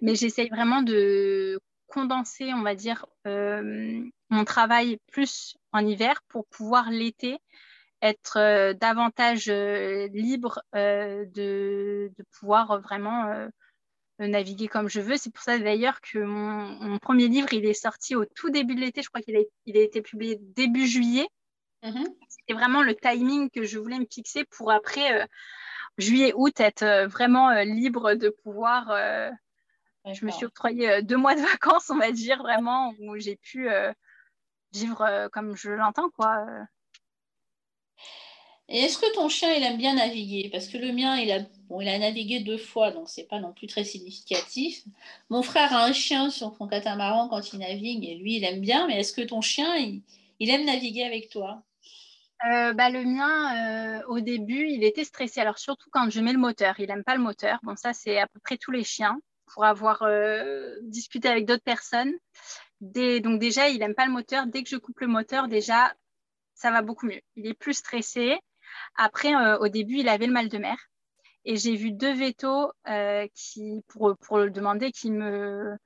Mais 0.00 0.14
j'essaye 0.14 0.48
vraiment 0.48 0.80
de 0.82 1.60
condenser, 1.86 2.54
on 2.54 2.62
va 2.62 2.74
dire, 2.74 3.04
euh, 3.26 4.02
mon 4.30 4.44
travail 4.44 4.98
plus 5.10 5.56
en 5.72 5.86
hiver 5.86 6.22
pour 6.28 6.46
pouvoir 6.46 6.90
l'été 6.90 7.38
être 8.00 8.72
davantage 8.72 9.46
libre 9.48 10.60
de, 10.72 12.10
de, 12.16 12.24
pouvoir 12.32 12.80
vraiment 12.80 13.48
naviguer 14.26 14.68
comme 14.68 14.88
je 14.88 15.00
veux. 15.00 15.16
C'est 15.16 15.32
pour 15.32 15.42
ça 15.42 15.58
d'ailleurs 15.58 16.00
que 16.00 16.18
mon, 16.18 16.98
premier 16.98 17.28
livre, 17.28 17.52
il 17.52 17.64
est 17.66 17.74
sorti 17.74 18.14
au 18.14 18.24
tout 18.24 18.50
début 18.50 18.74
de 18.74 18.80
l'été. 18.80 19.02
Je 19.02 19.08
crois 19.08 19.20
qu'il 19.20 19.36
a, 19.36 19.40
il 19.66 19.76
a 19.76 19.80
été 19.80 20.02
publié 20.02 20.38
début 20.40 20.86
juillet. 20.86 21.28
Mm-hmm. 21.82 22.06
C'était 22.28 22.54
vraiment 22.54 22.82
le 22.82 22.94
timing 22.94 23.50
que 23.50 23.64
je 23.64 23.78
voulais 23.78 23.98
me 23.98 24.06
fixer 24.10 24.44
pour 24.44 24.70
après 24.70 25.22
euh, 25.22 25.26
juillet-août 25.98 26.60
être 26.60 26.82
euh, 26.82 27.06
vraiment 27.06 27.50
euh, 27.50 27.64
libre 27.64 28.14
de 28.14 28.28
pouvoir. 28.28 28.88
je 30.06 30.24
me 30.24 30.30
suis 30.30 30.46
octroyé 30.46 31.02
deux 31.02 31.16
mois 31.16 31.34
de 31.34 31.40
vacances, 31.52 31.90
on 31.90 31.98
va 31.98 32.12
dire, 32.12 32.38
vraiment, 32.38 32.94
où 33.00 33.16
j'ai 33.16 33.36
pu 33.36 33.68
vivre 34.72 35.28
comme 35.32 35.56
je 35.56 35.70
l'entends, 35.70 36.10
quoi. 36.10 36.46
Est-ce 38.68 38.98
que 38.98 39.12
ton 39.14 39.28
chien, 39.28 39.52
il 39.52 39.62
aime 39.62 39.76
bien 39.76 39.94
naviguer? 39.94 40.48
Parce 40.50 40.68
que 40.68 40.78
le 40.78 40.92
mien, 40.92 41.16
il 41.16 41.30
a, 41.30 41.40
il 41.80 41.88
a 41.88 41.98
navigué 41.98 42.40
deux 42.40 42.58
fois, 42.58 42.90
donc 42.90 43.08
c'est 43.08 43.28
pas 43.28 43.40
non 43.40 43.52
plus 43.52 43.66
très 43.66 43.84
significatif. 43.84 44.84
Mon 45.30 45.42
frère 45.42 45.72
a 45.74 45.84
un 45.84 45.92
chien 45.92 46.30
sur 46.30 46.54
son 46.56 46.66
catamaran 46.66 47.28
quand 47.28 47.52
il 47.52 47.58
navigue, 47.58 48.04
et 48.08 48.14
lui, 48.14 48.36
il 48.36 48.44
aime 48.44 48.60
bien. 48.60 48.86
Mais 48.86 49.00
est-ce 49.00 49.12
que 49.12 49.22
ton 49.22 49.40
chien, 49.40 49.76
il, 49.76 50.50
aime 50.50 50.64
naviguer 50.64 51.04
avec 51.04 51.28
toi? 51.28 51.62
Bah, 52.42 52.90
Le 52.90 53.04
mien, 53.04 54.02
au 54.08 54.20
début, 54.20 54.68
il 54.68 54.84
était 54.84 55.04
stressé. 55.04 55.40
Alors, 55.40 55.58
surtout 55.58 55.90
quand 55.90 56.08
je 56.10 56.20
mets 56.20 56.32
le 56.32 56.38
moteur. 56.38 56.74
Il 56.78 56.88
n'aime 56.88 57.04
pas 57.04 57.16
le 57.16 57.22
moteur. 57.22 57.58
Bon, 57.62 57.76
ça, 57.76 57.92
c'est 57.92 58.18
à 58.18 58.26
peu 58.26 58.40
près 58.40 58.56
tous 58.56 58.70
les 58.70 58.84
chiens 58.84 59.18
pour 59.52 59.64
avoir 59.64 60.02
discuté 60.82 61.28
avec 61.28 61.46
d'autres 61.46 61.62
personnes. 61.62 62.12
donc, 62.80 63.38
déjà, 63.38 63.68
il 63.68 63.80
n'aime 63.80 63.94
pas 63.94 64.06
le 64.06 64.12
moteur. 64.12 64.46
Dès 64.46 64.62
que 64.62 64.70
je 64.70 64.76
coupe 64.76 65.00
le 65.00 65.08
moteur, 65.08 65.48
déjà, 65.48 65.92
ça 66.54 66.70
va 66.70 66.80
beaucoup 66.80 67.06
mieux. 67.06 67.20
Il 67.36 67.46
est 67.46 67.54
plus 67.54 67.74
stressé. 67.74 68.38
Après, 68.96 69.34
au 69.56 69.68
début, 69.68 69.98
il 69.98 70.08
avait 70.08 70.26
le 70.26 70.32
mal 70.32 70.48
de 70.48 70.58
mer. 70.58 70.76
Et 71.44 71.56
j'ai 71.56 71.74
vu 71.74 71.92
deux 71.92 72.14
vétos 72.14 72.70
euh, 72.88 73.26
qui, 73.34 73.82
pour, 73.88 74.16
pour 74.18 74.38
le 74.38 74.50
demander 74.50 74.92
qui 74.92 75.10
me, 75.10 75.76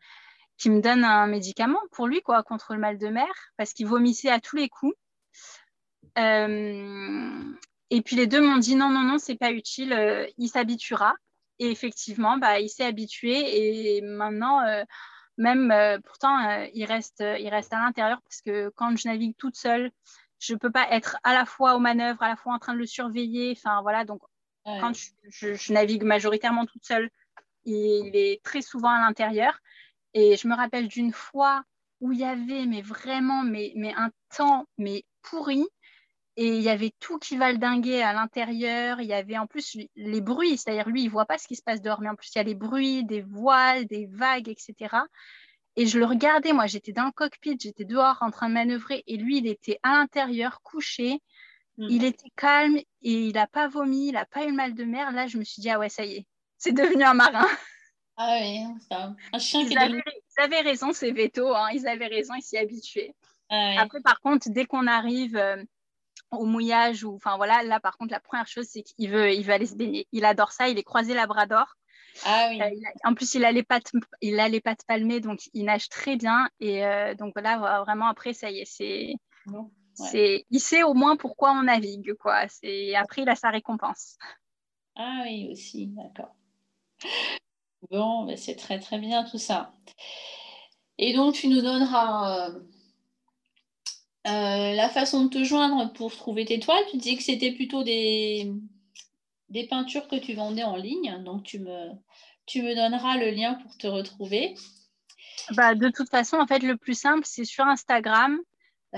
qui 0.58 0.70
me 0.70 0.80
donnent 0.80 1.04
un 1.04 1.26
médicament 1.26 1.80
pour 1.92 2.06
lui, 2.06 2.20
quoi, 2.20 2.42
contre 2.42 2.74
le 2.74 2.80
mal 2.80 2.98
de 2.98 3.08
mer, 3.08 3.32
parce 3.56 3.72
qu'il 3.72 3.86
vomissait 3.86 4.30
à 4.30 4.40
tous 4.40 4.56
les 4.56 4.68
coups. 4.68 4.94
Euh, 6.18 7.42
et 7.90 8.02
puis 8.02 8.16
les 8.16 8.26
deux 8.26 8.40
m'ont 8.40 8.58
dit 8.58 8.74
non, 8.74 8.90
non, 8.90 9.02
non, 9.02 9.18
c'est 9.18 9.36
pas 9.36 9.52
utile, 9.52 9.92
euh, 9.92 10.26
il 10.36 10.48
s'habituera. 10.48 11.14
Et 11.58 11.70
effectivement, 11.70 12.36
bah, 12.36 12.60
il 12.60 12.68
s'est 12.68 12.84
habitué 12.84 13.96
et 13.96 14.02
maintenant, 14.02 14.60
même 15.38 15.72
pourtant, 16.04 16.38
il, 16.74 16.84
reste, 16.84 17.24
il 17.40 17.48
reste 17.48 17.72
à 17.72 17.78
l'intérieur 17.78 18.20
parce 18.20 18.42
que 18.42 18.70
quand 18.76 18.94
je 18.94 19.08
navigue 19.08 19.34
toute 19.38 19.56
seule, 19.56 19.90
je 20.38 20.54
ne 20.54 20.58
peux 20.58 20.70
pas 20.70 20.90
être 20.90 21.16
à 21.22 21.34
la 21.34 21.46
fois 21.46 21.74
aux 21.74 21.78
manœuvres, 21.78 22.22
à 22.22 22.28
la 22.28 22.36
fois 22.36 22.54
en 22.54 22.58
train 22.58 22.74
de 22.74 22.78
le 22.78 22.86
surveiller. 22.86 23.54
Enfin 23.56 23.80
voilà, 23.82 24.04
donc 24.04 24.20
quand 24.64 24.92
je, 25.28 25.72
navigue 25.72 26.02
majoritairement 26.02 26.66
toute 26.66 26.84
seule, 26.84 27.10
il 27.64 28.10
est 28.14 28.42
très 28.42 28.62
souvent 28.62 28.90
à 28.90 29.00
l'intérieur. 29.00 29.58
Et 30.14 30.36
je 30.36 30.48
me 30.48 30.54
rappelle 30.54 30.88
d'une 30.88 31.12
fois 31.12 31.64
où 32.00 32.12
il 32.12 32.18
y 32.18 32.24
avait 32.24 32.66
mais 32.66 32.82
vraiment 32.82 33.42
mais, 33.42 33.72
mais 33.76 33.94
un 33.94 34.10
temps 34.36 34.66
mais 34.76 35.04
pourri 35.22 35.66
et 36.36 36.48
il 36.48 36.62
y 36.62 36.68
avait 36.68 36.92
tout 37.00 37.18
qui 37.18 37.36
valdinguait 37.36 38.02
à 38.02 38.12
l'intérieur. 38.12 39.00
Il 39.00 39.06
y 39.06 39.14
avait 39.14 39.38
en 39.38 39.46
plus 39.46 39.76
les 39.96 40.20
bruits, 40.20 40.58
c'est-à-dire 40.58 40.88
lui, 40.88 41.02
il 41.04 41.08
voit 41.08 41.24
pas 41.24 41.38
ce 41.38 41.48
qui 41.48 41.56
se 41.56 41.62
passe 41.62 41.80
dehors, 41.80 42.00
mais 42.00 42.10
en 42.10 42.14
plus 42.14 42.30
il 42.34 42.38
y 42.38 42.40
a 42.40 42.44
les 42.44 42.54
bruits, 42.54 43.04
des 43.04 43.22
voiles, 43.22 43.86
des 43.86 44.06
vagues, 44.06 44.48
etc. 44.48 44.96
Et 45.76 45.86
je 45.86 45.98
le 45.98 46.06
regardais, 46.06 46.52
moi 46.52 46.66
j'étais 46.66 46.92
dans 46.92 47.04
le 47.04 47.12
cockpit, 47.12 47.56
j'étais 47.60 47.84
dehors 47.84 48.18
en 48.20 48.30
train 48.30 48.48
de 48.48 48.54
manœuvrer, 48.54 49.04
et 49.06 49.16
lui 49.16 49.38
il 49.38 49.46
était 49.46 49.78
à 49.82 49.92
l'intérieur, 49.92 50.62
couché, 50.62 51.20
Mm. 51.78 51.88
Il 51.90 52.04
était 52.04 52.30
calme 52.36 52.76
et 52.76 52.84
il 53.02 53.34
n'a 53.34 53.46
pas 53.46 53.68
vomi, 53.68 54.08
il 54.08 54.12
n'a 54.12 54.24
pas 54.24 54.44
eu 54.44 54.52
mal 54.52 54.74
de 54.74 54.84
mer. 54.84 55.12
Là, 55.12 55.26
je 55.26 55.38
me 55.38 55.44
suis 55.44 55.60
dit, 55.60 55.70
ah 55.70 55.78
ouais, 55.78 55.88
ça 55.88 56.04
y 56.04 56.16
est, 56.16 56.26
c'est 56.56 56.72
devenu 56.72 57.02
un 57.02 57.14
marin. 57.14 57.46
Ah 58.18 58.38
oui, 58.40 58.64
un 59.34 59.38
chien 59.38 59.60
ils 59.60 59.68
qui 59.68 59.76
avaient, 59.76 60.02
Ils 60.02 60.42
avaient 60.42 60.62
raison, 60.62 60.94
ces 60.94 61.12
vétos, 61.12 61.54
hein, 61.54 61.68
ils 61.74 61.86
avaient 61.86 62.06
raison, 62.06 62.32
ils 62.32 62.40
s'y 62.40 62.56
habituaient. 62.56 63.14
Ah 63.50 63.74
Après, 63.82 64.00
par 64.00 64.20
contre, 64.20 64.48
dès 64.48 64.64
qu'on 64.64 64.86
arrive 64.86 65.36
euh, 65.36 65.62
au 66.30 66.46
mouillage, 66.46 67.04
ou 67.04 67.14
enfin 67.14 67.36
voilà, 67.36 67.62
là, 67.62 67.78
par 67.78 67.98
contre, 67.98 68.12
la 68.12 68.20
première 68.20 68.46
chose, 68.46 68.68
c'est 68.70 68.82
qu'il 68.82 69.10
veut, 69.10 69.34
il 69.34 69.44
veut 69.44 69.52
aller 69.52 69.66
se 69.66 69.74
baigner. 69.74 70.08
Il 70.12 70.24
adore 70.24 70.52
ça, 70.52 70.70
il 70.70 70.78
est 70.78 70.82
croisé 70.82 71.12
labrador. 71.12 71.74
Ah 72.24 72.48
oui. 72.50 72.60
Euh, 72.60 72.70
en 73.04 73.14
plus, 73.14 73.34
il 73.34 73.44
a 73.44 73.52
les 73.52 73.62
pattes, 73.62 73.92
il 74.20 74.40
a 74.40 74.48
les 74.48 74.60
pattes 74.60 74.84
palmées, 74.86 75.20
donc 75.20 75.40
il 75.52 75.64
nage 75.64 75.88
très 75.88 76.16
bien. 76.16 76.48
Et 76.60 76.84
euh, 76.84 77.14
donc 77.14 77.38
là, 77.40 77.82
vraiment, 77.84 78.06
après, 78.06 78.32
ça 78.32 78.50
y 78.50 78.60
est, 78.60 78.64
c'est. 78.64 79.14
C'est, 79.94 80.44
il 80.50 80.60
sait 80.60 80.82
au 80.82 80.92
moins 80.92 81.16
pourquoi 81.16 81.52
on 81.52 81.62
navigue, 81.62 82.14
quoi. 82.14 82.46
C'est 82.48 82.94
après 82.94 83.22
il 83.22 83.28
a 83.28 83.34
sa 83.34 83.50
récompense. 83.50 84.18
Ah 84.94 85.22
oui 85.24 85.48
aussi, 85.50 85.86
d'accord. 85.86 86.34
Bon, 87.90 88.24
ben, 88.24 88.36
c'est 88.36 88.56
très 88.56 88.78
très 88.78 88.98
bien 88.98 89.24
tout 89.24 89.38
ça. 89.38 89.72
Et 90.98 91.14
donc 91.14 91.34
tu 91.34 91.48
nous 91.48 91.62
donneras 91.62 92.48
euh, 92.48 92.60
euh, 94.26 94.74
la 94.74 94.88
façon 94.90 95.24
de 95.24 95.30
te 95.30 95.44
joindre 95.44 95.92
pour 95.92 96.14
trouver 96.14 96.44
tes 96.44 96.60
toiles. 96.60 96.84
Tu 96.90 96.98
disais 96.98 97.16
que 97.16 97.22
c'était 97.22 97.52
plutôt 97.52 97.82
des, 97.82 98.52
des 99.48 99.66
peintures 99.66 100.08
que 100.08 100.16
tu 100.16 100.34
vendais 100.34 100.64
en 100.64 100.76
ligne, 100.76 101.22
donc 101.24 101.44
tu 101.44 101.58
me, 101.60 101.90
tu 102.46 102.62
me 102.62 102.74
donneras 102.74 103.16
le 103.16 103.30
lien 103.30 103.54
pour 103.54 103.76
te 103.76 103.86
retrouver. 103.86 104.54
Bah, 105.52 105.74
de 105.74 105.88
toute 105.88 106.08
façon, 106.08 106.38
en 106.38 106.46
fait, 106.46 106.60
le 106.60 106.76
plus 106.76 106.98
simple, 106.98 107.22
c'est 107.24 107.44
sur 107.44 107.64
Instagram. 107.66 108.38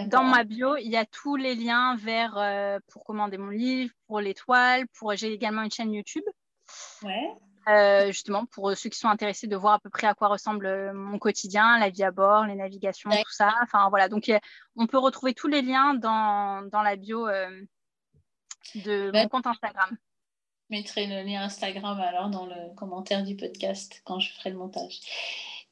Dans 0.06 0.22
ma 0.22 0.44
bio, 0.44 0.76
il 0.76 0.88
y 0.88 0.96
a 0.96 1.04
tous 1.04 1.34
les 1.34 1.56
liens 1.56 1.96
vers 1.96 2.36
euh, 2.36 2.78
pour 2.92 3.04
commander 3.04 3.36
mon 3.36 3.48
livre, 3.48 3.92
pour 4.06 4.20
l'étoile, 4.20 4.86
pour 4.96 5.16
j'ai 5.16 5.32
également 5.32 5.62
une 5.62 5.72
chaîne 5.72 5.92
YouTube. 5.92 6.22
Ouais. 7.02 7.32
Euh, 7.68 8.06
justement 8.06 8.46
pour 8.46 8.74
ceux 8.76 8.88
qui 8.88 8.98
sont 8.98 9.08
intéressés 9.08 9.46
de 9.46 9.56
voir 9.56 9.74
à 9.74 9.78
peu 9.78 9.90
près 9.90 10.06
à 10.06 10.14
quoi 10.14 10.28
ressemble 10.28 10.66
euh, 10.66 10.92
mon 10.94 11.18
quotidien, 11.18 11.78
la 11.78 11.90
vie 11.90 12.04
à 12.04 12.12
bord, 12.12 12.46
les 12.46 12.54
navigations, 12.54 13.10
tout 13.10 13.32
ça. 13.32 13.52
Enfin 13.62 13.88
voilà, 13.88 14.08
donc 14.08 14.30
on 14.76 14.86
peut 14.86 14.98
retrouver 14.98 15.34
tous 15.34 15.48
les 15.48 15.62
liens 15.62 15.94
dans, 15.94 16.62
dans 16.70 16.82
la 16.82 16.94
bio 16.94 17.26
de 18.76 19.10
mon 19.12 19.28
compte 19.28 19.48
Instagram. 19.48 19.96
Mettrai 20.70 21.06
le 21.06 21.22
lien 21.22 21.42
Instagram 21.42 21.98
alors 22.00 22.28
dans 22.28 22.46
le 22.46 22.74
commentaire 22.76 23.24
du 23.24 23.36
podcast 23.36 24.02
quand 24.04 24.20
je 24.20 24.32
ferai 24.32 24.50
le 24.50 24.56
montage. 24.56 25.00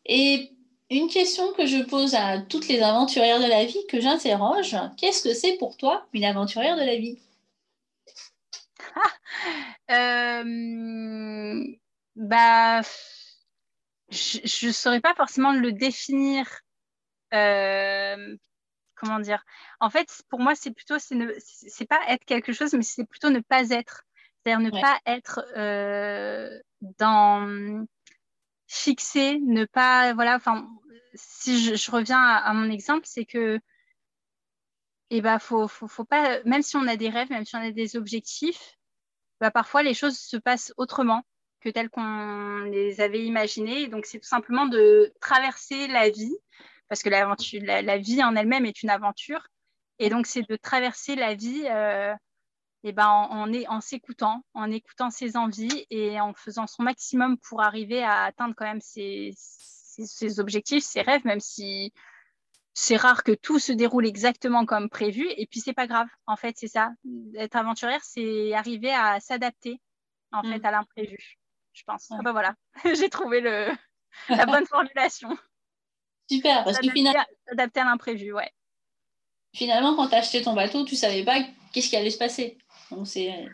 Et 0.06 0.52
une 0.90 1.08
question 1.08 1.52
que 1.52 1.66
je 1.66 1.82
pose 1.82 2.14
à 2.14 2.40
toutes 2.40 2.68
les 2.68 2.80
aventurières 2.80 3.40
de 3.40 3.46
la 3.46 3.64
vie, 3.64 3.84
que 3.88 4.00
j'interroge, 4.00 4.76
qu'est-ce 4.96 5.22
que 5.22 5.34
c'est 5.34 5.56
pour 5.58 5.76
toi 5.76 6.06
une 6.12 6.24
aventurière 6.24 6.76
de 6.76 6.82
la 6.82 6.96
vie? 6.96 7.18
Euh, 9.90 11.64
bah, 12.16 12.82
Je 14.10 14.66
ne 14.66 14.72
saurais 14.72 15.00
pas 15.00 15.14
forcément 15.14 15.52
le 15.52 15.72
définir. 15.72 16.46
Euh, 17.34 18.36
comment 18.94 19.20
dire 19.20 19.44
En 19.80 19.90
fait, 19.90 20.22
pour 20.28 20.40
moi, 20.40 20.54
c'est 20.54 20.72
plutôt, 20.72 20.96
c'est 20.98 21.86
pas 21.86 22.00
être 22.08 22.24
quelque 22.24 22.52
chose, 22.52 22.72
mais 22.74 22.82
c'est 22.82 23.04
plutôt 23.06 23.30
ne 23.30 23.40
pas 23.40 23.70
être. 23.70 24.05
C'est-à-dire 24.46 24.72
ne 24.72 24.80
pas 24.80 25.00
être 25.06 25.44
euh, 25.56 26.56
dans 26.98 27.84
fixer, 28.68 29.40
ne 29.40 29.64
pas, 29.64 30.14
voilà, 30.14 30.36
enfin, 30.36 30.68
si 31.14 31.76
je, 31.76 31.90
reviens 31.90 32.20
à, 32.20 32.52
mon 32.54 32.70
exemple, 32.70 33.06
c'est 33.06 33.24
que, 33.24 33.58
eh 35.10 35.20
ben, 35.20 35.40
faut, 35.40 35.66
faut, 35.66 36.04
pas, 36.04 36.40
même 36.44 36.62
si 36.62 36.76
on 36.76 36.86
a 36.86 36.94
des 36.94 37.08
rêves, 37.08 37.28
même 37.28 37.44
si 37.44 37.56
on 37.56 37.60
a 37.60 37.72
des 37.72 37.96
objectifs, 37.96 38.78
bah, 39.40 39.50
parfois 39.50 39.82
les 39.82 39.94
choses 39.94 40.16
se 40.16 40.36
passent 40.36 40.72
autrement 40.76 41.24
que 41.60 41.68
telles 41.68 41.90
qu'on 41.90 42.60
les 42.70 43.00
avait 43.00 43.24
imaginées. 43.24 43.88
Donc, 43.88 44.06
c'est 44.06 44.20
tout 44.20 44.28
simplement 44.28 44.66
de 44.66 45.12
traverser 45.20 45.88
la 45.88 46.08
vie, 46.08 46.36
parce 46.88 47.02
que 47.02 47.08
l'aventure, 47.08 47.62
la, 47.64 47.98
vie 47.98 48.22
en 48.22 48.36
elle-même 48.36 48.64
est 48.64 48.84
une 48.84 48.90
aventure. 48.90 49.48
Et 49.98 50.08
donc, 50.08 50.28
c'est 50.28 50.48
de 50.48 50.54
traverser 50.54 51.16
la 51.16 51.34
vie 51.34 51.66
euh, 51.68 52.14
et 52.84 52.92
ben, 52.92 53.08
en, 53.08 53.52
en 53.52 53.80
s'écoutant, 53.80 54.44
en 54.54 54.70
écoutant 54.70 55.10
ses 55.10 55.36
envies 55.36 55.86
et 55.90 56.20
en 56.20 56.34
faisant 56.34 56.66
son 56.66 56.82
maximum 56.82 57.38
pour 57.38 57.62
arriver 57.62 58.02
à 58.02 58.24
atteindre 58.24 58.54
quand 58.56 58.66
même 58.66 58.80
ses, 58.80 59.32
ses, 59.36 60.40
objectifs, 60.40 60.84
ses 60.84 61.02
rêves, 61.02 61.24
même 61.24 61.40
si 61.40 61.92
c'est 62.74 62.96
rare 62.96 63.24
que 63.24 63.32
tout 63.32 63.58
se 63.58 63.72
déroule 63.72 64.06
exactement 64.06 64.66
comme 64.66 64.88
prévu. 64.90 65.26
Et 65.36 65.46
puis, 65.46 65.60
c'est 65.60 65.72
pas 65.72 65.86
grave. 65.86 66.08
En 66.26 66.36
fait, 66.36 66.56
c'est 66.58 66.68
ça. 66.68 66.92
Être 67.36 67.56
aventurière, 67.56 68.04
c'est 68.04 68.52
arriver 68.52 68.92
à 68.92 69.18
s'adapter, 69.20 69.80
en 70.32 70.42
fait, 70.42 70.58
mm. 70.58 70.66
à 70.66 70.70
l'imprévu, 70.70 71.38
je 71.72 71.82
pense. 71.84 72.08
Ah 72.10 72.22
bah 72.22 72.32
voilà, 72.32 72.54
j'ai 72.94 73.08
trouvé 73.08 73.40
le... 73.40 73.68
la 74.28 74.46
bonne 74.46 74.66
formulation. 74.66 75.36
Super, 76.30 76.64
parce 76.64 76.78
que 76.78 76.90
finalement. 76.90 77.24
S'adapter 77.48 77.80
à 77.80 77.84
l'imprévu, 77.84 78.32
ouais. 78.32 78.50
Finalement, 79.54 79.96
quand 79.96 80.08
tu 80.08 80.14
as 80.14 80.18
acheté 80.18 80.42
ton 80.42 80.52
bateau, 80.54 80.84
tu 80.84 80.96
savais 80.96 81.24
pas 81.24 81.40
qu'est-ce 81.72 81.88
qui 81.88 81.96
allait 81.96 82.10
se 82.10 82.18
passer. 82.18 82.58
Donc 82.90 83.06
c'est. 83.06 83.46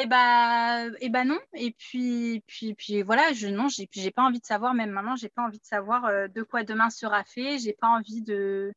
Eh 0.00 0.06
bah, 0.06 0.86
eh 1.00 1.08
bah 1.08 1.24
non. 1.24 1.40
Et 1.54 1.72
puis, 1.72 2.44
puis, 2.46 3.02
voilà, 3.02 3.32
je 3.32 3.48
non, 3.48 3.66
j'ai, 3.68 4.10
pas 4.12 4.22
envie 4.22 4.38
de 4.38 4.46
savoir, 4.46 4.72
même 4.72 4.90
maintenant, 4.90 5.16
j'ai 5.16 5.28
pas 5.28 5.42
envie 5.42 5.58
de 5.58 5.64
savoir 5.64 6.04
euh, 6.04 6.28
de 6.28 6.42
quoi 6.44 6.62
demain 6.62 6.88
sera 6.88 7.24
fait. 7.24 7.58
J'ai 7.58 7.72
pas 7.72 7.88
envie 7.88 8.22
de, 8.22 8.72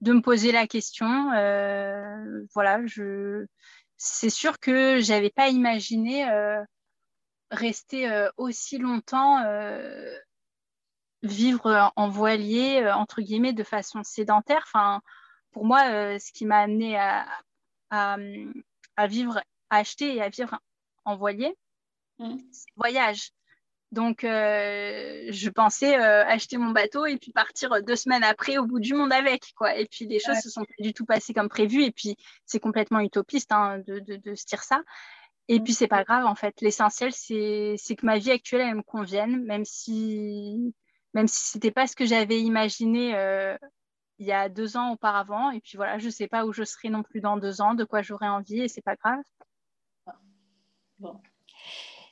me 0.00 0.20
poser 0.22 0.50
la 0.50 0.66
question. 0.66 1.30
Euh, 1.32 2.46
voilà, 2.54 2.86
je, 2.86 3.46
c'est 3.98 4.30
sûr 4.30 4.58
que 4.58 4.98
j'avais 5.00 5.30
pas 5.30 5.48
imaginé 5.48 6.30
euh, 6.30 6.62
rester 7.50 8.08
aussi 8.38 8.78
longtemps, 8.78 9.44
vivre 11.22 11.92
en 11.96 12.08
voilier 12.08 12.90
entre 12.92 13.20
guillemets 13.20 13.52
de 13.52 13.64
façon 13.64 14.02
sédentaire. 14.04 14.64
Pour 15.52 15.66
moi, 15.66 16.18
ce 16.18 16.32
qui 16.32 16.46
m'a 16.46 16.60
amené 16.60 16.98
à, 16.98 17.26
vivre, 19.06 19.40
à 19.70 19.78
acheter 19.78 20.16
et 20.16 20.22
à 20.22 20.28
vivre 20.28 20.58
en 21.04 21.16
voilier, 21.16 21.54
mm. 22.18 22.36
c'est 22.50 22.70
voyage. 22.76 23.32
Donc, 23.92 24.24
euh, 24.24 25.26
je 25.28 25.50
pensais 25.50 26.00
euh, 26.00 26.24
acheter 26.24 26.56
mon 26.56 26.70
bateau 26.70 27.04
et 27.04 27.18
puis 27.18 27.30
partir 27.30 27.82
deux 27.82 27.94
semaines 27.94 28.24
après 28.24 28.56
au 28.56 28.64
bout 28.64 28.80
du 28.80 28.94
monde 28.94 29.12
avec. 29.12 29.52
Quoi. 29.54 29.76
Et 29.76 29.86
puis, 29.86 30.06
les 30.06 30.18
choses 30.18 30.38
se 30.38 30.48
sont 30.48 30.64
pas 30.64 30.82
du 30.82 30.94
tout 30.94 31.04
passées 31.04 31.34
comme 31.34 31.50
prévu. 31.50 31.84
Et 31.84 31.90
puis, 31.90 32.16
c'est 32.46 32.58
complètement 32.58 33.00
utopiste 33.00 33.52
hein, 33.52 33.80
de, 33.86 33.98
de, 33.98 34.34
se 34.34 34.46
dire 34.46 34.62
ça. 34.62 34.80
Et 35.48 35.60
mm. 35.60 35.64
puis, 35.64 35.74
c'est 35.74 35.88
pas 35.88 36.04
grave, 36.04 36.24
en 36.24 36.34
fait. 36.34 36.58
L'essentiel, 36.62 37.12
c'est 37.12 37.76
que 37.76 38.06
ma 38.06 38.16
vie 38.16 38.30
actuelle, 38.30 38.62
elle 38.62 38.76
me 38.76 38.82
convienne, 38.82 39.44
même 39.44 39.66
si, 39.66 40.74
même 41.12 41.28
si 41.28 41.44
c'était 41.44 41.70
pas 41.70 41.86
ce 41.86 41.94
que 41.94 42.06
j'avais 42.06 42.40
imaginé 42.40 43.14
euh, 43.14 43.58
il 44.18 44.26
y 44.26 44.32
a 44.32 44.48
deux 44.48 44.76
ans 44.76 44.92
auparavant. 44.92 45.50
Et 45.50 45.60
puis 45.60 45.76
voilà, 45.76 45.98
je 45.98 46.06
ne 46.06 46.10
sais 46.10 46.28
pas 46.28 46.44
où 46.44 46.52
je 46.52 46.64
serai 46.64 46.88
non 46.90 47.02
plus 47.02 47.20
dans 47.20 47.36
deux 47.36 47.60
ans, 47.60 47.74
de 47.74 47.84
quoi 47.84 48.02
j'aurai 48.02 48.28
envie, 48.28 48.60
et 48.60 48.68
c'est 48.68 48.82
pas 48.82 48.96
grave. 48.96 49.20
Bon. 50.98 51.20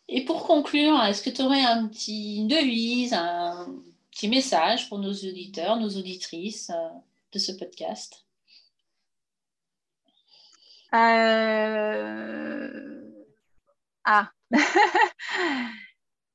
Et 0.09 0.24
pour 0.24 0.44
conclure, 0.44 1.01
est-ce 1.05 1.22
que 1.22 1.30
tu 1.30 1.42
aurais 1.42 1.62
un 1.62 1.86
petit 1.86 2.44
devise, 2.46 3.12
un 3.12 3.68
petit 4.11 4.28
message 4.28 4.88
pour 4.88 4.98
nos 4.98 5.12
auditeurs, 5.12 5.76
nos 5.76 5.90
auditrices 5.90 6.70
euh, 6.70 6.88
de 7.32 7.38
ce 7.38 7.53
podcast? 7.53 8.26
Euh... 10.92 12.70
Ah 14.05 14.32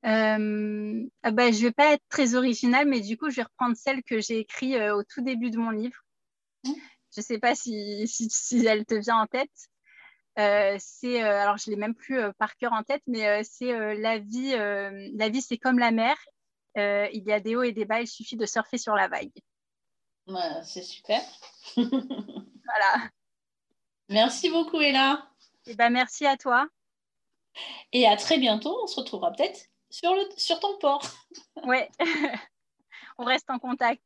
Euh, 0.05 1.03
ah 1.23 1.31
bah, 1.31 1.51
je 1.51 1.61
vais 1.61 1.71
pas 1.71 1.93
être 1.93 2.03
très 2.09 2.35
originale, 2.35 2.87
mais 2.87 3.01
du 3.01 3.17
coup, 3.17 3.29
je 3.29 3.37
vais 3.37 3.43
reprendre 3.43 3.75
celle 3.75 4.03
que 4.03 4.21
j'ai 4.21 4.39
écrite 4.39 4.75
euh, 4.75 4.95
au 4.95 5.03
tout 5.03 5.21
début 5.21 5.49
de 5.49 5.57
mon 5.57 5.71
livre. 5.71 5.97
Mmh. 6.63 6.73
Je 7.15 7.21
sais 7.21 7.39
pas 7.39 7.55
si, 7.55 8.07
si, 8.07 8.65
elle 8.65 8.85
te 8.85 8.95
vient 8.95 9.17
en 9.17 9.27
tête. 9.27 9.51
Euh, 10.37 10.75
c'est 10.79 11.21
alors 11.21 11.55
je 11.57 11.69
l'ai 11.69 11.77
même 11.77 11.95
plus 11.95 12.19
par 12.37 12.57
cœur 12.57 12.73
en 12.73 12.83
tête, 12.83 13.01
mais 13.07 13.41
c'est 13.45 13.71
la 13.95 14.19
vie. 14.19 14.51
la 14.51 15.29
vie, 15.29 15.41
c'est 15.41 15.57
comme 15.57 15.79
la 15.79 15.91
mer. 15.91 16.17
il 16.75 17.23
y 17.25 17.31
a 17.31 17.39
des 17.39 17.55
hauts 17.55 17.63
et 17.63 17.71
des 17.71 17.85
bas. 17.85 18.01
Il 18.01 18.07
suffit 18.07 18.35
de 18.35 18.45
surfer 18.45 18.77
sur 18.77 18.95
la 18.95 19.07
vague. 19.07 19.31
c'est 20.63 20.83
super. 20.83 21.21
voilà. 21.75 23.09
Merci 24.09 24.49
beaucoup, 24.49 24.81
Ella. 24.81 25.25
Et 25.67 25.71
eh 25.71 25.75
ben, 25.75 25.89
merci 25.89 26.27
à 26.27 26.35
toi. 26.35 26.67
Et 27.93 28.05
à 28.05 28.17
très 28.17 28.37
bientôt. 28.37 28.77
On 28.83 28.87
se 28.87 28.99
retrouvera 28.99 29.31
peut-être 29.31 29.69
sur, 29.95 30.13
le, 30.13 30.23
sur 30.35 30.59
ton 30.59 30.77
port. 30.79 31.01
Ouais, 31.65 31.89
on 33.17 33.23
reste 33.23 33.49
en 33.49 33.59
contact. 33.59 34.03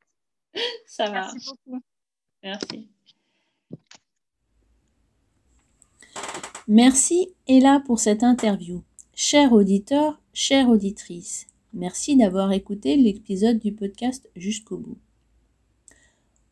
Ça 0.86 1.10
va. 1.10 1.32
Merci 1.34 1.50
beaucoup. 1.50 1.82
Merci. 2.44 2.90
Merci 6.68 7.30
Ella 7.48 7.82
pour 7.86 8.00
cette 8.00 8.24
interview. 8.24 8.84
Cher 9.16 9.52
auditeur, 9.52 10.22
chère 10.32 10.70
auditrice, 10.70 11.48
merci 11.74 12.16
d'avoir 12.16 12.52
écouté 12.52 12.96
l'épisode 12.96 13.58
du 13.58 13.74
podcast 13.74 14.30
jusqu'au 14.36 14.78
bout. 14.78 15.00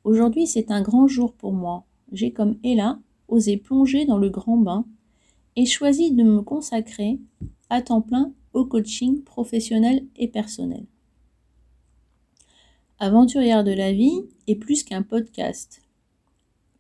Aujourd'hui, 0.04 0.48
c'est 0.48 0.72
un 0.72 0.82
grand 0.82 1.08
jour 1.08 1.34
pour 1.34 1.54
moi. 1.54 1.86
J'ai, 2.12 2.34
comme 2.34 2.58
Ella, 2.64 3.00
osé 3.28 3.58
plonger 3.58 4.06
dans 4.06 4.18
le 4.18 4.30
grand 4.30 4.58
bain 4.58 4.86
et 5.56 5.66
choisi 5.66 6.12
de 6.12 6.24
me 6.24 6.42
consacrer 6.42 7.20
à 7.70 7.82
temps 7.82 8.02
plein 8.02 8.34
coaching 8.66 9.24
professionnel 9.24 10.06
et 10.16 10.28
personnel. 10.28 10.86
Aventurière 13.00 13.64
de 13.64 13.72
la 13.72 13.94
vie 13.94 14.24
est 14.48 14.56
plus 14.56 14.84
qu'un 14.84 15.04
podcast, 15.04 15.82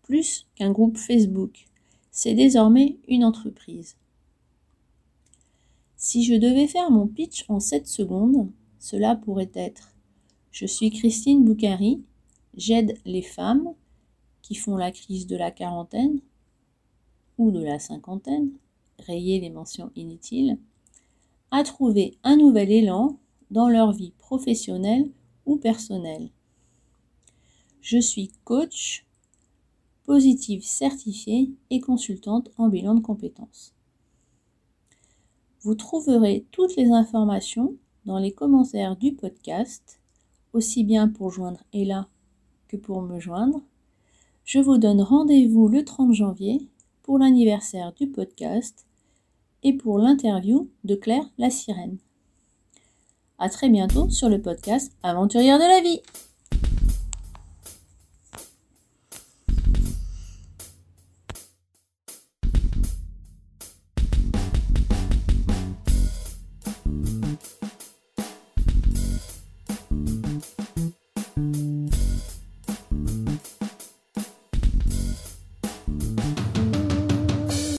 plus 0.01 0.47
qu'un 0.55 0.71
groupe 0.71 0.97
Facebook. 0.97 1.65
C'est 2.11 2.33
désormais 2.33 2.97
une 3.07 3.23
entreprise. 3.23 3.95
Si 5.95 6.23
je 6.23 6.33
devais 6.33 6.67
faire 6.67 6.89
mon 6.89 7.07
pitch 7.07 7.45
en 7.49 7.59
7 7.59 7.87
secondes, 7.87 8.49
cela 8.79 9.15
pourrait 9.15 9.51
être 9.53 9.93
Je 10.51 10.65
suis 10.65 10.89
Christine 10.91 11.43
Boucari, 11.43 12.01
j'aide 12.55 12.97
les 13.05 13.21
femmes 13.21 13.73
qui 14.41 14.55
font 14.55 14.77
la 14.77 14.91
crise 14.91 15.27
de 15.27 15.35
la 15.35 15.51
quarantaine 15.51 16.21
ou 17.37 17.51
de 17.51 17.63
la 17.63 17.79
cinquantaine, 17.79 18.51
rayer 18.99 19.39
les 19.39 19.49
mentions 19.49 19.91
inutiles, 19.95 20.57
à 21.51 21.63
trouver 21.63 22.17
un 22.23 22.37
nouvel 22.37 22.71
élan 22.71 23.17
dans 23.51 23.69
leur 23.69 23.91
vie 23.91 24.11
professionnelle 24.17 25.09
ou 25.45 25.57
personnelle. 25.57 26.29
Je 27.81 27.99
suis 27.99 28.31
coach, 28.43 29.05
positive 30.03 30.63
certifiée 30.63 31.51
et 31.69 31.79
consultante 31.79 32.49
en 32.57 32.67
bilan 32.69 32.95
de 32.95 33.01
compétences. 33.01 33.73
Vous 35.61 35.75
trouverez 35.75 36.45
toutes 36.51 36.75
les 36.75 36.91
informations 36.91 37.75
dans 38.05 38.19
les 38.19 38.31
commentaires 38.31 38.95
du 38.95 39.13
podcast, 39.13 39.99
aussi 40.53 40.83
bien 40.83 41.09
pour 41.09 41.31
joindre 41.31 41.63
Ella 41.73 42.07
que 42.67 42.77
pour 42.77 43.01
me 43.01 43.19
joindre. 43.19 43.61
Je 44.45 44.59
vous 44.59 44.77
donne 44.77 45.01
rendez-vous 45.01 45.67
le 45.67 45.83
30 45.83 46.13
janvier 46.13 46.69
pour 47.03 47.19
l'anniversaire 47.19 47.93
du 47.93 48.07
podcast 48.07 48.86
pour 49.73 49.99
l'interview 49.99 50.69
de 50.83 50.95
Claire 50.95 51.25
la 51.37 51.49
sirène. 51.49 51.97
À 53.39 53.49
très 53.49 53.69
bientôt 53.69 54.09
sur 54.09 54.29
le 54.29 54.41
podcast 54.41 54.91
Aventurière 55.03 55.59
de 55.59 55.63
la 55.63 55.81
vie. 55.81 56.01